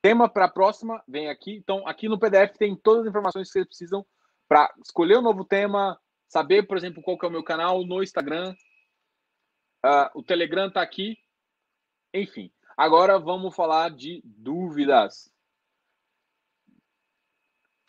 [0.00, 1.56] Tema para a próxima, vem aqui.
[1.56, 4.06] Então, aqui no PDF tem todas as informações que vocês precisam
[4.46, 7.84] para escolher o um novo tema, saber, por exemplo, qual que é o meu canal
[7.84, 8.54] no Instagram.
[9.84, 11.18] Uh, o Telegram está aqui.
[12.14, 15.30] Enfim, agora vamos falar de dúvidas.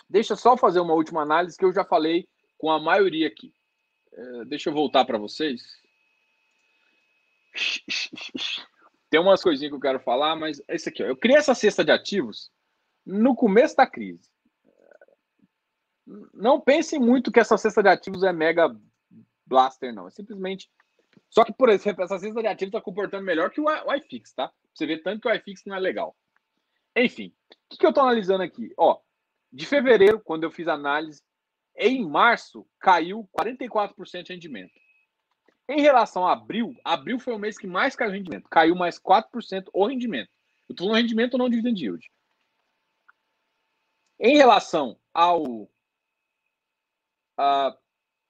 [0.09, 2.27] Deixa só fazer uma última análise que eu já falei
[2.59, 3.51] com a maioria aqui.
[4.13, 5.63] Uh, deixa eu voltar para vocês.
[9.09, 11.01] Tem umas coisinhas que eu quero falar, mas é isso aqui.
[11.01, 11.07] Ó.
[11.07, 12.51] Eu criei essa cesta de ativos
[13.03, 14.29] no começo da crise.
[16.33, 18.75] Não pensem muito que essa cesta de ativos é mega
[19.45, 20.07] blaster, não.
[20.07, 20.69] É simplesmente.
[21.29, 24.51] Só que, por exemplo, essa cesta de ativos está comportando melhor que o iFix, tá?
[24.73, 26.15] Você vê tanto que o iFix não é legal.
[26.95, 28.73] Enfim, o que, que eu estou analisando aqui?
[28.77, 28.99] Ó,
[29.51, 31.23] de fevereiro, quando eu fiz análise,
[31.79, 34.73] em março caiu 44% de rendimento.
[35.69, 38.49] Em relação a abril, abril foi o mês que mais caiu o rendimento.
[38.49, 40.29] Caiu mais 4% o rendimento.
[40.67, 42.11] Eu estou falando rendimento não dividend yield.
[44.19, 45.69] Em relação ao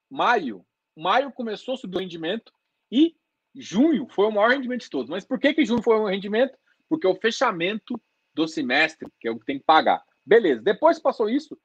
[0.09, 0.63] maio,
[0.95, 2.53] maio começou a subir o rendimento
[2.91, 3.15] e
[3.55, 5.09] junho foi o maior rendimento de todos.
[5.09, 6.55] Mas por que, que junho foi o maior rendimento?
[6.87, 7.99] Porque o fechamento
[8.33, 10.03] do semestre, que é o que tem que pagar.
[10.23, 10.61] Beleza.
[10.61, 11.57] Depois que passou isso,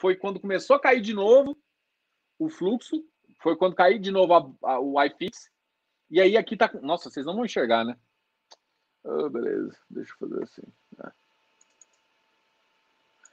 [0.00, 1.56] foi quando começou a cair de novo
[2.38, 3.04] o fluxo
[3.40, 5.50] foi quando caiu de novo a, a, o iFix.
[6.10, 6.70] E aí aqui tá.
[6.82, 7.96] Nossa, vocês não vão enxergar, né?
[9.02, 10.62] Oh, beleza, deixa eu fazer assim.
[11.04, 11.12] É.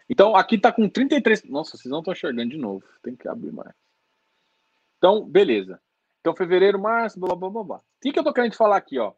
[0.10, 1.44] Então aqui tá com 33.
[1.46, 2.86] Nossa, vocês não estão enxergando de novo.
[3.02, 3.74] Tem que abrir mais.
[4.98, 5.82] Então, beleza.
[6.22, 7.78] Então, fevereiro, março, blá blá blá blá.
[7.78, 9.14] O que, que eu tô querendo falar aqui, ó?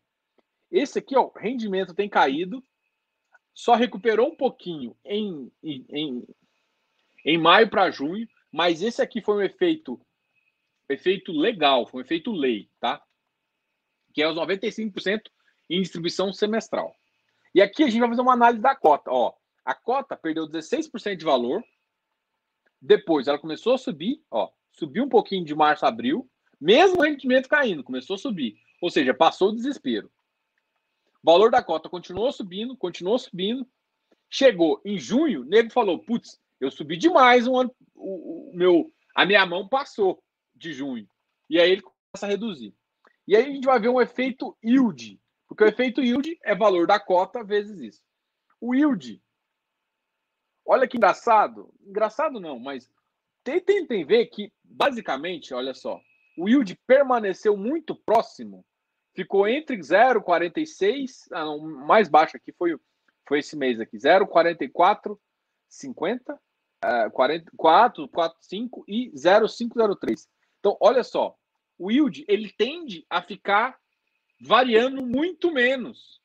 [0.72, 2.64] Esse aqui, ó, rendimento tem caído,
[3.54, 6.28] só recuperou um pouquinho em, em, em,
[7.26, 10.00] em maio para junho, mas esse aqui foi um efeito
[10.90, 13.02] efeito legal, foi um efeito lei, tá?
[14.14, 15.22] Que é os 95%
[15.70, 16.96] em distribuição semestral.
[17.54, 19.12] E aqui a gente vai fazer uma análise da cota.
[19.12, 19.34] Ó,
[19.64, 21.64] a cota perdeu 16% de valor.
[22.82, 26.30] Depois ela começou a subir, ó, subiu um pouquinho de março a abril,
[26.60, 28.58] mesmo o rendimento caindo, começou a subir.
[28.82, 30.12] Ou seja, passou o desespero.
[31.22, 33.68] O valor da cota continuou subindo, continuou subindo.
[34.30, 38.92] Chegou em junho, o nego falou: putz, eu subi demais um ano, o, o meu,
[39.16, 40.22] a minha mão passou
[40.56, 41.08] de junho.
[41.50, 42.76] E aí ele começa a reduzir.
[43.28, 46.88] E aí a gente vai ver um efeito yield, porque o efeito yield é valor
[46.88, 48.02] da cota vezes isso.
[48.60, 49.22] O yield,
[50.66, 52.92] olha que engraçado, engraçado não, mas
[53.44, 56.00] tentem ver que, basicamente, olha só,
[56.38, 58.66] o yield permaneceu muito próximo,
[59.14, 61.46] ficou entre 0,46, ah,
[61.86, 62.78] mais baixo aqui foi,
[63.28, 66.38] foi esse mês aqui, 0,4450,
[66.84, 70.28] uh, 44, 45 e 0,503.
[70.60, 71.36] Então, olha só,
[71.78, 73.78] o yield ele tende a ficar
[74.42, 76.20] variando muito menos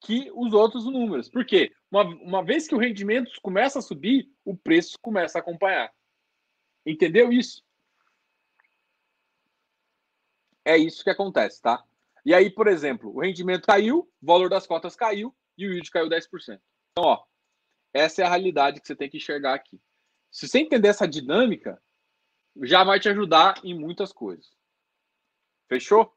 [0.00, 1.28] que os outros números.
[1.28, 1.72] Por quê?
[1.90, 5.92] Uma, uma vez que o rendimento começa a subir, o preço começa a acompanhar.
[6.84, 7.64] Entendeu isso?
[10.64, 11.82] É isso que acontece, tá?
[12.24, 15.90] E aí, por exemplo, o rendimento caiu, o valor das cotas caiu e o yield
[15.90, 16.28] caiu 10%.
[16.90, 17.24] Então, ó,
[17.96, 19.80] essa é a realidade que você tem que enxergar aqui.
[20.30, 21.82] Se você entender essa dinâmica,
[22.62, 24.46] já vai te ajudar em muitas coisas.
[25.68, 26.14] Fechou?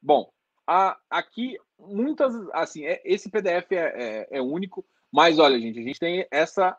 [0.00, 0.32] Bom,
[0.66, 5.82] a, aqui muitas, assim, é, esse PDF é, é, é, único, mas olha, gente, a
[5.82, 6.76] gente tem essa,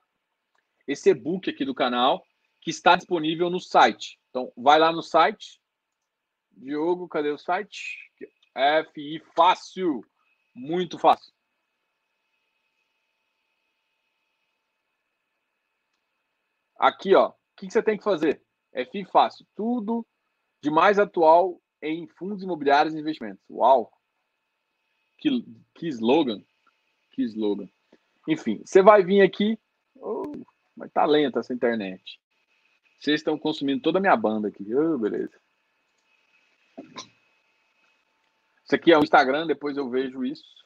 [0.87, 2.25] esse e-book aqui do canal
[2.61, 4.19] que está disponível no site.
[4.29, 5.61] Então, vai lá no site.
[6.51, 7.97] Diogo, cadê o site?
[8.93, 10.05] FI Fácil.
[10.55, 11.32] Muito fácil.
[16.77, 17.29] Aqui, ó.
[17.29, 18.41] O que você tem que fazer?
[18.91, 19.45] FI Fácil.
[19.55, 20.05] Tudo
[20.61, 23.43] de mais atual em fundos imobiliários e investimentos.
[23.49, 23.91] Uau!
[25.17, 25.29] Que,
[25.75, 26.41] que slogan!
[27.11, 27.69] Que slogan.
[28.27, 29.59] Enfim, você vai vir aqui.
[29.95, 30.31] Oh,
[30.75, 32.19] mas tá lenta essa internet.
[32.99, 34.73] Vocês estão consumindo toda a minha banda aqui.
[34.73, 35.37] Oh, beleza.
[38.63, 40.63] Isso aqui é o Instagram, depois eu vejo isso.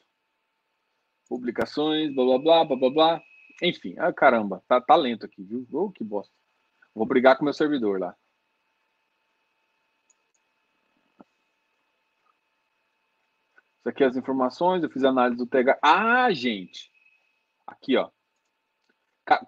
[1.28, 3.22] Publicações, blá blá blá blá blá blá.
[3.62, 5.66] Enfim, ah, caramba, tá, tá lento aqui, viu?
[5.72, 6.32] Oh, que bosta.
[6.94, 8.16] Vou brigar com meu servidor lá.
[13.78, 15.78] Isso aqui é as informações, eu fiz análise do TH.
[15.82, 16.90] Ah, gente!
[17.66, 18.10] Aqui, ó.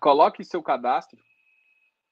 [0.00, 1.18] Coloque seu cadastro.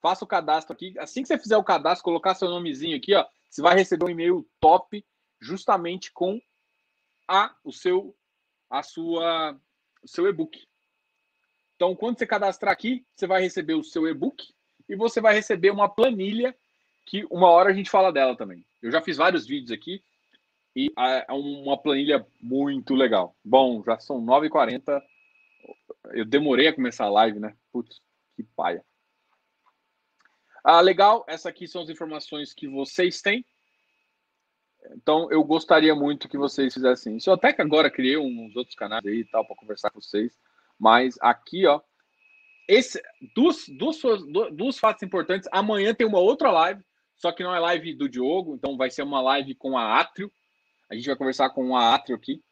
[0.01, 0.95] Faça o cadastro aqui.
[0.99, 4.11] Assim que você fizer o cadastro, colocar seu nomezinho aqui, ó, você vai receber um
[4.11, 5.05] e-mail top
[5.41, 6.41] justamente com
[7.27, 8.17] a o seu
[8.71, 9.59] a sua
[10.03, 10.68] o seu e-book.
[11.79, 14.53] Então, quando você cadastrar aqui, você vai receber o seu e-book
[14.89, 16.53] e você vai receber uma planilha
[17.07, 18.67] que uma hora a gente fala dela também.
[18.83, 20.03] Eu já fiz vários vídeos aqui
[20.75, 23.37] e é uma planilha muito legal.
[23.45, 25.01] Bom, já são 9h40.
[26.15, 27.57] Eu demorei a começar a live, né?
[27.71, 28.01] Putz,
[28.35, 28.85] que paia.
[30.65, 33.47] Ah, legal, essa aqui são as informações que vocês têm.
[34.97, 37.31] Então, eu gostaria muito que vocês fizessem isso.
[37.31, 40.37] Eu até que agora criei uns outros canais aí e tal para conversar com vocês.
[40.79, 41.81] Mas aqui, ó,
[42.69, 43.03] esse,
[43.35, 44.03] dos, dos,
[44.53, 46.85] dos fatos importantes, amanhã tem uma outra live,
[47.17, 50.31] só que não é live do Diogo, então vai ser uma live com a Atrio.
[50.91, 52.43] A gente vai conversar com a Atrio aqui.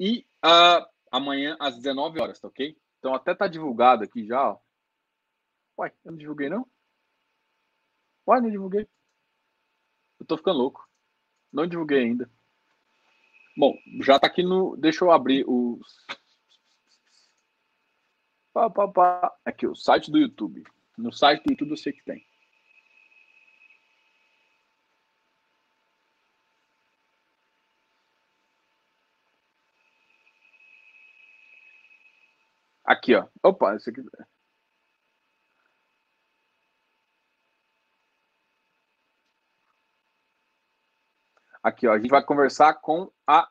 [0.00, 2.76] E uh, amanhã às 19 horas, tá ok?
[2.98, 4.58] Então até tá divulgado aqui já, ó.
[5.78, 6.66] Uai, eu não divulguei não?
[8.26, 8.88] Uai, não divulguei.
[10.18, 10.88] Eu tô ficando louco.
[11.52, 12.30] Não divulguei ainda.
[13.58, 14.76] Bom, já tá aqui no.
[14.76, 15.80] Deixa eu abrir os.
[18.52, 19.36] Pá, pá, pá.
[19.44, 20.62] Aqui, o site do YouTube.
[20.96, 22.24] No site do YouTube eu sei que tem.
[32.84, 33.26] Aqui, ó.
[33.42, 34.02] Opa, esse aqui.
[41.62, 41.92] Aqui, ó.
[41.92, 43.48] A gente vai conversar com a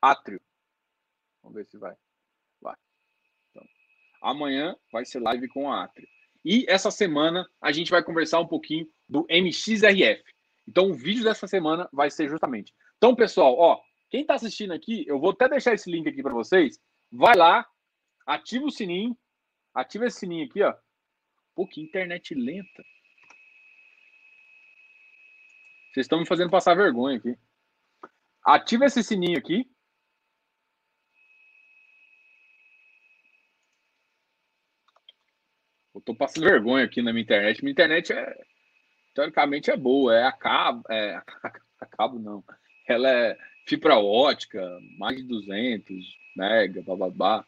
[0.00, 0.40] Atrio.
[1.42, 1.94] Vamos ver se vai.
[2.60, 2.76] Vai.
[3.50, 3.64] Então,
[4.22, 6.08] amanhã vai ser live com a Atrio.
[6.44, 10.22] E essa semana a gente vai conversar um pouquinho do MXRF.
[10.66, 12.74] Então, o vídeo dessa semana vai ser justamente.
[12.96, 13.80] Então, pessoal, ó,
[14.10, 16.78] quem está assistindo aqui, eu vou até deixar esse link aqui para vocês.
[17.10, 17.66] Vai lá,
[18.26, 19.16] Ativa o sininho.
[19.74, 20.74] Ativa esse sininho aqui, ó.
[21.54, 22.84] Pô, que internet lenta.
[25.94, 27.38] Vocês estão me fazendo passar vergonha aqui.
[28.44, 29.64] Ativa esse sininho aqui.
[35.94, 37.62] Eu tô passando vergonha aqui na minha internet.
[37.62, 38.44] Minha internet é
[39.14, 41.14] teoricamente é boa, é a cabo, é
[41.80, 42.42] a cabo não.
[42.88, 44.60] Ela é fibra ótica,
[44.98, 46.04] mais de 200
[46.36, 47.46] mega, bababá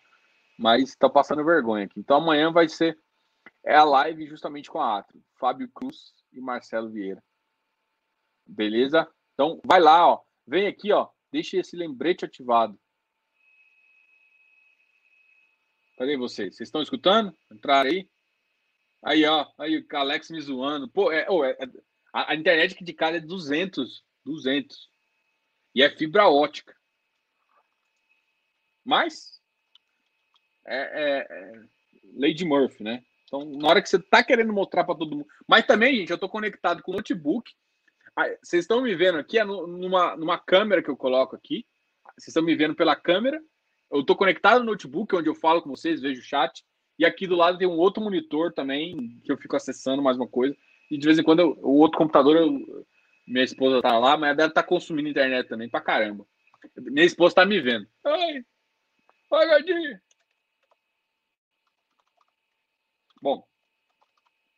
[0.57, 1.99] mas está passando vergonha aqui.
[1.99, 2.97] Então amanhã vai ser
[3.65, 7.21] é a live justamente com a Atro, Fábio Cruz e Marcelo Vieira.
[8.47, 9.09] Beleza?
[9.35, 10.23] Então vai lá, ó.
[10.47, 11.09] Vem aqui, ó.
[11.33, 12.79] Deixa esse lembrete ativado.
[15.99, 16.55] Cadê vocês?
[16.55, 17.37] Vocês estão escutando?
[17.51, 18.09] Entraram aí?
[19.03, 19.47] Aí, ó.
[19.59, 20.89] Aí o Alex me zoando.
[20.89, 21.57] Pô, é, oh, é,
[22.13, 24.05] a, a internet aqui de casa é 200.
[24.25, 24.89] 200.
[25.75, 26.75] E é fibra ótica.
[28.85, 29.41] Mas
[30.67, 33.05] é, é, é de Murphy, né?
[33.25, 35.29] Então, na hora que você tá querendo mostrar para todo mundo.
[35.47, 37.53] Mas também, gente, eu tô conectado com o notebook.
[38.43, 41.67] Vocês estão me vendo aqui, é numa, numa câmera que eu coloco aqui.
[42.17, 43.39] Vocês estão me vendo pela câmera.
[43.91, 46.65] Eu tô conectado no notebook, onde eu falo com vocês, vejo o chat.
[46.99, 50.27] E aqui do lado tem um outro monitor também, que eu fico acessando mais uma
[50.27, 50.57] coisa.
[50.91, 52.87] E de vez em quando eu, o outro computador, eu,
[53.27, 56.27] minha esposa tá lá, mas ela deve estar tá consumindo internet também pra caramba.
[56.79, 57.87] Minha esposa tá me vendo.
[58.05, 58.45] Oi,
[59.31, 60.01] oi, Gadinho.
[63.21, 63.47] Bom,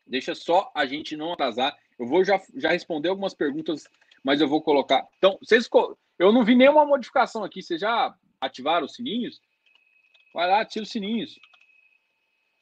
[0.07, 1.77] deixa só a gente não atrasar.
[1.99, 3.85] Eu vou já, já responder algumas perguntas,
[4.23, 5.07] mas eu vou colocar.
[5.19, 5.69] Então, vocês,
[6.19, 7.63] eu não vi nenhuma modificação aqui.
[7.63, 9.41] Vocês já ativaram os sininhos?
[10.33, 11.39] Vai lá, ativa os sininhos.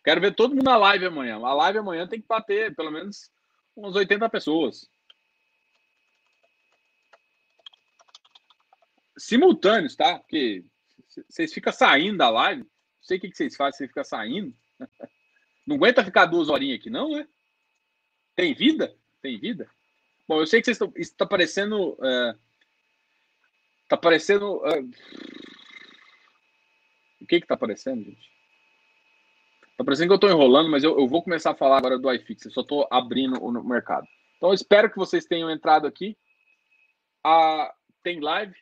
[0.03, 1.37] Quero ver todo mundo na live amanhã.
[1.37, 3.31] A live amanhã tem que bater pelo menos
[3.75, 4.89] umas 80 pessoas.
[9.19, 10.19] Simultâneos, tá?
[10.19, 10.65] Porque
[11.29, 12.63] vocês ficam saindo da live.
[12.63, 12.69] Não
[13.03, 14.57] sei o que vocês fazem, você fica saindo.
[15.67, 17.27] Não aguenta ficar duas horinhas aqui, não, né?
[18.37, 18.97] Tem vida?
[19.23, 19.71] Tem vida?
[20.29, 20.93] Bom, eu sei que vocês estão.
[20.97, 21.93] Isso está parecendo.
[21.95, 22.39] Uh,
[23.89, 24.57] tá parecendo.
[24.57, 24.91] Uh,
[27.21, 27.57] o que que tá
[28.05, 28.37] gente?
[29.77, 32.13] Tá parecendo que eu estou enrolando, mas eu, eu, vou começar a falar agora do
[32.13, 32.47] iFix.
[32.47, 34.07] Eu só estou abrindo o mercado.
[34.37, 36.17] Então, eu espero que vocês tenham entrado aqui.
[37.23, 38.55] Ah, tem live.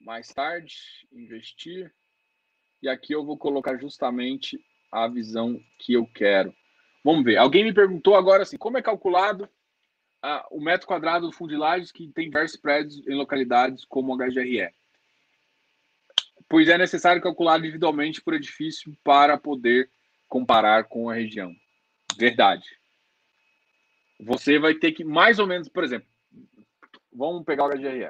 [0.00, 0.74] Mais tarde,
[1.12, 1.92] investir.
[2.82, 4.58] E aqui eu vou colocar justamente
[4.90, 6.54] a visão que eu quero.
[7.02, 7.36] Vamos ver.
[7.36, 9.48] Alguém me perguntou agora assim, como é calculado
[10.22, 14.14] ah, o metro quadrado do fundo de lajes que tem diversos prédios em localidades como
[14.14, 14.72] o HGRE?
[16.48, 19.90] Pois é necessário calcular individualmente por edifício para poder
[20.28, 21.54] comparar com a região.
[22.18, 22.64] Verdade.
[24.20, 26.08] Você vai ter que, mais ou menos, por exemplo,
[27.12, 28.08] vamos pegar o HGRE.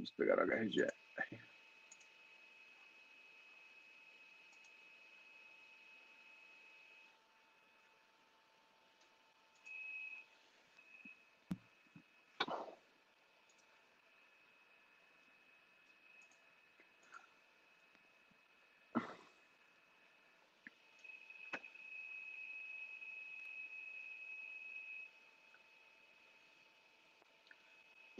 [0.00, 0.99] Vamos pegar o HRGE.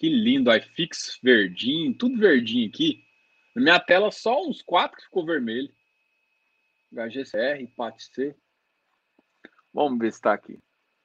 [0.00, 3.04] Que lindo, iFix verdinho, tudo verdinho aqui.
[3.54, 5.70] Na minha tela, só uns quatro que ficou vermelho.
[6.90, 8.34] HGCR, PAT-C.
[9.74, 10.58] Vamos ver se está aqui.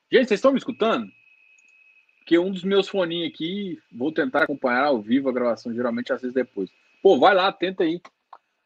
[0.09, 1.11] Gente, vocês estão me escutando?
[2.19, 6.21] Porque um dos meus foninhos aqui, vou tentar acompanhar ao vivo a gravação, geralmente às
[6.21, 6.71] vezes depois.
[7.03, 8.01] Pô, vai lá, tenta aí.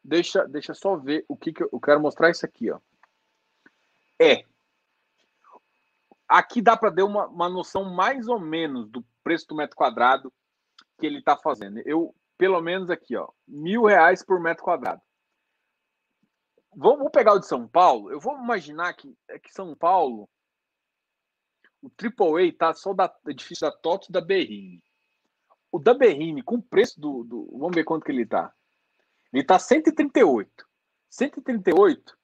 [0.02, 2.78] Deixa, deixa só ver o que, que eu, eu quero mostrar isso aqui, ó.
[4.16, 4.44] É.
[6.28, 10.32] Aqui dá para dar uma, uma noção mais ou menos do preço do metro quadrado
[10.98, 11.78] que ele está fazendo.
[11.86, 15.00] Eu, pelo menos aqui, ó, mil reais por metro quadrado.
[16.74, 18.10] Vamos pegar o de São Paulo.
[18.10, 20.28] Eu vou imaginar que, é que São Paulo,
[21.80, 24.82] o AAA tá só da edifício da TOTS e da Berrine.
[25.70, 28.52] O da Berrine, com o preço do, do, Vamos ver quanto que ele tá.
[29.32, 30.68] Ele tá 138.
[31.08, 32.18] 138,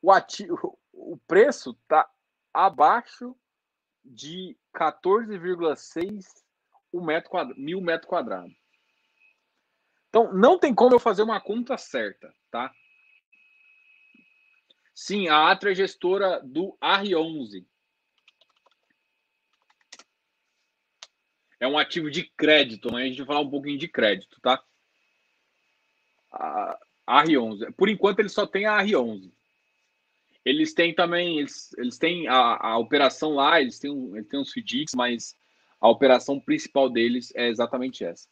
[0.00, 2.08] o, ativo, o preço tá
[2.54, 3.36] abaixo
[4.08, 6.24] de 14,6
[6.92, 8.54] um metro quadrado, mil metros quadrados.
[10.08, 12.72] Então, não tem como eu fazer uma conta certa, tá?
[14.94, 17.64] Sim, a Atria é gestora do AR11.
[21.60, 24.62] É um ativo de crédito, mas a gente vai falar um pouquinho de crédito, tá?
[26.32, 27.72] A AR11.
[27.74, 29.32] Por enquanto, ele só tem a AR11.
[30.48, 34.40] Eles têm também, eles, eles têm a, a operação lá, eles têm, um, eles têm
[34.40, 35.36] uns FDICs, mas
[35.78, 38.26] a operação principal deles é exatamente essa.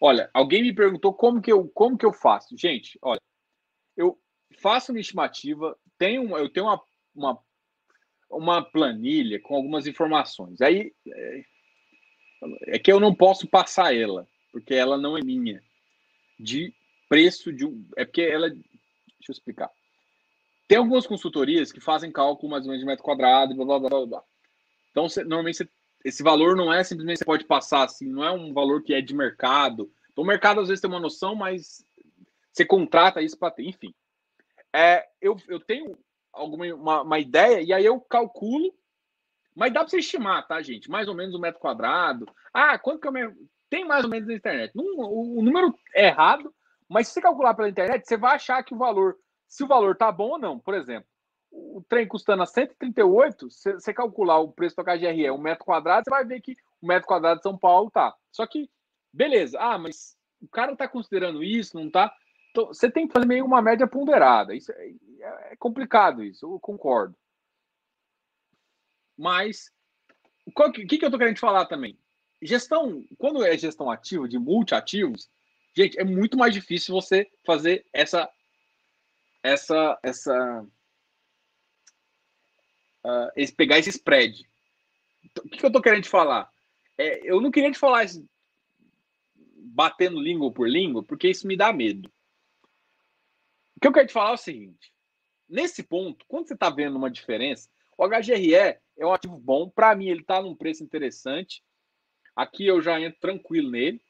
[0.00, 2.58] Olha, alguém me perguntou como que eu, como que eu faço.
[2.58, 3.20] Gente, olha,
[3.96, 4.18] eu
[4.58, 6.82] faço uma estimativa, tenho, eu tenho uma,
[7.14, 7.38] uma,
[8.28, 10.60] uma planilha com algumas informações.
[10.60, 11.44] Aí é,
[12.74, 15.62] é que eu não posso passar ela, porque ela não é minha.
[16.40, 16.74] De
[17.08, 17.86] preço de um.
[17.96, 18.50] É porque ela.
[18.50, 18.64] Deixa
[19.28, 19.70] eu explicar.
[20.72, 24.06] Tem algumas consultorias que fazem cálculo mais ou menos de metro quadrado, blá blá blá
[24.06, 24.24] blá.
[24.90, 25.68] Então, normalmente,
[26.02, 29.02] esse valor não é simplesmente você pode passar assim, não é um valor que é
[29.02, 29.92] de mercado.
[30.10, 31.84] Então, o mercado às vezes tem uma noção, mas
[32.50, 33.64] você contrata isso para ter.
[33.64, 33.94] Enfim,
[34.72, 35.94] é, eu, eu tenho
[36.32, 38.72] alguma uma, uma, ideia e aí eu calculo,
[39.54, 40.88] mas dá para você estimar, tá, gente?
[40.88, 42.24] Mais ou menos um metro quadrado.
[42.50, 43.12] Ah, quanto que eu
[43.68, 44.72] tem mais ou menos na internet?
[44.74, 46.50] o, o número é errado,
[46.88, 49.18] mas se você calcular pela internet, você vai achar que o valor
[49.52, 50.58] se o valor tá bom ou não.
[50.58, 51.06] Por exemplo,
[51.50, 56.04] o trem custando a 138, se você calcular o preço do KGRE, um metro quadrado,
[56.04, 58.16] você vai ver que o metro quadrado de São Paulo tá.
[58.30, 58.70] Só que,
[59.12, 62.10] beleza, ah, mas o cara tá considerando isso, não tá?
[62.50, 64.54] Então, você tem que fazer meio uma média ponderada.
[64.54, 64.94] Isso é,
[65.50, 67.14] é complicado, isso, eu concordo.
[69.18, 69.70] Mas,
[70.46, 71.98] o que, que eu tô querendo falar também?
[72.40, 75.30] Gestão, quando é gestão ativa, de multi-ativos,
[75.76, 78.30] gente, é muito mais difícil você fazer essa
[79.42, 80.66] essa essa
[83.04, 84.48] uh, esse, pegar esse spread.
[85.24, 86.50] Então, o que, que eu estou querendo te falar?
[86.98, 88.24] É, eu não queria te falar esse,
[89.72, 92.12] batendo língua por língua, porque isso me dá medo.
[93.76, 94.92] O que eu quero te falar é o seguinte:
[95.48, 99.68] nesse ponto, quando você está vendo uma diferença, o HGRE é um ativo bom.
[99.68, 101.62] Para mim, ele está num preço interessante.
[102.34, 104.00] Aqui eu já entro tranquilo nele.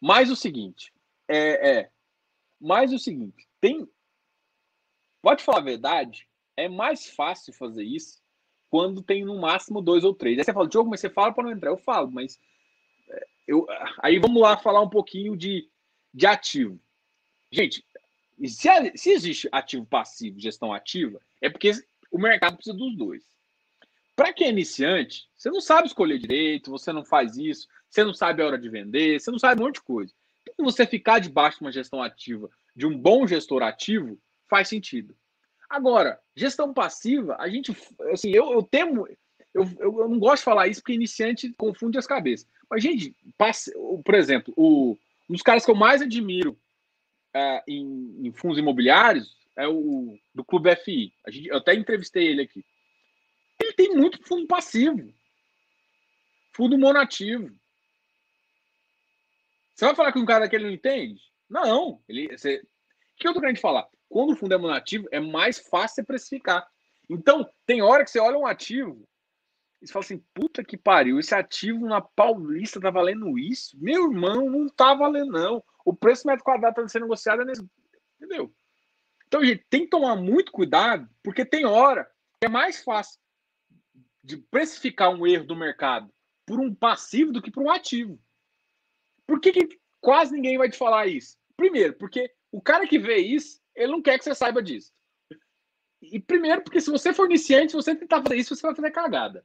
[0.00, 0.92] Mas o seguinte,
[1.26, 1.90] é, é
[2.60, 3.88] mas o seguinte, tem
[5.22, 8.20] pode falar a verdade, é mais fácil fazer isso
[8.70, 10.38] quando tem no máximo dois ou três.
[10.38, 11.70] Aí você fala, Diogo, mas você fala para não entrar.
[11.70, 12.38] Eu falo, mas
[13.08, 13.66] é, eu,
[13.98, 15.68] aí vamos lá falar um pouquinho de,
[16.12, 16.78] de ativo.
[17.50, 17.84] Gente,
[18.46, 21.72] se, se existe ativo passivo, gestão ativa, é porque
[22.10, 23.24] o mercado precisa dos dois.
[24.14, 28.12] Para quem é iniciante, você não sabe escolher direito, você não faz isso, você não
[28.12, 30.12] sabe a hora de vender, você não sabe um monte de coisa.
[30.42, 34.16] Então, você ficar debaixo de uma gestão ativa, de um bom gestor ativo,
[34.48, 35.12] faz sentido.
[35.68, 37.76] Agora, gestão passiva, a gente,
[38.12, 39.04] assim, eu, eu temo,
[39.52, 42.46] eu, eu não gosto de falar isso porque iniciante confunde as cabeças.
[42.70, 43.72] Mas, gente, passe,
[44.04, 44.96] por exemplo, o,
[45.28, 46.56] um dos caras que eu mais admiro
[47.34, 51.12] é, em, em, fundos imobiliários é o do Clube FI.
[51.26, 52.64] A gente, eu até entrevistei ele aqui.
[53.60, 55.12] Ele tem muito fundo passivo,
[56.54, 57.50] fundo monativo.
[59.74, 61.20] Você vai falar que um cara que ele não entende?
[61.48, 62.02] Não.
[62.08, 62.58] Ele, você...
[62.58, 63.88] O que eu tô querendo falar?
[64.08, 66.66] Quando o fundo é monativo, é mais fácil você precificar.
[67.10, 69.08] Então, tem hora que você olha um ativo
[69.80, 73.76] e você fala assim: puta que pariu, esse ativo na Paulista tá valendo isso?
[73.80, 75.64] Meu irmão, não tá valendo, não.
[75.84, 77.64] O preço metro quadrado tá sendo negociado nesse.
[78.16, 78.52] Entendeu?
[79.26, 82.10] Então, gente, tem que tomar muito cuidado, porque tem hora
[82.40, 83.20] que é mais fácil
[84.24, 86.12] de precificar um erro do mercado
[86.46, 88.18] por um passivo do que por um ativo.
[89.26, 91.37] Por que, que quase ninguém vai te falar isso?
[91.58, 94.92] Primeiro, porque o cara que vê isso, ele não quer que você saiba disso.
[96.00, 98.92] E primeiro, porque se você for iniciante, se você tentar fazer isso, você vai fazer
[98.92, 99.44] cagada.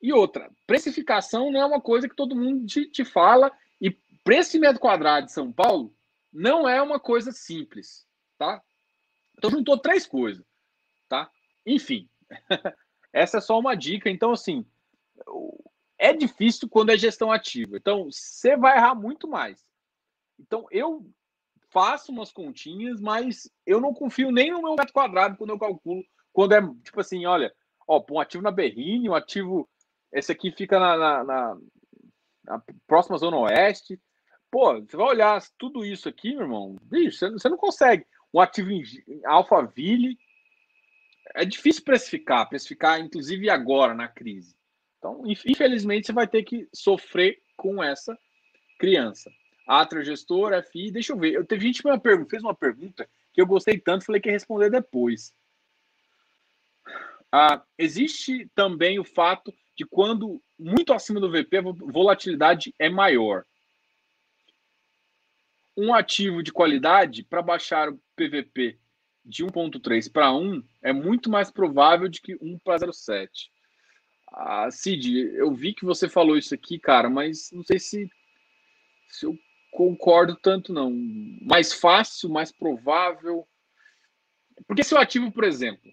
[0.00, 3.52] E outra, precificação não é uma coisa que todo mundo te, te fala.
[3.78, 3.90] E
[4.24, 5.94] preço de metro quadrado de São Paulo
[6.32, 8.06] não é uma coisa simples,
[8.38, 8.62] tá?
[9.36, 10.46] Então juntou três coisas,
[11.10, 11.30] tá?
[11.66, 12.08] Enfim,
[13.12, 14.08] essa é só uma dica.
[14.08, 14.64] Então, assim,
[15.98, 17.76] é difícil quando é gestão ativa.
[17.76, 19.68] Então, você vai errar muito mais.
[20.40, 21.06] Então, eu
[21.70, 26.02] faço umas continhas, mas eu não confio nem no meu metro quadrado quando eu calculo.
[26.32, 27.52] Quando é tipo assim, olha,
[27.86, 29.68] ó, um ativo na Berrine, um ativo.
[30.12, 31.58] Esse aqui fica na, na, na,
[32.44, 34.00] na próxima Zona Oeste.
[34.50, 36.76] Pô, você vai olhar tudo isso aqui, meu irmão.
[36.82, 38.04] Bicho, você, não consegue.
[38.34, 38.82] Um ativo em
[39.24, 40.18] Alphaville.
[41.34, 44.56] É difícil precificar, precificar, inclusive agora, na crise.
[44.98, 48.18] Então, infelizmente, você vai ter que sofrer com essa
[48.78, 49.30] criança.
[49.70, 51.32] Atra gestor, FI, deixa eu ver.
[51.32, 54.32] Eu teve gente que me fez uma pergunta que eu gostei tanto, falei que ia
[54.32, 55.32] responder depois.
[57.30, 63.44] Ah, existe também o fato de quando muito acima do VP, a volatilidade é maior.
[65.76, 68.76] Um ativo de qualidade, para baixar o PVP
[69.24, 73.28] de 1.3 para 1, é muito mais provável de que 1 para 0,7.
[74.32, 78.10] Ah, Cid, eu vi que você falou isso aqui, cara, mas não sei se,
[79.08, 79.38] se eu
[79.70, 80.92] concordo tanto, não.
[81.42, 83.46] Mais fácil, mais provável.
[84.66, 85.90] Porque se o ativo, por exemplo,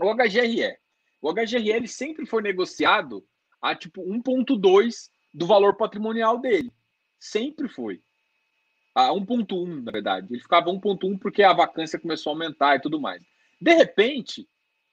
[0.00, 0.76] o HGRE,
[1.20, 3.24] o HGRE ele sempre foi negociado
[3.60, 6.72] a tipo 1,2 do valor patrimonial dele.
[7.18, 8.02] Sempre foi.
[8.94, 10.26] A 1,1, na verdade.
[10.30, 13.22] Ele ficava 1,1 porque a vacância começou a aumentar e tudo mais.
[13.60, 14.46] De repente,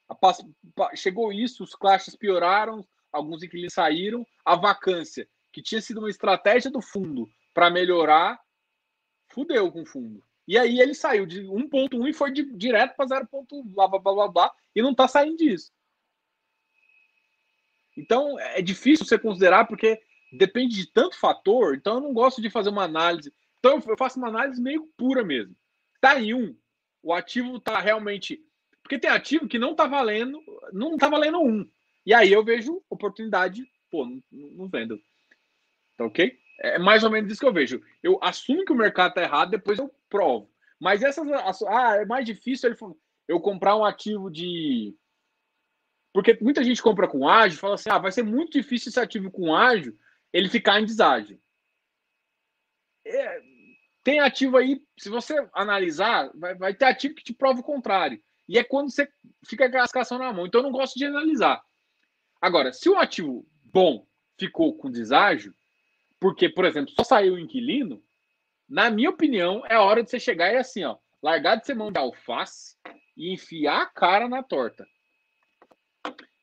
[0.07, 6.09] a, chegou isso, os classes pioraram, alguns inquilinos saíram, a vacância, que tinha sido uma
[6.09, 7.27] estratégia do fundo
[7.59, 8.39] para melhorar,
[9.27, 10.23] fudeu com o fundo.
[10.47, 14.13] E aí ele saiu de 1.1 e foi de, direto para 0.1, blá, blá, blá,
[14.13, 15.69] blá, blá, e não está saindo disso.
[17.97, 22.49] Então, é difícil você considerar, porque depende de tanto fator, então eu não gosto de
[22.49, 23.33] fazer uma análise.
[23.59, 25.53] Então, eu faço uma análise meio pura mesmo.
[25.99, 26.57] Tá em um,
[27.03, 28.41] o ativo está realmente.
[28.81, 30.41] Porque tem ativo que não está valendo,
[30.71, 31.69] não está valendo um.
[32.05, 34.97] E aí eu vejo oportunidade, pô, não, não vendo.
[35.97, 36.39] Tá ok?
[36.61, 37.81] É mais ou menos isso que eu vejo.
[38.03, 40.51] Eu assumo que o mercado está errado, depois eu provo.
[40.79, 41.27] Mas essas.
[41.67, 42.75] Ah, é mais difícil
[43.27, 44.95] eu comprar um ativo de.
[46.13, 49.31] Porque muita gente compra com ágio fala assim: ah, vai ser muito difícil esse ativo
[49.31, 49.97] com ágio
[50.33, 51.39] ele ficar em deságio.
[53.05, 53.41] É,
[54.03, 58.21] tem ativo aí, se você analisar, vai, vai ter ativo que te prova o contrário.
[58.47, 59.07] E é quando você
[59.45, 60.45] fica com a cascação na mão.
[60.45, 61.63] Então eu não gosto de analisar.
[62.41, 64.07] Agora, se o ativo bom
[64.39, 65.53] ficou com deságio,
[66.19, 68.03] porque, por exemplo, só saiu o inquilino,
[68.67, 71.91] na minha opinião, é hora de você chegar e assim, ó, largar de ser mão
[71.91, 72.75] de alface
[73.17, 74.87] e enfiar a cara na torta.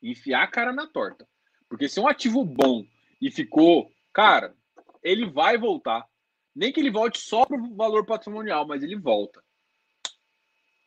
[0.02, 1.28] Enfiar a cara na torta.
[1.68, 2.84] Porque se é um ativo bom
[3.20, 4.54] e ficou, cara,
[5.02, 6.06] ele vai voltar.
[6.54, 9.42] Nem que ele volte só para o valor patrimonial, mas ele volta.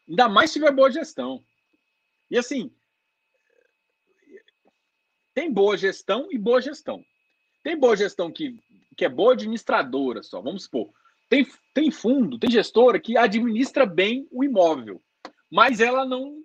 [0.08, 1.44] Ainda mais se tiver boa gestão.
[2.30, 2.74] E assim,
[5.34, 7.04] tem boa gestão e boa gestão.
[7.64, 8.60] Tem boa gestão que,
[9.00, 10.92] que é boa administradora só, vamos supor.
[11.30, 15.02] Tem, tem fundo, tem gestora que administra bem o imóvel,
[15.50, 16.44] mas ela não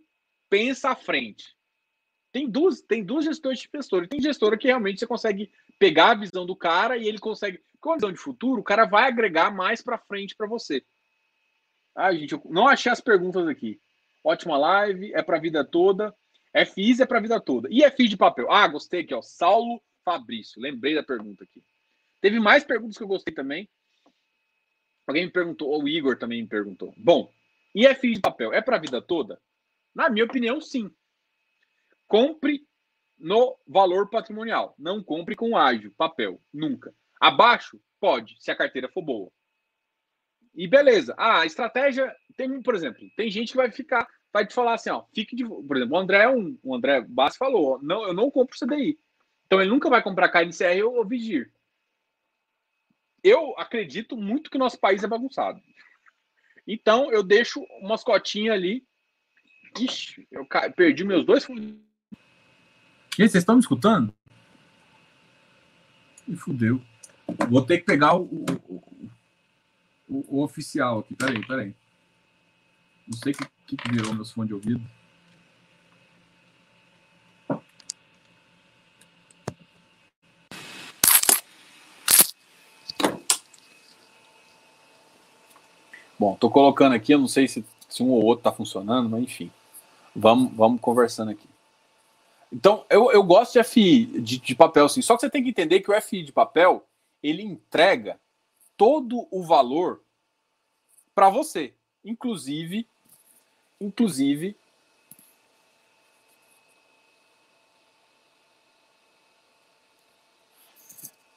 [0.48, 1.56] pensa à frente.
[2.30, 4.06] Tem duas, tem duas gestores de gestora.
[4.06, 5.50] Tem gestora que realmente você consegue
[5.80, 7.60] pegar a visão do cara e ele consegue.
[7.80, 10.82] Com a visão de futuro, o cara vai agregar mais para frente para você.
[11.94, 13.80] Ah, gente, eu não achei as perguntas aqui.
[14.22, 16.14] Ótima live, é para a vida toda.
[16.72, 17.68] FIs é para a vida toda.
[17.70, 18.50] E FI de papel?
[18.50, 19.20] Ah, gostei aqui, ó.
[19.20, 20.62] Saulo Fabrício.
[20.62, 21.62] Lembrei da pergunta aqui.
[22.24, 23.68] Teve mais perguntas que eu gostei também.
[25.06, 26.94] Alguém me perguntou, o Igor também me perguntou.
[26.96, 27.30] Bom,
[27.74, 29.38] e FI de papel é para a vida toda?
[29.94, 30.90] Na minha opinião, sim.
[32.08, 32.66] Compre
[33.18, 34.74] no valor patrimonial.
[34.78, 36.94] Não compre com ágil, papel, nunca.
[37.20, 39.30] Abaixo, pode, se a carteira for boa.
[40.54, 41.14] E beleza.
[41.18, 44.88] Ah, a estratégia tem, por exemplo, tem gente que vai ficar, vai te falar assim,
[44.88, 48.14] ó, fique de, por exemplo, o André, é um, o André Bassi falou, não, eu
[48.14, 48.98] não compro CDI.
[49.44, 51.52] Então ele nunca vai comprar KNCR ou, ou Vigir.
[53.24, 55.58] Eu acredito muito que nosso país é bagunçado.
[56.68, 58.86] Então eu deixo umas cotinhas ali.
[59.80, 60.46] Ixi, eu
[60.76, 61.48] perdi meus dois.
[61.48, 61.78] E
[63.16, 64.14] vocês estão me escutando?
[66.28, 66.80] Me fudeu.
[67.48, 69.10] Vou ter que pegar o, o,
[70.06, 71.16] o, o oficial aqui.
[71.16, 71.74] Peraí, peraí.
[73.06, 73.36] Não sei o
[73.66, 74.86] que, que virou meus fones de ouvido.
[86.24, 89.24] Bom, tô colocando aqui, eu não sei se, se um ou outro tá funcionando, mas
[89.24, 89.52] enfim.
[90.16, 91.46] Vamos, vamos conversando aqui.
[92.50, 95.02] Então, eu, eu gosto de FI de, de papel, sim.
[95.02, 96.82] Só que você tem que entender que o FI de papel,
[97.22, 98.18] ele entrega
[98.74, 100.00] todo o valor
[101.14, 101.74] para você.
[102.02, 102.88] Inclusive,
[103.78, 104.56] inclusive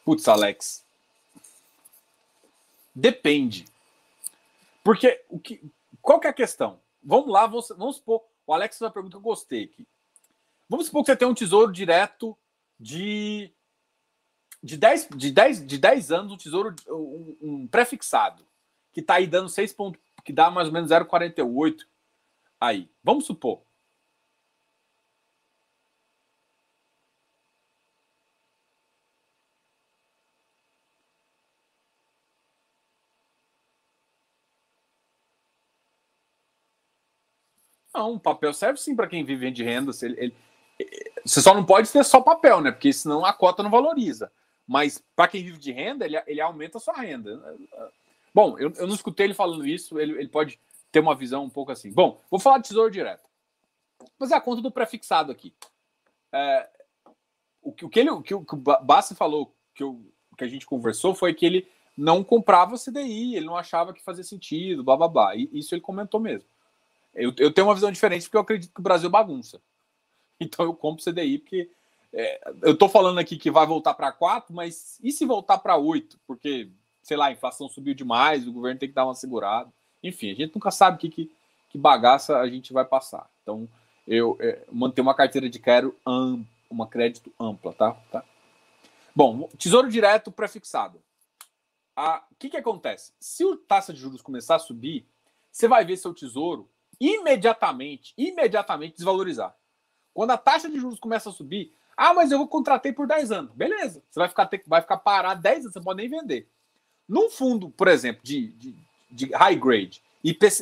[0.06, 0.86] Putz, Alex.
[2.96, 3.66] Depende.
[4.88, 5.62] Porque o que,
[6.02, 6.80] qual que é a questão?
[7.04, 8.24] Vamos lá, vamos, vamos supor.
[8.46, 9.86] O Alex fez uma pergunta que eu gostei aqui.
[10.70, 12.38] Vamos supor que você tem um tesouro direto
[12.80, 13.54] de
[14.64, 18.48] de 10, de 10, de 10 anos, um tesouro um, um prefixado
[18.94, 21.80] que está aí dando 6 pontos, que dá mais ou menos 0,48
[22.58, 22.90] aí.
[23.04, 23.64] Vamos supor.
[37.98, 39.92] Não, papel serve sim para quem vive de renda.
[40.04, 40.36] Ele,
[41.26, 42.72] você só não pode ter só papel, né?
[42.72, 44.32] Porque senão a cota não valoriza.
[44.68, 47.58] Mas para quem vive de renda, ele, ele aumenta a sua renda.
[48.32, 50.60] Bom, eu, eu não escutei ele falando isso, ele, ele pode
[50.92, 51.92] ter uma visão um pouco assim.
[51.92, 53.28] Bom, vou falar de tesouro direto.
[54.00, 55.56] Vou fazer a conta do prefixado aqui.
[56.32, 56.70] É,
[57.64, 58.44] o, que, o, que ele, o, que o
[58.84, 60.00] Bassi falou, que, eu,
[60.38, 61.68] que a gente conversou, foi que ele
[61.98, 65.36] não comprava CDI, ele não achava que fazia sentido, blá blá blá.
[65.36, 66.48] E isso ele comentou mesmo.
[67.14, 69.62] Eu, eu tenho uma visão diferente porque eu acredito que o Brasil bagunça.
[70.40, 71.68] Então eu compro CDI porque
[72.14, 75.78] é, eu estou falando aqui que vai voltar para 4, mas e se voltar para
[75.78, 76.20] 8?
[76.28, 76.70] Porque
[77.08, 79.72] sei lá, a inflação subiu demais, o governo tem que dar uma segurada.
[80.04, 81.32] Enfim, a gente nunca sabe que, que,
[81.70, 83.30] que bagaça a gente vai passar.
[83.42, 83.68] Então,
[84.06, 87.94] eu é, manter uma carteira de crédito ampla, uma crédito ampla, tá?
[88.12, 88.26] tá?
[89.16, 91.02] Bom, tesouro direto prefixado.
[91.96, 93.14] O que, que acontece?
[93.20, 95.08] Se o taxa de juros começar a subir,
[95.50, 96.70] você vai ver seu tesouro
[97.00, 99.56] imediatamente, imediatamente desvalorizar.
[100.14, 103.56] Quando a taxa de juros começa a subir, ah, mas eu contratei por 10 anos.
[103.56, 106.50] Beleza, você vai ficar, vai ficar parado 10 anos, você pode nem vender.
[107.08, 108.76] Num fundo, por exemplo, de, de,
[109.10, 110.04] de high grade,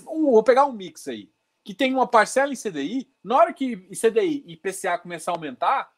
[0.08, 1.30] um, vou pegar um mix aí,
[1.64, 5.92] que tem uma parcela em CDI, na hora que CDI e IPCA começar a aumentar,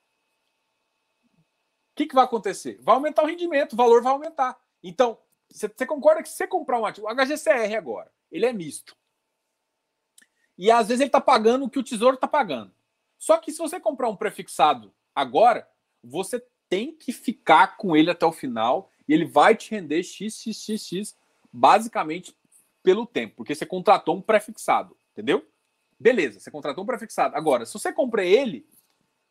[1.91, 2.80] o que, que vai acontecer?
[2.81, 4.57] Vai aumentar o rendimento, o valor vai aumentar.
[4.81, 5.18] Então,
[5.49, 8.95] você concorda que se você comprar um ativo, o HGCR agora, ele é misto.
[10.57, 12.71] E às vezes ele está pagando o que o tesouro está pagando.
[13.17, 15.67] Só que se você comprar um prefixado agora,
[16.03, 20.35] você tem que ficar com ele até o final e ele vai te render x,
[20.35, 21.17] x, x, x,
[21.51, 22.35] basicamente
[22.84, 25.45] pelo tempo, porque você contratou um prefixado, entendeu?
[25.99, 27.35] Beleza, você contratou um prefixado.
[27.35, 28.65] Agora, se você compra ele,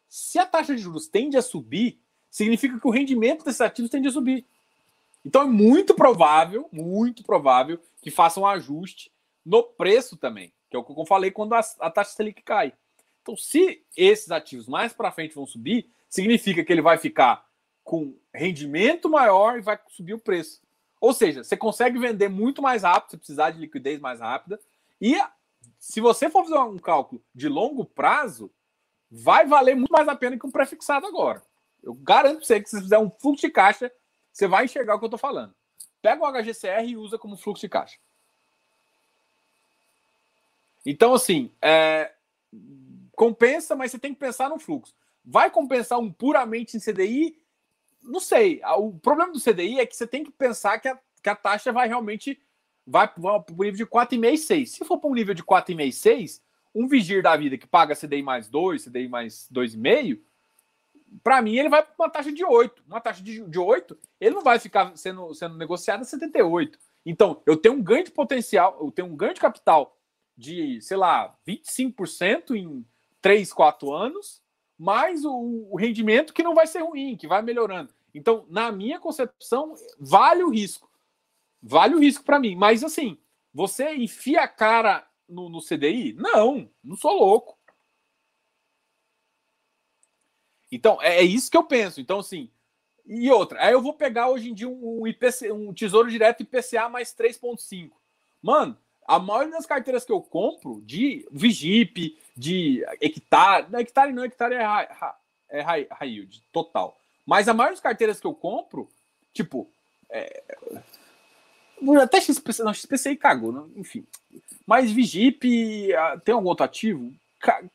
[0.09, 2.01] se a taxa de juros tende a subir,
[2.31, 4.45] significa que o rendimento desses ativos tende a subir.
[5.25, 9.13] Então é muito provável, muito provável que faça um ajuste
[9.45, 10.53] no preço também,
[10.85, 12.73] que é o que eu falei quando a, a taxa Selic cai.
[13.23, 17.45] Então, se esses ativos mais para frente vão subir, significa que ele vai ficar
[17.83, 20.61] com rendimento maior e vai subir o preço.
[21.01, 24.61] Ou seja, você consegue vender muito mais rápido, se precisar de liquidez mais rápida.
[25.01, 25.17] E
[25.79, 28.51] se você for fazer um cálculo de longo prazo,
[29.11, 31.43] vai valer muito mais a pena que um prefixado agora.
[31.83, 33.93] Eu garanto pra você que se fizer um fluxo de caixa,
[34.33, 35.55] você vai enxergar o que eu tô falando.
[36.03, 37.99] Pega o HGCR e usa como fluxo de caixa.
[40.87, 42.13] Então, assim, é,
[43.17, 44.95] compensa, mas você tem que pensar no fluxo.
[45.25, 47.37] Vai compensar um puramente em CDI?
[48.01, 48.61] Não sei.
[48.79, 51.73] O problema do CDI é que você tem que pensar que a, que a taxa
[51.73, 52.41] vai realmente
[52.87, 54.71] vai para o nível de 4,5 e 6.
[54.71, 56.43] Se for para um nível de 4,5 e 6,
[56.73, 60.21] um vigir da vida que paga CDI mais 2, CDI mais 2,5,
[61.21, 62.85] para mim ele vai para uma taxa de 8.
[62.87, 66.79] Uma taxa de, de 8, ele não vai ficar sendo, sendo negociado a 78.
[67.05, 69.96] Então, eu tenho um ganho de potencial, eu tenho um ganho de capital
[70.37, 72.85] de, sei lá, 25% em
[73.21, 74.43] 3, 4 anos,
[74.79, 77.95] mais o, o rendimento que não vai ser ruim, que vai melhorando.
[78.15, 80.91] Então, na minha concepção, vale o risco.
[81.63, 82.55] Vale o risco para mim.
[82.55, 83.19] Mas, assim,
[83.53, 86.13] você enfia a cara no, no CDI?
[86.15, 87.59] Não, não sou louco.
[90.71, 92.01] Então, é, é, isso que eu penso.
[92.01, 92.51] Então, assim,
[93.05, 96.89] e outra, aí eu vou pegar hoje em dia um, IPC, um Tesouro Direto IPCA
[96.89, 97.93] mais 3,5.
[98.43, 98.77] Mano,
[99.07, 104.55] a maioria das carteiras que eu compro de Vigip, de hectare, não, hectare não, hectare
[104.55, 104.89] é high,
[105.49, 106.99] é high, high yield, total.
[107.25, 108.89] Mas a maioria das carteiras que eu compro,
[109.33, 109.69] tipo,
[110.11, 110.43] é,
[112.03, 114.07] até XPC, não, XPCI cagou, não, enfim.
[114.67, 117.13] Mas Vigip, ah, tem algum outro ativo?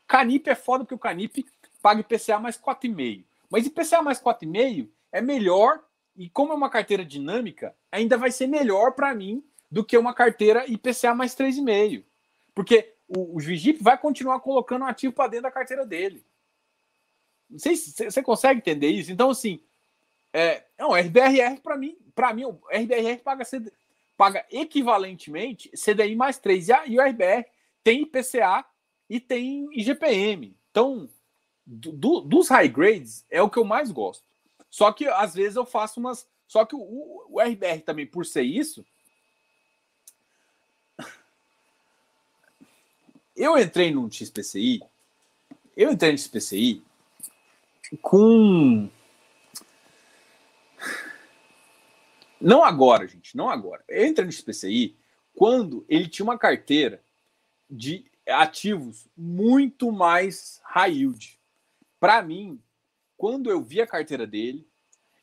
[0.06, 1.44] Canip é foda porque o Canip
[1.80, 3.24] paga IPCA mais 4,5.
[3.50, 5.80] Mas IPCA mais 4,5 é melhor
[6.16, 9.42] e como é uma carteira dinâmica, ainda vai ser melhor para mim
[9.72, 12.04] do que uma carteira IPCA mais 3,5.
[12.54, 16.22] Porque o, o Vigip vai continuar colocando um ativo para dentro da carteira dele.
[17.48, 19.10] Não sei se você consegue entender isso.
[19.10, 19.60] Então, assim,
[20.30, 23.44] é, não, RBRR para mim, para mim, o RBRR paga,
[24.14, 27.46] paga equivalentemente CDI mais 3 e, a, e o RBR
[27.82, 28.66] tem IPCA
[29.08, 30.54] e tem IGPM.
[30.70, 31.08] Então,
[31.66, 34.24] do, dos high grades é o que eu mais gosto.
[34.68, 36.28] Só que às vezes eu faço umas.
[36.46, 38.84] Só que o, o RBR também, por ser isso,
[43.42, 44.80] eu entrei no XPCI,
[45.76, 46.80] eu entrei no XPCI
[48.00, 48.88] com.
[52.40, 53.82] Não agora, gente, não agora.
[53.88, 54.96] Eu entrei no XPCI
[55.34, 57.02] quando ele tinha uma carteira
[57.68, 61.36] de ativos muito mais high yield.
[61.98, 62.62] Para mim,
[63.16, 64.64] quando eu vi a carteira dele,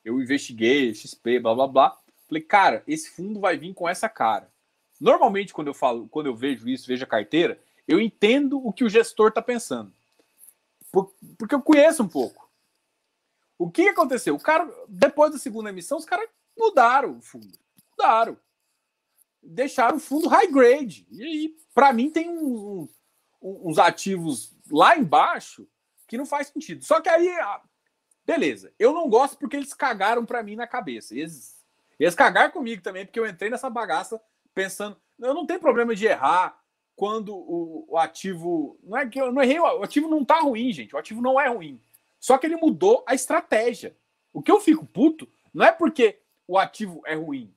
[0.04, 4.52] eu investiguei, XP, blá blá blá, falei, cara, esse fundo vai vir com essa cara.
[5.00, 7.58] Normalmente, quando eu falo, quando eu vejo isso, vejo a carteira,
[7.90, 9.92] eu entendo o que o gestor está pensando.
[11.38, 12.48] porque eu conheço um pouco.
[13.58, 14.36] O que aconteceu?
[14.36, 17.58] O cara, depois da segunda emissão, os caras mudaram o fundo.
[17.90, 18.38] Mudaram.
[19.42, 21.08] Deixaram o fundo high grade.
[21.10, 22.90] E aí, para mim, tem uns,
[23.42, 25.68] uns ativos lá embaixo
[26.08, 26.86] que não faz sentido.
[26.86, 27.28] Só que aí,
[28.24, 28.72] beleza.
[28.78, 31.16] Eu não gosto porque eles cagaram para mim na cabeça.
[31.16, 31.60] Eles,
[32.00, 34.22] eles cagaram comigo também, porque eu entrei nessa bagaça
[34.54, 34.96] pensando.
[35.18, 36.59] Eu não tenho problema de errar
[37.00, 38.78] quando o, o, ativo.
[38.84, 40.94] Não é que eu não errei, o ativo não tá ruim, gente.
[40.94, 41.82] O ativo não é ruim.
[42.20, 43.96] Só que ele mudou a estratégia.
[44.34, 47.56] O que eu fico puto não é porque o ativo é ruim.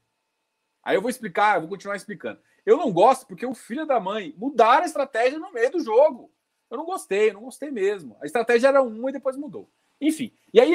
[0.80, 2.38] Aí eu vou explicar, eu vou continuar explicando.
[2.64, 6.32] Eu não gosto porque o filho da mãe mudaram a estratégia no meio do jogo.
[6.70, 8.16] Eu não gostei, eu não gostei mesmo.
[8.22, 9.68] A estratégia era uma e depois mudou.
[10.00, 10.32] Enfim.
[10.54, 10.72] E aí,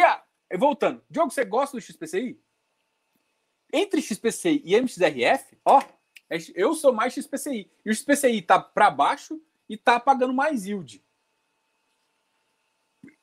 [0.60, 1.02] voltando.
[1.10, 2.38] Diogo, você gosta do XPCI?
[3.72, 5.82] Entre XPCI e MXRF, ó,
[6.56, 7.70] eu sou mais XPCI.
[7.86, 11.04] E o XPCI tá para baixo e tá pagando mais yield.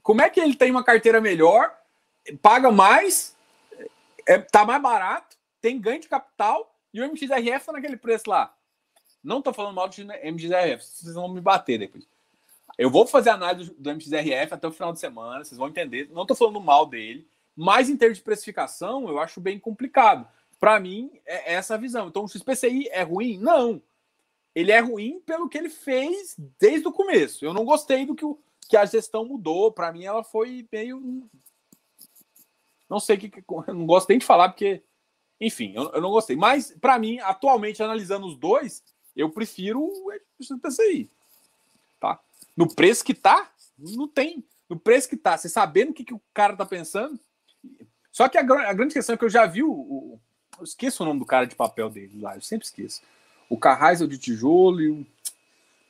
[0.02, 1.74] Como é que ele tem uma carteira melhor,
[2.42, 3.36] paga mais,
[4.26, 8.54] é, tá mais barato, tem ganho de capital e o MXRF tá naquele preço lá?
[9.22, 12.06] Não tô falando mal do MXRF, vocês vão me bater depois.
[12.76, 16.10] Eu vou fazer análise do MXRF até o final de semana, vocês vão entender.
[16.12, 17.26] Não tô falando mal dele,
[17.56, 20.28] mas em termos de precificação, eu acho bem complicado.
[20.64, 22.08] Para mim, é essa visão.
[22.08, 23.36] Então, o XPCI é ruim?
[23.36, 23.82] Não.
[24.54, 27.44] Ele é ruim pelo que ele fez desde o começo.
[27.44, 29.70] Eu não gostei do que, o, que a gestão mudou.
[29.70, 31.28] Para mim, ela foi meio.
[32.88, 33.30] Não sei que.
[33.68, 34.82] Eu não gosto nem de falar, porque.
[35.38, 36.34] Enfim, eu, eu não gostei.
[36.34, 38.82] Mas, para mim, atualmente, analisando os dois,
[39.14, 40.10] eu prefiro o
[40.40, 41.10] XPCI.
[42.00, 42.18] Tá?
[42.56, 44.42] No preço que tá, não tem.
[44.66, 47.20] No preço que tá, você sabendo o que, que o cara tá pensando.
[48.10, 50.20] Só que a, a grande questão é que eu já vi o, o
[50.58, 53.02] eu esqueço o nome do cara de papel dele lá, eu sempre esqueço.
[53.48, 55.06] O Carraizel de tijolo e o.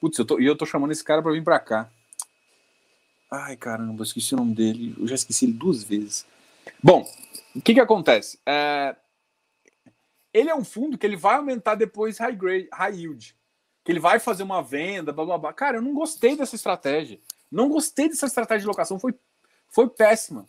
[0.00, 1.90] Putz, eu tô, e eu tô chamando esse cara para vir para cá.
[3.30, 4.94] Ai, caramba, eu esqueci o nome dele.
[4.98, 6.26] Eu já esqueci ele duas vezes.
[6.82, 7.04] Bom,
[7.54, 8.38] o que que acontece?
[8.46, 8.94] É...
[10.32, 13.36] Ele é um fundo que ele vai aumentar depois high, grade, high yield.
[13.84, 15.52] Que ele vai fazer uma venda, blá, blá, blá.
[15.52, 17.20] Cara, eu não gostei dessa estratégia.
[17.50, 18.98] Não gostei dessa estratégia de locação.
[18.98, 19.14] Foi,
[19.68, 20.46] foi péssima.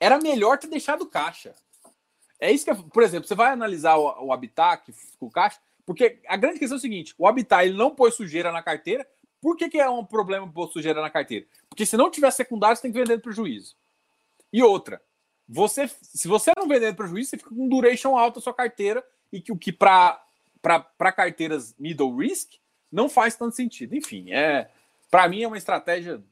[0.00, 1.54] era melhor ter deixado caixa.
[2.40, 6.18] É isso que, é, por exemplo, você vai analisar o, o Habitat com caixa, porque
[6.26, 9.06] a grande questão é o seguinte: o Habitat ele não põe sujeira na carteira.
[9.40, 11.46] Por que, que é um problema pôr sujeira na carteira?
[11.68, 13.76] Porque se não tiver secundário, você tem que vender no prejuízo.
[14.50, 15.02] E outra,
[15.46, 19.04] você, se você não vender no prejuízo, você fica com duration alto a sua carteira
[19.30, 20.18] e que o que para
[21.14, 22.54] carteiras middle risk
[22.90, 23.94] não faz tanto sentido.
[23.94, 24.70] Enfim, é
[25.10, 26.22] para mim é uma estratégia.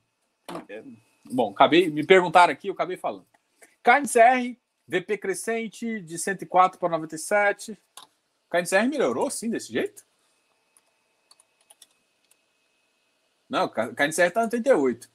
[0.69, 0.83] É,
[1.31, 3.27] bom, acabei me perguntaram aqui, eu acabei falando.
[3.83, 7.79] KNCR, VP crescente de 104 para 97.
[8.51, 10.05] KNCR melhorou sim desse jeito?
[13.49, 15.11] Não, o KNCR está no 38.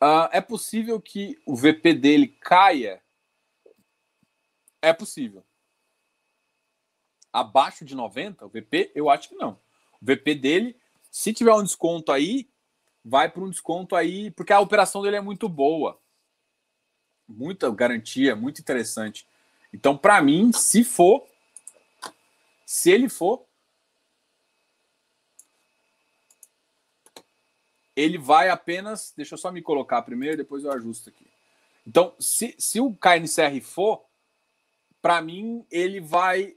[0.00, 3.02] Uh, é possível que o VP dele caia?
[4.80, 5.44] É possível.
[7.32, 9.58] Abaixo de 90, o VP, eu acho que não.
[10.00, 10.76] O VP dele,
[11.10, 12.48] se tiver um desconto aí,
[13.08, 15.98] vai para um desconto aí, porque a operação dele é muito boa.
[17.26, 19.26] Muita garantia, muito interessante.
[19.72, 21.26] Então, para mim, se for,
[22.66, 23.44] se ele for,
[27.96, 29.12] ele vai apenas.
[29.16, 31.26] Deixa eu só me colocar primeiro, depois eu ajusto aqui.
[31.86, 34.04] Então, se, se o KNCR for,
[35.00, 36.54] para mim, ele vai.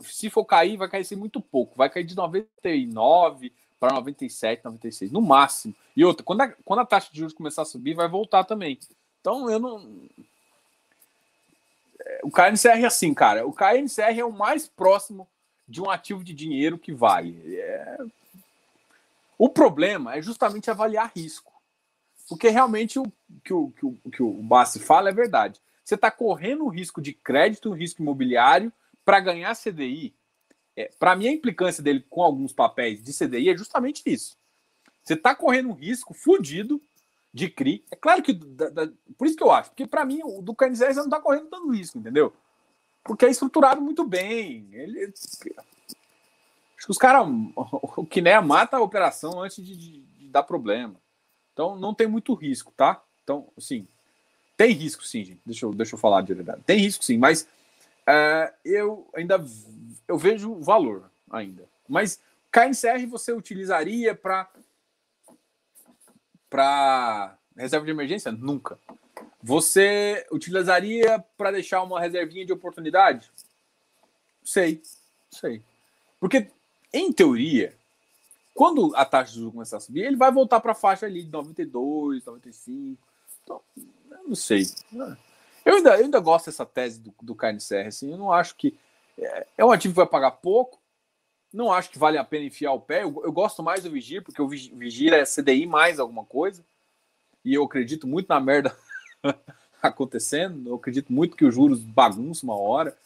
[0.00, 1.76] Se for cair, vai cair muito pouco.
[1.76, 3.52] Vai cair de 99
[3.82, 5.74] para 97, 96, no máximo.
[5.96, 8.78] E outra, quando a, quando a taxa de juros começar a subir, vai voltar também.
[9.20, 10.08] Então, eu não.
[12.00, 13.44] É, o KNCR é assim, cara.
[13.44, 15.26] O KNCR é o mais próximo
[15.66, 17.34] de um ativo de dinheiro que vai.
[17.44, 17.98] É...
[19.36, 21.52] O problema é justamente avaliar risco.
[22.28, 25.60] Porque realmente o que o, que o, que o Bassi fala é verdade.
[25.84, 28.72] Você está correndo um risco de crédito, um risco imobiliário,
[29.04, 30.14] para ganhar CDI
[30.76, 34.36] é, para mim, a implicância dele com alguns papéis de CDI é justamente isso.
[35.02, 36.80] Você está correndo um risco fudido
[37.32, 37.84] de CRI.
[37.90, 38.32] É claro que.
[38.32, 38.88] Da, da,
[39.18, 39.70] por isso que eu acho.
[39.70, 42.32] Porque para mim, o do Canizés não está correndo tanto risco, entendeu?
[43.02, 44.68] Porque é estruturado muito bem.
[44.72, 47.26] Ele, acho que os caras.
[47.94, 50.94] O Kiné mata a operação antes de, de, de, dar problema.
[51.52, 53.02] Então não tem muito risco, tá?
[53.22, 53.86] Então, assim.
[54.56, 55.40] Tem risco sim, gente.
[55.44, 56.62] Deixa eu, deixa eu falar de verdade.
[56.64, 57.48] Tem risco sim, mas
[58.08, 59.44] uh, eu ainda
[60.08, 61.68] eu vejo valor ainda.
[61.88, 62.20] Mas
[62.50, 64.48] KNCR você utilizaria para
[66.48, 68.30] para reserva de emergência?
[68.30, 68.78] Nunca.
[69.42, 73.30] Você utilizaria para deixar uma reservinha de oportunidade?
[74.44, 74.82] Sei,
[75.30, 75.62] sei.
[76.20, 76.48] Porque,
[76.92, 77.74] em teoria,
[78.54, 81.22] quando a taxa de juros começar a subir, ele vai voltar para a faixa ali
[81.22, 83.02] de 92, 95.
[83.42, 83.60] Então,
[84.26, 84.66] não sei.
[85.64, 87.86] Eu ainda, eu ainda gosto dessa tese do, do KNCR.
[87.86, 88.78] Assim, eu não acho que
[89.18, 90.80] é, é um ativo que vai pagar pouco.
[91.52, 93.02] Não acho que vale a pena enfiar o pé.
[93.02, 96.64] Eu, eu gosto mais do Vigir, porque o Vigir é CDI mais alguma coisa.
[97.44, 98.76] E eu acredito muito na merda
[99.82, 100.68] acontecendo.
[100.68, 102.96] Eu acredito muito que os juros bagunçam uma hora.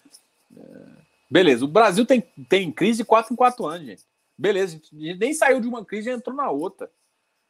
[0.56, 1.06] É...
[1.28, 4.04] Beleza, o Brasil tem, tem crise de 4 em 4 anos, gente.
[4.38, 6.88] Beleza, a gente nem saiu de uma crise e entrou na outra.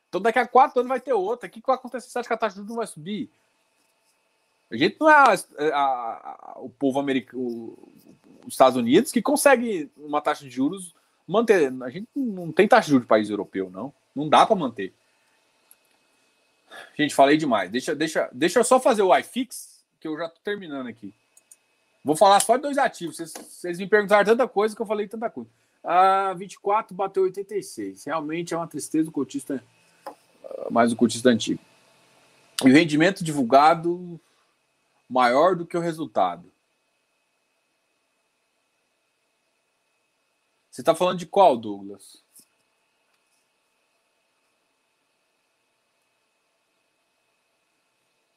[0.09, 1.47] Então daqui a 4 anos vai ter outra.
[1.47, 2.09] O que, que vai acontecer?
[2.09, 3.31] Você acha que a taxa de juros não vai subir?
[4.71, 5.35] A gente não é a,
[5.73, 7.77] a, a, o povo americano,
[8.45, 10.95] os Estados Unidos, que consegue uma taxa de juros
[11.27, 11.73] manter.
[11.83, 13.93] A gente não tem taxa de juros de país europeu, não.
[14.15, 14.93] Não dá para manter.
[16.97, 17.71] Gente, falei demais.
[17.71, 21.15] Deixa, deixa, deixa eu só fazer o iFix, que eu já tô terminando aqui.
[22.05, 23.17] Vou falar só de dois ativos.
[23.17, 25.51] Vocês, me perguntaram tanta coisa que eu falei tanta coisa.
[25.83, 28.05] A 24 bateu 86.
[28.05, 29.63] Realmente é uma tristeza do cotista,
[30.07, 31.61] ah, mais o cotista antigo.
[32.65, 34.21] E o rendimento divulgado
[35.09, 36.53] maior do que o resultado.
[40.71, 42.23] Você está falando de qual, Douglas?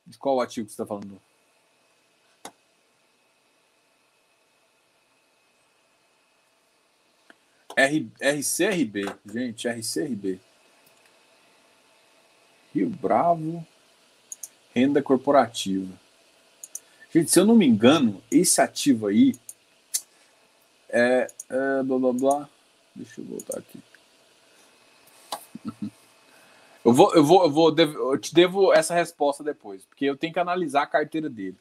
[0.06, 1.22] De qual que você está falando?
[7.76, 10.40] R, RCRB, gente, RCRB.
[12.74, 13.66] Rio Bravo,
[14.74, 16.09] renda corporativa.
[17.12, 19.34] Gente, se eu não me engano, esse ativo aí
[20.90, 22.50] é, é, blá blá blá.
[22.96, 23.80] Deixa eu voltar aqui.
[26.82, 30.32] Eu vou, eu vou, eu vou, eu te devo essa resposta depois, porque eu tenho
[30.32, 31.58] que analisar a carteira dele.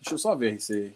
[0.00, 0.92] Deixa eu só ver se.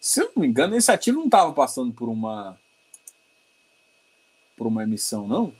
[0.00, 2.58] Se eu não me engano, esse ativo não estava passando por uma
[4.56, 5.52] por uma emissão, não?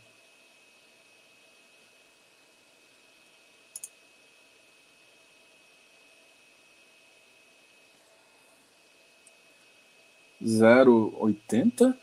[10.48, 11.96] Zero oitenta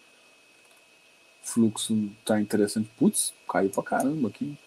[1.42, 2.90] fluxo tá interessante.
[2.98, 4.58] Putz, caiu pra caramba aqui.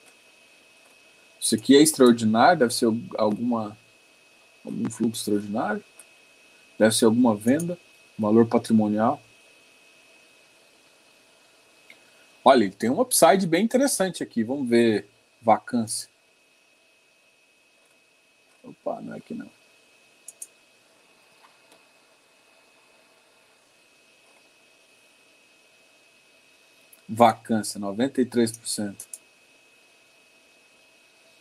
[1.40, 2.86] Isso aqui é extraordinário, deve ser
[3.16, 3.76] alguma
[4.64, 5.84] algum fluxo extraordinário,
[6.78, 7.78] deve ser alguma venda,
[8.18, 9.20] valor patrimonial.
[12.44, 14.42] Olha, ele tem um upside bem interessante aqui.
[14.42, 15.08] Vamos ver
[15.42, 16.08] vacância.
[18.64, 19.50] Opa, não é aqui não.
[27.08, 29.06] Vacância, 93%.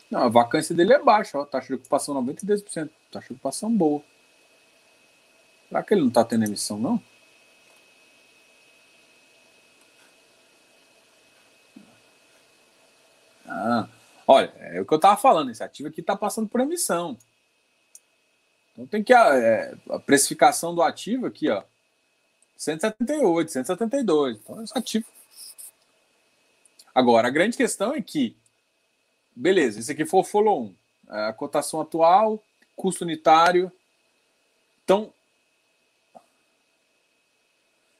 [0.09, 4.01] Não, a vacância dele é baixa, ó, taxa de ocupação 92%, taxa de ocupação boa.
[5.67, 7.01] Será que ele não está tendo emissão, não?
[13.45, 13.87] Ah,
[14.25, 17.17] olha, é o que eu estava falando, esse ativo aqui está passando por emissão.
[18.71, 21.63] Então tem que a, é, a precificação do ativo aqui, ó,
[22.55, 24.37] 178, 172.
[24.37, 25.16] Então esse ativo.
[26.97, 28.35] Agora, a grande questão é que
[29.35, 30.73] beleza, esse aqui foi o follow-on.
[31.07, 32.43] É, a cotação atual,
[32.75, 33.71] custo unitário.
[34.83, 35.13] Então,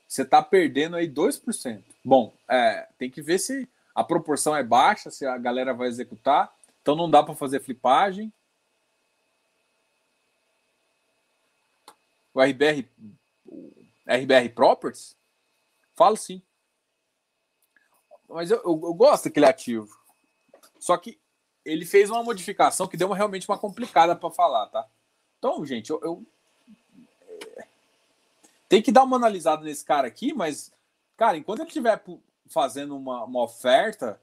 [0.08, 1.84] você está perdendo aí 2%.
[2.04, 6.52] Bom, é, tem que ver se a proporção é baixa, se a galera vai executar.
[6.82, 8.34] Então não dá para fazer flipagem.
[12.34, 12.90] O RBR,
[13.46, 13.72] o
[14.08, 15.16] RBR Properties?
[15.94, 16.42] Falo sim.
[18.28, 19.98] Mas eu, eu, eu gosto daquele ativo.
[20.80, 21.20] Só que
[21.64, 24.88] ele fez uma modificação que deu uma, realmente uma complicada para falar, tá?
[25.38, 26.26] Então, gente, eu, eu
[27.58, 27.68] é,
[28.70, 30.72] tem que dar uma analisada nesse cara aqui, mas,
[31.16, 32.02] cara, enquanto ele estiver
[32.48, 34.20] fazendo uma, uma oferta,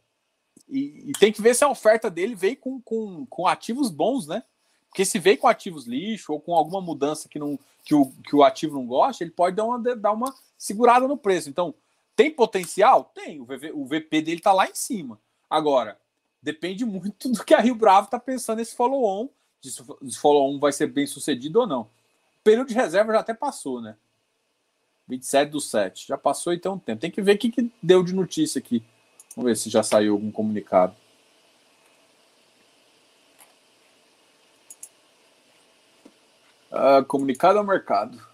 [0.68, 4.26] e, e, tem que ver se a oferta dele veio com, com, com ativos bons,
[4.26, 4.42] né?
[4.88, 8.34] Porque se veio com ativos lixo ou com alguma mudança que, não, que, o, que
[8.34, 11.50] o ativo não gosta, ele pode dar uma, dar uma segurada no preço.
[11.50, 11.74] Então,
[12.16, 13.12] tem potencial?
[13.14, 13.40] Tem.
[13.40, 15.20] O, VV, o VP dele tá lá em cima.
[15.48, 15.98] Agora,
[16.42, 19.28] depende muito do que a Rio Bravo está pensando nesse follow-on,
[19.60, 21.82] se o follow-on vai ser bem sucedido ou não.
[21.82, 23.96] O período de reserva já até passou, né?
[25.08, 26.08] 27 do 7.
[26.08, 27.00] Já passou então um tempo.
[27.00, 28.84] Tem que ver o que, que deu de notícia aqui.
[29.36, 30.94] Vamos ver se já saiu algum comunicado.
[36.70, 38.33] Uh, comunicado ao mercado.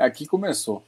[0.00, 0.82] É aqui começou.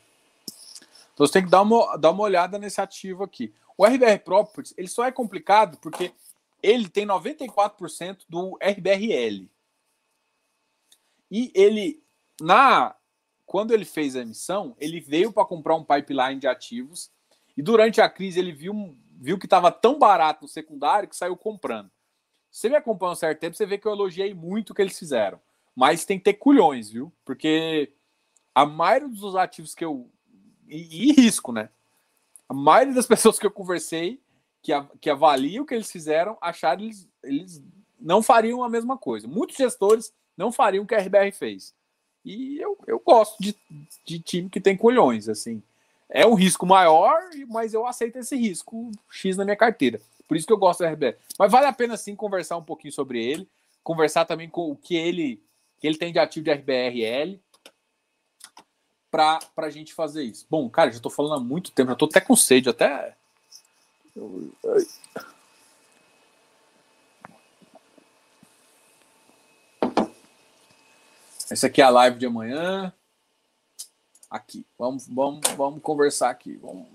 [1.12, 3.52] Então você tem que dar uma, dar uma olhada nesse ativo aqui.
[3.76, 6.14] O RBR Properties ele só é complicado porque
[6.62, 9.51] ele tem 94% do RBRL.
[11.30, 12.02] E ele,
[12.40, 12.97] na
[13.44, 17.10] quando ele fez a emissão, ele veio para comprar um pipeline de ativos
[17.55, 21.36] e durante a crise ele viu, viu que estava tão barato no secundário que saiu
[21.36, 21.90] comprando.
[22.51, 24.98] Você me acompanha um certo tempo, você vê que eu elogiei muito o que eles
[24.98, 25.39] fizeram.
[25.76, 27.12] Mas tem que ter culhões, viu?
[27.26, 27.93] Porque
[28.54, 30.08] a maioria dos ativos que eu.
[30.68, 31.68] E, e, risco, né?
[32.48, 34.20] A maioria das pessoas que eu conversei,
[34.62, 37.62] que, a, que avaliam o que eles fizeram, acharam eles, eles
[38.00, 39.26] não fariam a mesma coisa.
[39.26, 41.74] Muitos gestores não fariam o que a RBR fez.
[42.24, 43.56] E eu, eu gosto de,
[44.04, 45.62] de time que tem colhões, assim.
[46.08, 47.18] É um risco maior,
[47.48, 50.00] mas eu aceito esse risco X na minha carteira.
[50.28, 51.16] Por isso que eu gosto da RBR.
[51.38, 53.48] Mas vale a pena sim conversar um pouquinho sobre ele,
[53.82, 55.42] conversar também com o que ele,
[55.80, 57.40] que ele tem de ativo de RBRL
[59.12, 60.47] para a gente fazer isso.
[60.48, 63.14] Bom, cara, já estou falando há muito tempo, já estou até com sede, até.
[71.51, 72.90] Essa aqui é a live de amanhã.
[74.30, 76.56] Aqui, vamos, vamos, vamos conversar aqui.
[76.56, 76.89] Vamos...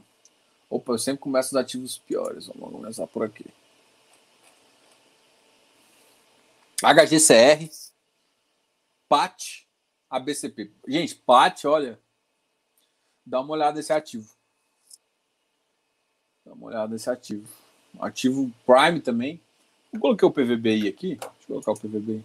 [0.67, 2.47] Opa, eu sempre começo os ativos piores.
[2.47, 3.45] Vamos começar por aqui.
[6.81, 7.69] HGCR,
[9.07, 9.67] PAT,
[10.09, 10.71] ABCP.
[10.87, 11.99] Gente, PAT, olha,
[13.27, 14.29] dá uma olhada nesse ativo.
[16.45, 17.47] Dá uma olhada nesse ativo.
[17.99, 19.41] Ativo Prime também.
[19.91, 21.15] Eu coloquei o PVBI aqui.
[21.15, 22.23] Deixa eu colocar o PVBI.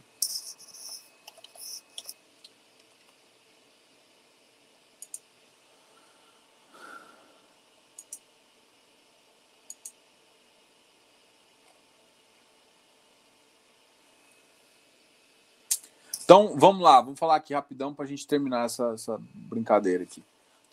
[16.25, 20.25] Então, vamos lá, vamos falar aqui rapidão para a gente terminar essa, essa brincadeira aqui.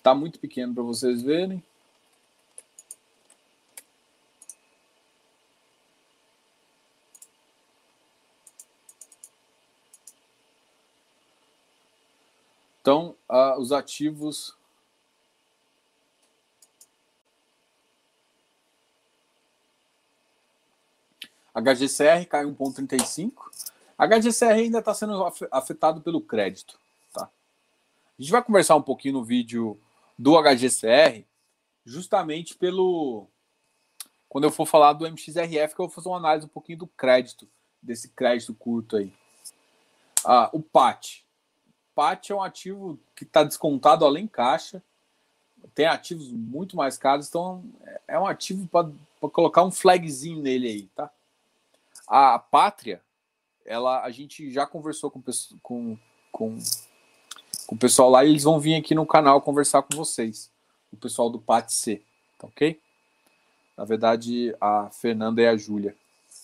[0.01, 1.63] Tá muito pequeno para vocês verem.
[12.81, 14.57] Então, uh, os ativos.
[21.53, 23.31] HGCR cai 1,35.
[23.95, 26.79] HGCR ainda está sendo afetado pelo crédito.
[27.13, 27.25] Tá?
[27.25, 29.79] A gente vai conversar um pouquinho no vídeo
[30.19, 31.25] do HGCR,
[31.85, 33.25] justamente pelo.
[34.27, 36.87] Quando eu for falar do MXRF, que eu vou fazer uma análise um pouquinho do
[36.87, 37.47] crédito,
[37.81, 39.13] desse crédito curto aí.
[40.25, 41.23] Ah, o PAT.
[41.95, 44.83] PAT é um ativo que está descontado além caixa,
[45.73, 47.63] tem ativos muito mais caros, então
[48.05, 51.09] é um ativo para colocar um flagzinho nele aí, tá?
[52.05, 53.01] A Pátria,
[53.65, 55.21] ela, a gente já conversou com,
[55.61, 55.97] com,
[56.31, 56.59] com,
[57.69, 60.49] com o pessoal lá e eles vão vir aqui no canal conversar com vocês,
[60.91, 62.01] o pessoal do PAT C,
[62.39, 62.79] tá ok?
[63.77, 65.95] Na verdade, a Fernanda e a Júlia.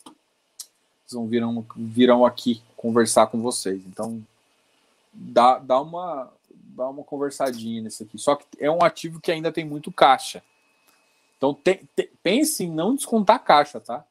[0.05, 3.83] Eles vão virão, virão aqui conversar com vocês.
[3.87, 4.23] Então,
[5.11, 8.19] dá, dá, uma, dá uma conversadinha nisso aqui.
[8.19, 10.43] Só que é um ativo que ainda tem muito caixa.
[11.39, 11.57] Então
[12.21, 14.05] pense em não descontar caixa, tá?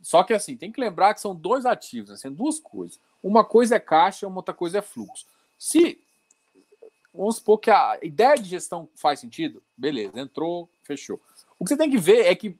[0.00, 2.98] Só que assim, tem que lembrar que são dois ativos, assim, duas coisas.
[3.22, 5.26] Uma coisa é caixa, uma outra coisa é fluxo.
[5.58, 6.00] Se
[7.16, 11.20] vamos supor que a ideia de gestão faz sentido, beleza, entrou, fechou.
[11.58, 12.58] O que você tem que ver é que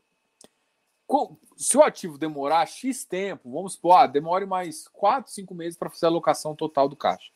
[1.57, 5.89] se o ativo demorar X tempo, vamos supor, ah, demore mais 4, 5 meses para
[5.89, 7.31] fazer a alocação total do caixa.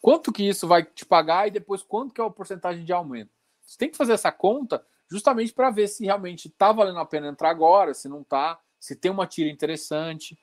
[0.00, 3.30] Quanto que isso vai te pagar e depois quanto que é a porcentagem de aumento?
[3.64, 7.28] Você tem que fazer essa conta justamente para ver se realmente está valendo a pena
[7.28, 10.38] entrar agora, se não está, se tem uma tira interessante,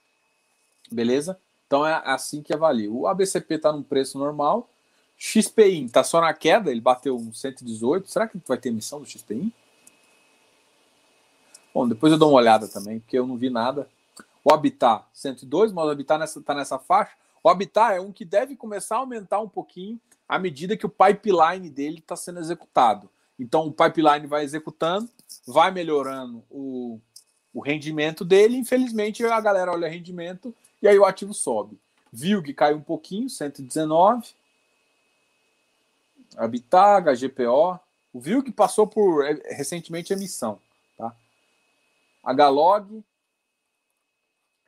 [0.92, 1.40] beleza?
[1.66, 2.92] Então é assim que avalia.
[2.92, 4.70] O ABCP está num preço normal,
[5.18, 8.10] XPI está só na queda, ele bateu um 118.
[8.10, 9.52] Será que vai ter emissão do XPI?
[11.74, 13.90] Bom, depois eu dou uma olhada também, porque eu não vi nada.
[14.44, 17.12] O Habitat 102, mas o Habitat está nessa, faixa.
[17.44, 20.90] O Habitat é um que deve começar a aumentar um pouquinho à medida que o
[20.90, 23.10] pipeline dele está sendo executado.
[23.40, 25.10] Então o pipeline vai executando,
[25.46, 27.00] vai melhorando o,
[27.54, 28.58] o rendimento dele.
[28.58, 31.80] Infelizmente a galera olha rendimento e aí o ativo sobe.
[32.44, 34.30] que caiu um pouquinho, 119.
[36.38, 37.80] Habitat, HGPO.
[38.14, 40.62] O que passou por é, recentemente emissão.
[40.96, 41.16] Tá?
[42.24, 43.04] HLog.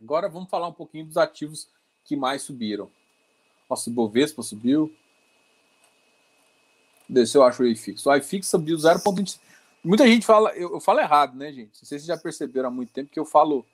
[0.02, 1.70] Agora vamos falar um pouquinho dos ativos
[2.04, 2.92] que mais subiram.
[3.70, 4.94] Nossa, o Bovespa subiu.
[7.08, 8.06] Desceu, acho, o iFix.
[8.06, 9.40] O iFix subiu 0,25.
[9.84, 11.68] Muita gente fala, eu, eu, falo errado, né, gente?
[11.68, 13.66] Não sei se vocês já perceberam há muito tempo que eu falo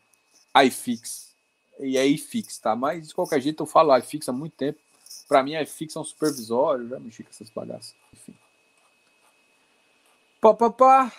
[0.64, 1.34] iFix.
[1.80, 2.76] E é iFix, tá?
[2.76, 4.80] Mas de qualquer jeito eu falo iFix há muito tempo.
[5.28, 7.96] Para mim, é um supervisório, já mexi com essas bagaças.
[8.14, 8.38] Enfim.
[10.42, 11.14] Pá, pá, pá.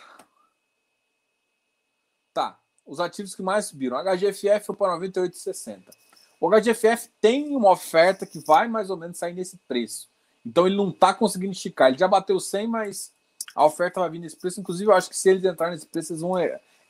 [2.32, 2.60] Tá.
[2.84, 3.96] Os ativos que mais subiram.
[3.98, 5.82] HGFF foi para 98,60.
[6.40, 10.08] O HGFF tem uma oferta que vai mais ou menos sair nesse preço.
[10.44, 11.88] Então ele não está conseguindo esticar.
[11.88, 13.12] Ele já bateu 100, mas
[13.54, 14.60] a oferta vai vir nesse preço.
[14.60, 16.38] Inclusive, eu acho que se eles entrarem nesse preço, eles vão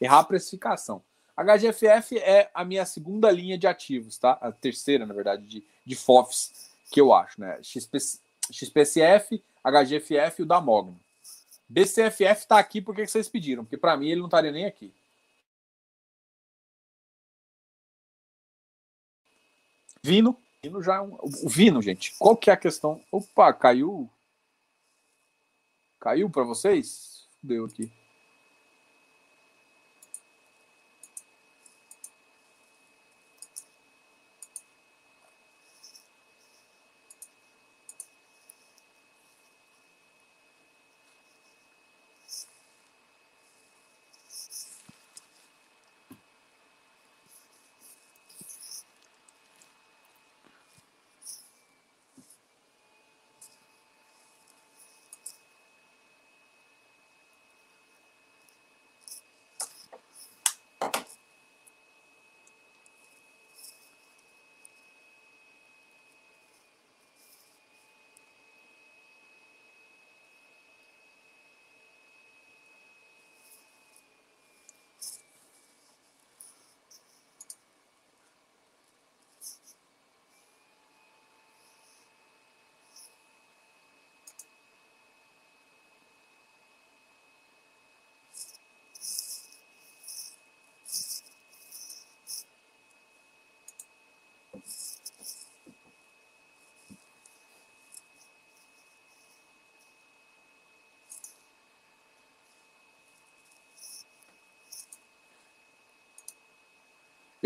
[0.01, 1.03] errar a precificação.
[1.37, 4.33] HGFF é a minha segunda linha de ativos, tá?
[4.41, 7.61] A terceira, na verdade, de, de FOFs que eu acho, né?
[7.63, 7.99] XP,
[8.51, 11.01] XPCF, HGFF e o da Mogno.
[11.69, 14.95] BCFF está aqui porque vocês pediram, porque para mim ele não estaria nem aqui.
[20.03, 20.41] Vino.
[20.63, 21.19] Vino já é um.
[21.21, 22.15] O Vino, gente.
[22.19, 23.03] Qual que é a questão?
[23.11, 24.09] Opa, caiu.
[25.99, 27.27] Caiu para vocês?
[27.43, 27.93] Deu aqui.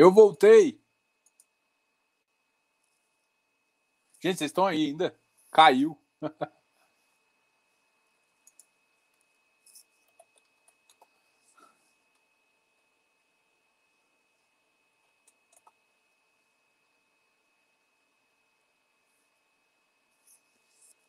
[0.00, 0.80] Eu voltei.
[4.18, 5.14] Gente, vocês estão aí ainda?
[5.52, 5.94] Caiu.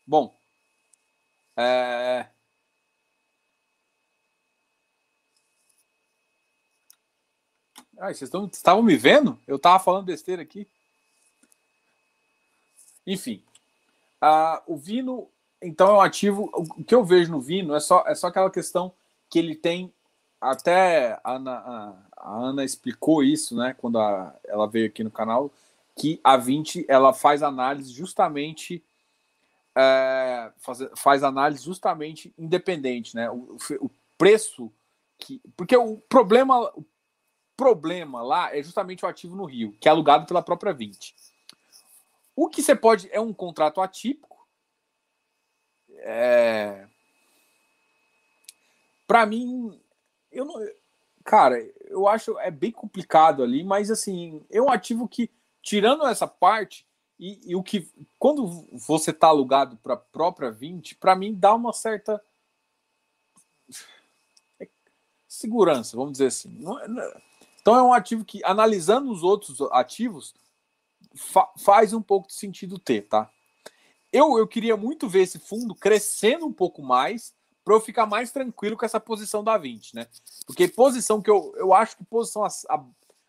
[0.06, 0.38] Bom,
[1.56, 2.01] é...
[8.02, 9.38] Ai, vocês estão, estavam me vendo?
[9.48, 10.68] Eu estava falando besteira aqui.
[13.06, 13.44] Enfim,
[14.24, 15.30] uh, o Vino,
[15.62, 16.50] então é um ativo.
[16.52, 18.92] O que eu vejo no Vino é só, é só aquela questão
[19.30, 19.94] que ele tem.
[20.42, 23.76] Até a Ana, a, a Ana explicou isso, né?
[23.78, 25.52] Quando a, ela veio aqui no canal,
[25.96, 28.84] que a 20 ela faz análise justamente.
[29.76, 33.30] É, faz, faz análise justamente independente, né?
[33.30, 34.74] O, o preço
[35.20, 35.40] que.
[35.56, 36.84] Porque o problema, o
[37.62, 41.14] problema lá é justamente o ativo no Rio, que é alugado pela própria 20.
[42.36, 43.08] O que você pode.
[43.12, 44.48] É um contrato atípico.
[46.00, 46.88] É...
[49.06, 49.80] Para mim,
[50.32, 50.56] eu não.
[51.24, 55.30] Cara, eu acho é bem complicado ali, mas assim, é um ativo que,
[55.62, 56.84] tirando essa parte,
[57.20, 57.88] e, e o que.
[58.18, 62.20] Quando você está alugado para própria 20, para mim dá uma certa
[65.28, 66.50] segurança, vamos dizer assim.
[66.60, 67.22] Não, não,
[67.62, 70.34] então é um ativo que, analisando os outros ativos,
[71.16, 73.30] fa faz um pouco de sentido ter, tá?
[74.12, 77.34] Eu, eu queria muito ver esse fundo crescendo um pouco mais
[77.64, 80.08] para eu ficar mais tranquilo com essa posição da 20, né?
[80.46, 82.84] Porque posição que eu, eu acho que posição a, a,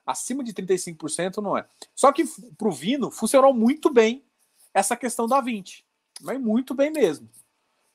[0.07, 1.67] acima de 35% não é.
[1.95, 2.25] Só que
[2.57, 4.25] para o Vino funcionou muito bem
[4.73, 5.85] essa questão da 20,
[6.23, 7.29] mas muito bem mesmo.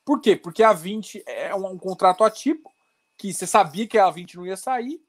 [0.06, 0.36] Por quê?
[0.36, 2.72] Porque a 20 é um, um contrato atípico
[3.18, 5.02] que você sabia que a 20 não ia sair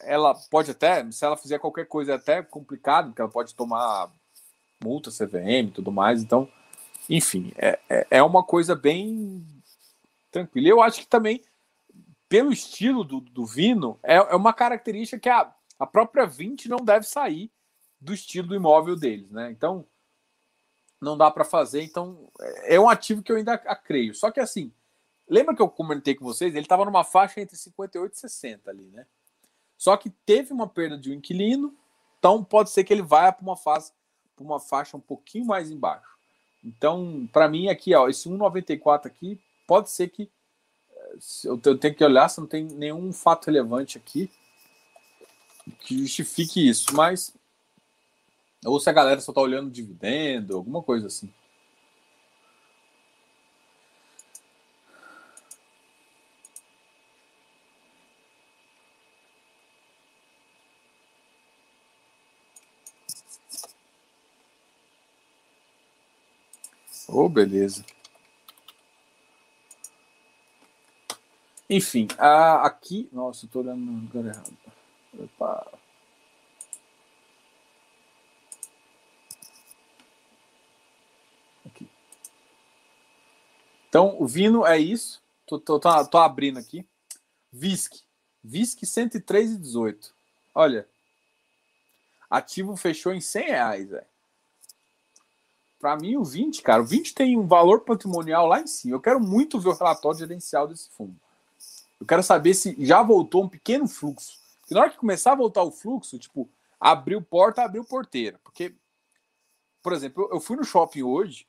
[0.00, 4.10] ela pode até, se ela fizer qualquer coisa, é até complicado, porque ela pode tomar
[4.82, 6.22] multa, CVM e tudo mais.
[6.22, 6.48] Então,
[7.08, 9.44] enfim, é, é, é uma coisa bem
[10.30, 10.68] tranquila.
[10.68, 11.42] Eu acho que também,
[12.28, 16.78] pelo estilo do, do Vino, é, é uma característica que a, a própria 20 não
[16.78, 17.50] deve sair
[18.00, 19.50] do estilo do imóvel deles, né?
[19.50, 19.86] Então,
[21.00, 21.82] não dá para fazer.
[21.82, 24.14] Então, é, é um ativo que eu ainda creio.
[24.14, 24.72] Só que assim,
[25.28, 26.54] lembra que eu comentei com vocês?
[26.54, 29.06] Ele estava numa faixa entre 58 e 60 ali, né?
[29.76, 31.74] Só que teve uma perda de um inquilino,
[32.18, 33.92] então pode ser que ele vá para uma fase,
[34.34, 36.16] para uma faixa um pouquinho mais embaixo.
[36.64, 40.30] Então, para mim aqui, ó, esse 1,94 aqui pode ser que
[40.90, 44.30] eh, eu tenho que olhar se não tem nenhum fato relevante aqui
[45.80, 47.34] que justifique isso, mas
[48.64, 51.32] ou se a galera só está olhando dividendo, alguma coisa assim.
[67.18, 67.82] Oh, beleza.
[71.70, 73.08] Enfim, a, aqui.
[73.10, 74.54] Nossa, tô olhando no lugar errado.
[75.18, 75.78] Opa.
[81.64, 81.88] Aqui.
[83.88, 85.22] Então, o vino é isso.
[85.46, 86.86] Tô, tô, tô, tô abrindo aqui.
[87.50, 87.94] Visc.
[88.44, 90.12] Visc 103,18.
[90.54, 90.86] Olha.
[92.28, 94.15] Ativo fechou em 100 reais, velho.
[95.78, 98.94] Para mim, o 20, cara, o 20 tem um valor patrimonial lá em cima.
[98.94, 101.14] Eu quero muito ver o relatório gerencial desse fundo.
[102.00, 104.38] Eu quero saber se já voltou um pequeno fluxo.
[104.60, 106.48] Porque na hora que começar a voltar o fluxo, tipo,
[106.80, 108.40] abriu porta, abriu porteira.
[108.42, 108.74] Porque,
[109.82, 111.46] por exemplo, eu fui no shopping hoje,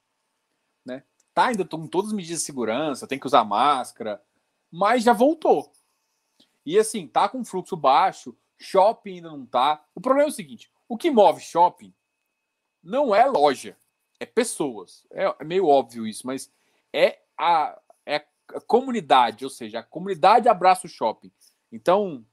[0.86, 1.04] né?
[1.34, 4.22] Tá, ainda com todas as medidas de segurança, tem que usar máscara,
[4.72, 5.72] mas já voltou.
[6.66, 9.84] E assim, tá com fluxo baixo, shopping ainda não tá.
[9.96, 11.94] O problema é o seguinte: o que move shopping
[12.84, 13.78] não é loja
[14.20, 15.06] é pessoas.
[15.12, 16.52] É, é, meio óbvio isso, mas
[16.94, 21.32] é a, é a comunidade, ou seja, a comunidade abraça o shopping.
[21.72, 22.26] Então,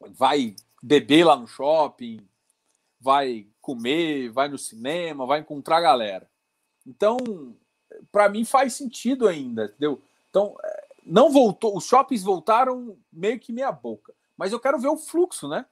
[0.00, 2.26] vai beber lá no shopping,
[3.00, 6.30] vai comer, vai no cinema, vai encontrar a galera.
[6.86, 7.18] Então,
[8.12, 10.02] para mim faz sentido ainda, entendeu?
[10.30, 14.88] Então, é, não voltou, os shoppings voltaram meio que meia boca, mas eu quero ver
[14.88, 15.66] o fluxo, né?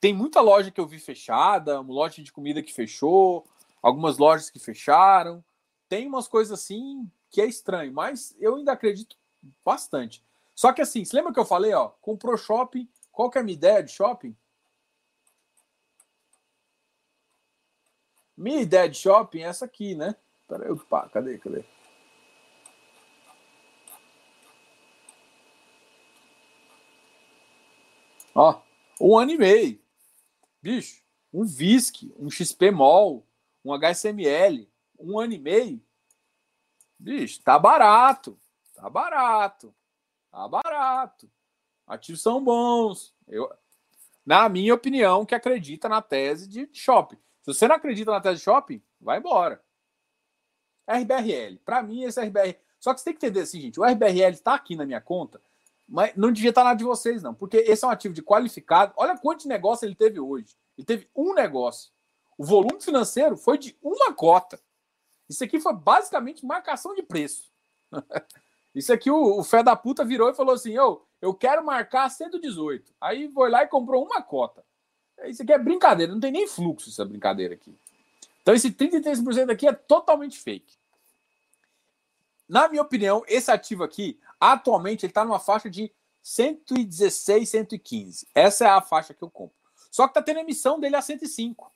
[0.00, 3.46] Tem muita loja que eu vi fechada, uma loja de comida que fechou,
[3.82, 5.44] algumas lojas que fecharam.
[5.88, 9.16] Tem umas coisas assim que é estranho, mas eu ainda acredito
[9.64, 10.24] bastante.
[10.54, 13.44] Só que assim, você lembra que eu falei, ó, comprou shopping, qual que é a
[13.44, 14.36] minha ideia de shopping?
[18.36, 20.14] Minha ideia de shopping é essa aqui, né?
[20.46, 21.64] Peraí, opa, cadê, cadê?
[28.34, 28.60] Ó,
[29.00, 29.80] um ano e meio.
[30.62, 31.02] Bicho,
[31.32, 33.26] um VISC, um XPMOL,
[33.64, 34.68] um HSML,
[34.98, 35.82] um ano e meio.
[36.98, 38.38] Bicho, tá barato.
[38.74, 39.74] Tá barato.
[40.30, 41.30] Tá barato.
[41.86, 43.14] Ativos são bons.
[43.26, 43.50] Eu,
[44.24, 47.16] na minha opinião, que acredita na tese de shopping.
[47.42, 49.62] Se você não acredita na tese de shopping, vai embora.
[50.86, 51.58] RBRL.
[51.64, 52.56] Para mim, esse RBRL.
[52.78, 53.80] Só que você tem que entender assim, gente.
[53.80, 55.40] O RBRL está aqui na minha conta,
[55.88, 57.34] mas não devia estar tá nada de vocês, não.
[57.34, 58.92] Porque esse é um ativo de qualificado.
[58.96, 60.56] Olha quanto negócio ele teve hoje.
[60.76, 61.90] Ele teve um negócio.
[62.38, 64.60] O volume financeiro foi de uma cota.
[65.28, 67.50] Isso aqui foi basicamente marcação de preço.
[68.74, 70.72] Isso aqui o, o fé da puta virou e falou assim:
[71.20, 72.94] eu quero marcar 118.
[73.00, 74.64] Aí foi lá e comprou uma cota.
[75.24, 77.76] Isso aqui é brincadeira, não tem nem fluxo essa brincadeira aqui.
[78.40, 80.78] Então esse 33% aqui é totalmente fake.
[82.48, 85.92] Na minha opinião, esse ativo aqui, atualmente, ele está numa faixa de
[86.22, 88.26] 116, 115.
[88.34, 89.56] Essa é a faixa que eu compro.
[89.90, 91.70] Só que está tendo emissão dele a 105.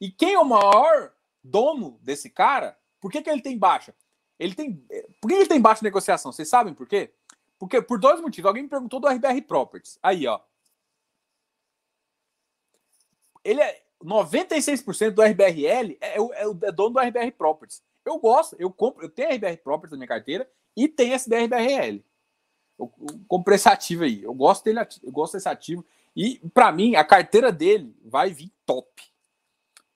[0.00, 1.12] E quem é o maior
[1.42, 2.78] dono desse cara?
[3.00, 3.94] Por que, que ele tem baixa?
[4.38, 4.76] Ele tem.
[5.20, 6.32] Por que ele tem baixa negociação?
[6.32, 7.12] Vocês sabem por quê?
[7.58, 8.46] Porque por dois motivos.
[8.46, 9.98] Alguém me perguntou do RBR Properties.
[10.02, 10.40] Aí, ó.
[13.44, 17.82] Ele é 96% do RBRL é, é, é, dono do RBR Properties.
[18.04, 21.30] Eu gosto, eu compro, eu tenho RBR Properties na minha carteira e tenho esse.
[22.78, 24.22] Eu, eu comprei esse ativo aí.
[24.22, 25.84] Eu gosto dele, eu gosto desse ativo.
[26.14, 29.13] E para mim, a carteira dele vai vir top.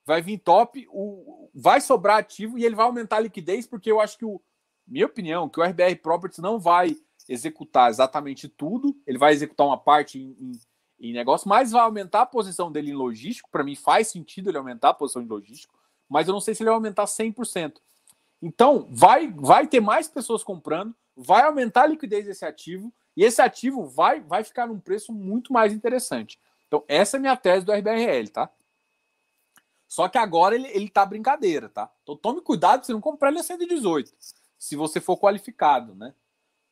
[0.09, 4.01] Vai vir top, o, vai sobrar ativo e ele vai aumentar a liquidez, porque eu
[4.01, 4.40] acho que o,
[4.86, 6.97] minha opinião, que o RBR Properties não vai
[7.28, 10.52] executar exatamente tudo, ele vai executar uma parte em, em,
[10.98, 13.51] em negócio, mas vai aumentar a posição dele em logístico.
[13.52, 15.78] Para mim faz sentido ele aumentar a posição em logístico,
[16.09, 17.74] mas eu não sei se ele vai aumentar 100%.
[18.40, 23.43] Então, vai, vai ter mais pessoas comprando, vai aumentar a liquidez desse ativo e esse
[23.43, 26.40] ativo vai, vai ficar num preço muito mais interessante.
[26.66, 28.51] Então, essa é a minha tese do RBRL, tá?
[29.89, 31.90] Só que agora ele, ele tá brincadeira, tá?
[32.02, 34.12] Então tome cuidado você não comprar ele a 118,
[34.59, 36.15] se você for qualificado, né?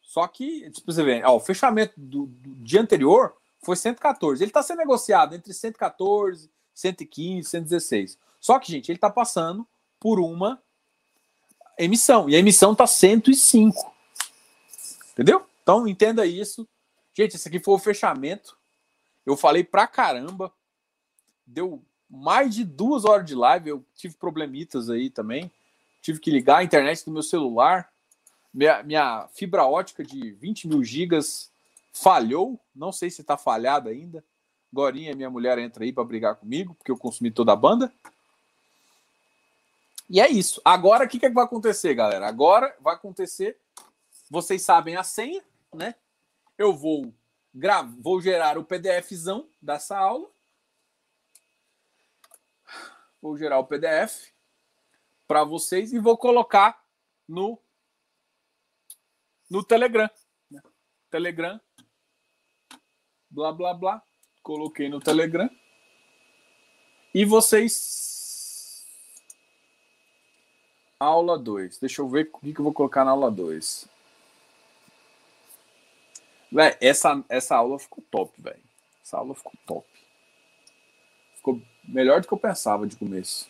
[0.03, 4.43] Só que, tipo, você vê, ó, o fechamento do, do dia anterior foi 114.
[4.43, 8.19] Ele está sendo negociado entre 114, 115, 116.
[8.41, 9.67] Só que, gente, ele está passando
[9.99, 10.63] por uma
[11.77, 12.31] emissão.
[12.31, 13.93] E a emissão está 105.
[15.13, 15.45] Entendeu?
[15.63, 16.69] Então, entenda isso.
[17.13, 18.57] Gente, esse aqui foi o fechamento.
[19.25, 20.53] Eu falei pra caramba.
[21.45, 23.71] Deu mais de duas horas de live.
[23.71, 25.51] Eu tive problemitas aí também.
[26.01, 27.91] Tive que ligar a internet do meu celular.
[28.53, 31.51] Minha, minha fibra ótica de 20 mil gigas
[31.93, 32.61] falhou.
[32.75, 34.25] Não sei se está falhada ainda.
[34.73, 37.93] Gorinha, minha mulher, entra aí para brigar comigo, porque eu consumi toda a banda.
[40.09, 40.61] E é isso.
[40.65, 42.27] Agora, o que, que vai acontecer, galera?
[42.27, 43.59] Agora vai acontecer.
[44.31, 45.43] Vocês sabem a senha,
[45.75, 45.95] né?
[46.57, 47.13] Eu vou,
[47.55, 47.83] gra...
[47.83, 50.29] vou gerar o PDFzão dessa aula.
[53.21, 54.33] Vou gerar o PDF
[55.27, 56.85] para vocês e vou colocar
[57.29, 57.61] no
[59.51, 60.11] no Telegram.
[60.51, 60.61] Né?
[61.11, 61.61] Telegram.
[63.31, 64.03] Blá, blá, blá.
[64.43, 65.49] Coloquei no Telegram.
[67.15, 68.85] E vocês.
[70.99, 71.79] Aula 2.
[71.79, 73.89] Deixa eu ver o que eu vou colocar na aula 2.
[76.81, 78.63] essa, essa aula ficou top, velho.
[79.03, 79.87] Essa aula ficou top.
[81.37, 83.49] Ficou melhor do que eu pensava de começo.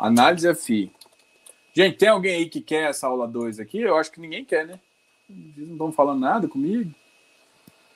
[0.00, 0.90] Análise FI.
[1.74, 3.80] Gente, tem alguém aí que quer essa aula 2 aqui?
[3.80, 4.80] Eu acho que ninguém quer, né?
[5.28, 6.94] Não estão falando nada comigo.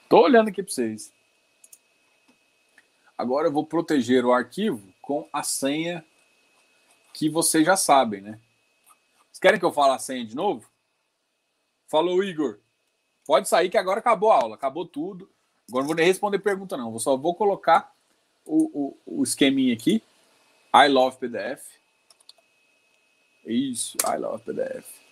[0.06, 1.10] Tô olhando aqui para vocês.
[3.16, 6.04] Agora eu vou proteger o arquivo com a senha
[7.14, 8.38] que vocês já sabem, né?
[9.30, 10.68] Vocês querem que eu fale a senha de novo?
[11.88, 12.58] Falou, Igor.
[13.26, 15.30] Pode sair que agora acabou a aula, acabou tudo.
[15.68, 16.92] Agora não vou nem responder pergunta, não.
[16.92, 17.94] Eu só vou colocar
[18.44, 20.02] o, o, o esqueminha aqui.
[20.74, 21.82] I love PDF.
[23.46, 25.03] Isso, I love PDF.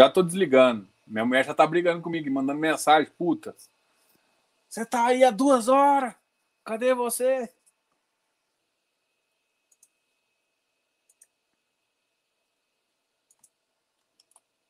[0.00, 0.88] Já tô desligando.
[1.06, 3.12] Minha mulher já tá brigando comigo, mandando mensagem.
[3.18, 3.54] Puta,
[4.66, 6.14] você tá aí há duas horas.
[6.64, 7.52] Cadê você?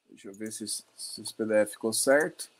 [0.08, 2.50] Deixa eu ver se, se esse PDF ficou certo.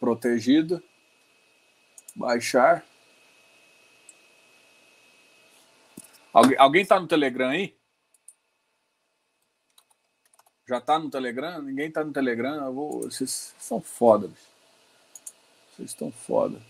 [0.00, 0.82] Protegido.
[2.16, 2.84] Baixar.
[6.32, 7.76] Alguém, alguém tá no Telegram aí?
[10.66, 11.60] Já tá no Telegram?
[11.60, 12.64] Ninguém tá no Telegram?
[12.64, 13.02] Eu vou...
[13.02, 14.48] Vocês são foda, bicho.
[15.76, 16.60] Vocês estão foda.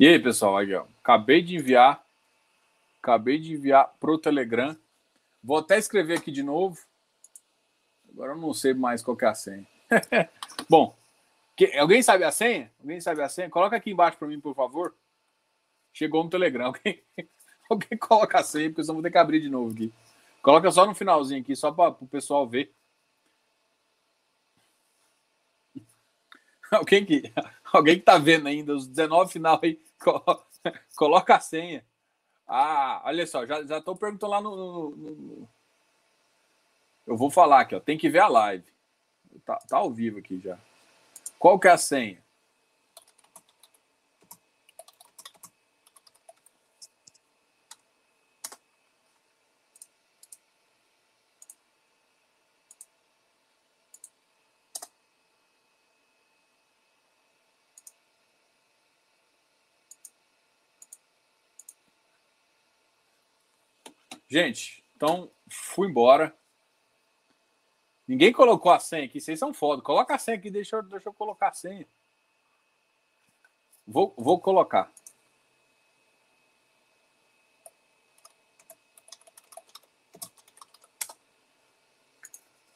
[0.00, 2.00] E aí, pessoal, aí, ó, acabei de enviar,
[3.02, 4.76] acabei de enviar pro Telegram.
[5.42, 6.78] Vou até escrever aqui de novo.
[8.08, 9.66] Agora eu não sei mais qual é a senha.
[10.70, 10.96] Bom,
[11.56, 12.70] que, alguém sabe a senha?
[12.80, 13.50] Alguém sabe a senha?
[13.50, 14.94] Coloca aqui embaixo para mim, por favor.
[15.92, 16.66] Chegou no Telegram.
[16.70, 17.02] Alguém,
[17.68, 19.92] alguém coloca a senha, porque senão vou ter que abrir de novo aqui.
[20.40, 22.72] Coloca só no finalzinho aqui, só para o pessoal ver.
[26.70, 27.32] Alguém que,
[27.72, 29.80] alguém que tá vendo ainda os 19 final aí,
[30.96, 31.84] coloca a senha.
[32.46, 35.48] Ah, olha só, já estou perguntando lá no, no, no,
[37.06, 37.80] Eu vou falar aqui, ó.
[37.80, 38.64] Tem que ver a live.
[39.44, 40.58] Tá, tá ao vivo aqui já.
[41.38, 42.22] Qual que é a senha?
[64.38, 66.32] Gente, então fui embora.
[68.06, 69.82] Ninguém colocou a senha aqui, vocês são foda.
[69.82, 71.84] Coloca a senha aqui, deixa eu, deixa eu colocar a senha.
[73.84, 74.92] Vou, vou colocar.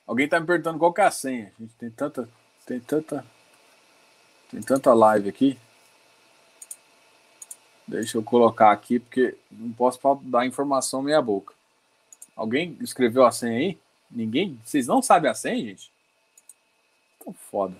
[0.05, 1.52] Alguém tá me perguntando qual é a senha.
[1.57, 2.28] A gente tem tanta,
[2.66, 3.24] tem tanta,
[4.50, 5.57] tem tanta live aqui.
[7.93, 11.53] Deixa eu colocar aqui, porque não posso dar informação meia boca.
[12.35, 13.79] Alguém escreveu a senha aí?
[14.11, 14.59] Ninguém?
[14.65, 15.93] Vocês não sabem a senha, gente?
[17.23, 17.77] Tão foda.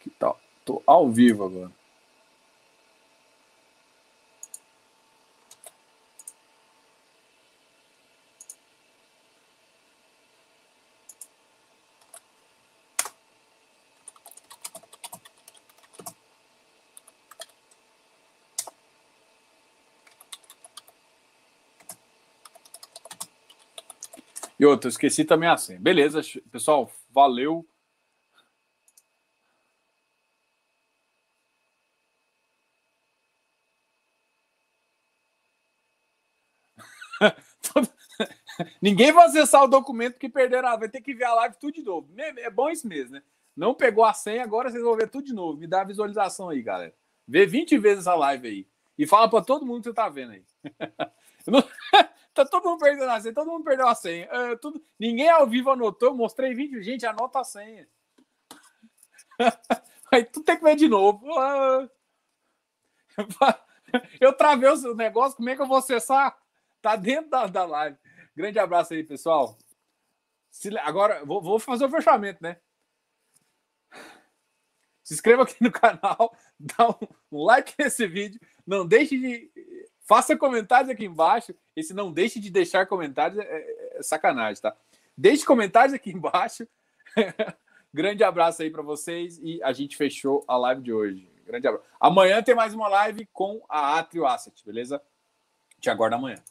[0.00, 0.38] Que tal?
[0.62, 1.85] Tô ao vivo agora.
[24.74, 25.78] E esqueci também a senha.
[25.78, 26.20] Beleza,
[26.50, 27.66] pessoal, valeu.
[38.80, 40.78] Ninguém vai acessar o documento que perderam.
[40.78, 42.08] Vai ter que ver a live tudo de novo.
[42.16, 43.22] É bom isso mesmo, né?
[43.56, 45.58] Não pegou a senha, agora vocês vão ver tudo de novo.
[45.58, 46.94] Me dá a visualização aí, galera.
[47.26, 48.66] Vê 20 vezes a live aí.
[48.98, 50.44] E fala para todo mundo que você tá vendo aí.
[51.46, 51.62] Não...
[52.36, 54.28] Tá todo mundo perdendo a senha, todo mundo perdeu a senha.
[54.30, 54.84] É, tudo...
[54.98, 57.88] Ninguém ao vivo anotou, eu mostrei vídeo, gente, anota a senha.
[60.12, 61.26] Aí tu tem que ver de novo.
[61.38, 61.88] Ah.
[64.20, 66.36] Eu travei o negócio, como é que eu vou acessar?
[66.82, 67.96] Tá dentro da, da live.
[68.34, 69.56] Grande abraço aí, pessoal.
[70.50, 70.76] Se...
[70.78, 72.60] Agora, vou, vou fazer o fechamento, né?
[75.02, 76.90] Se inscreva aqui no canal, dá
[77.30, 78.40] um like nesse vídeo.
[78.66, 79.50] Não deixe de
[80.06, 81.54] Faça comentários aqui embaixo.
[81.74, 84.74] E se não deixe de deixar comentários, é, é sacanagem, tá?
[85.18, 86.66] Deixe comentários aqui embaixo.
[87.92, 91.30] Grande abraço aí para vocês e a gente fechou a live de hoje.
[91.44, 91.86] Grande abraço.
[91.98, 95.02] Amanhã tem mais uma live com a Atrio Asset, beleza?
[95.80, 96.42] Te aguardo amanhã.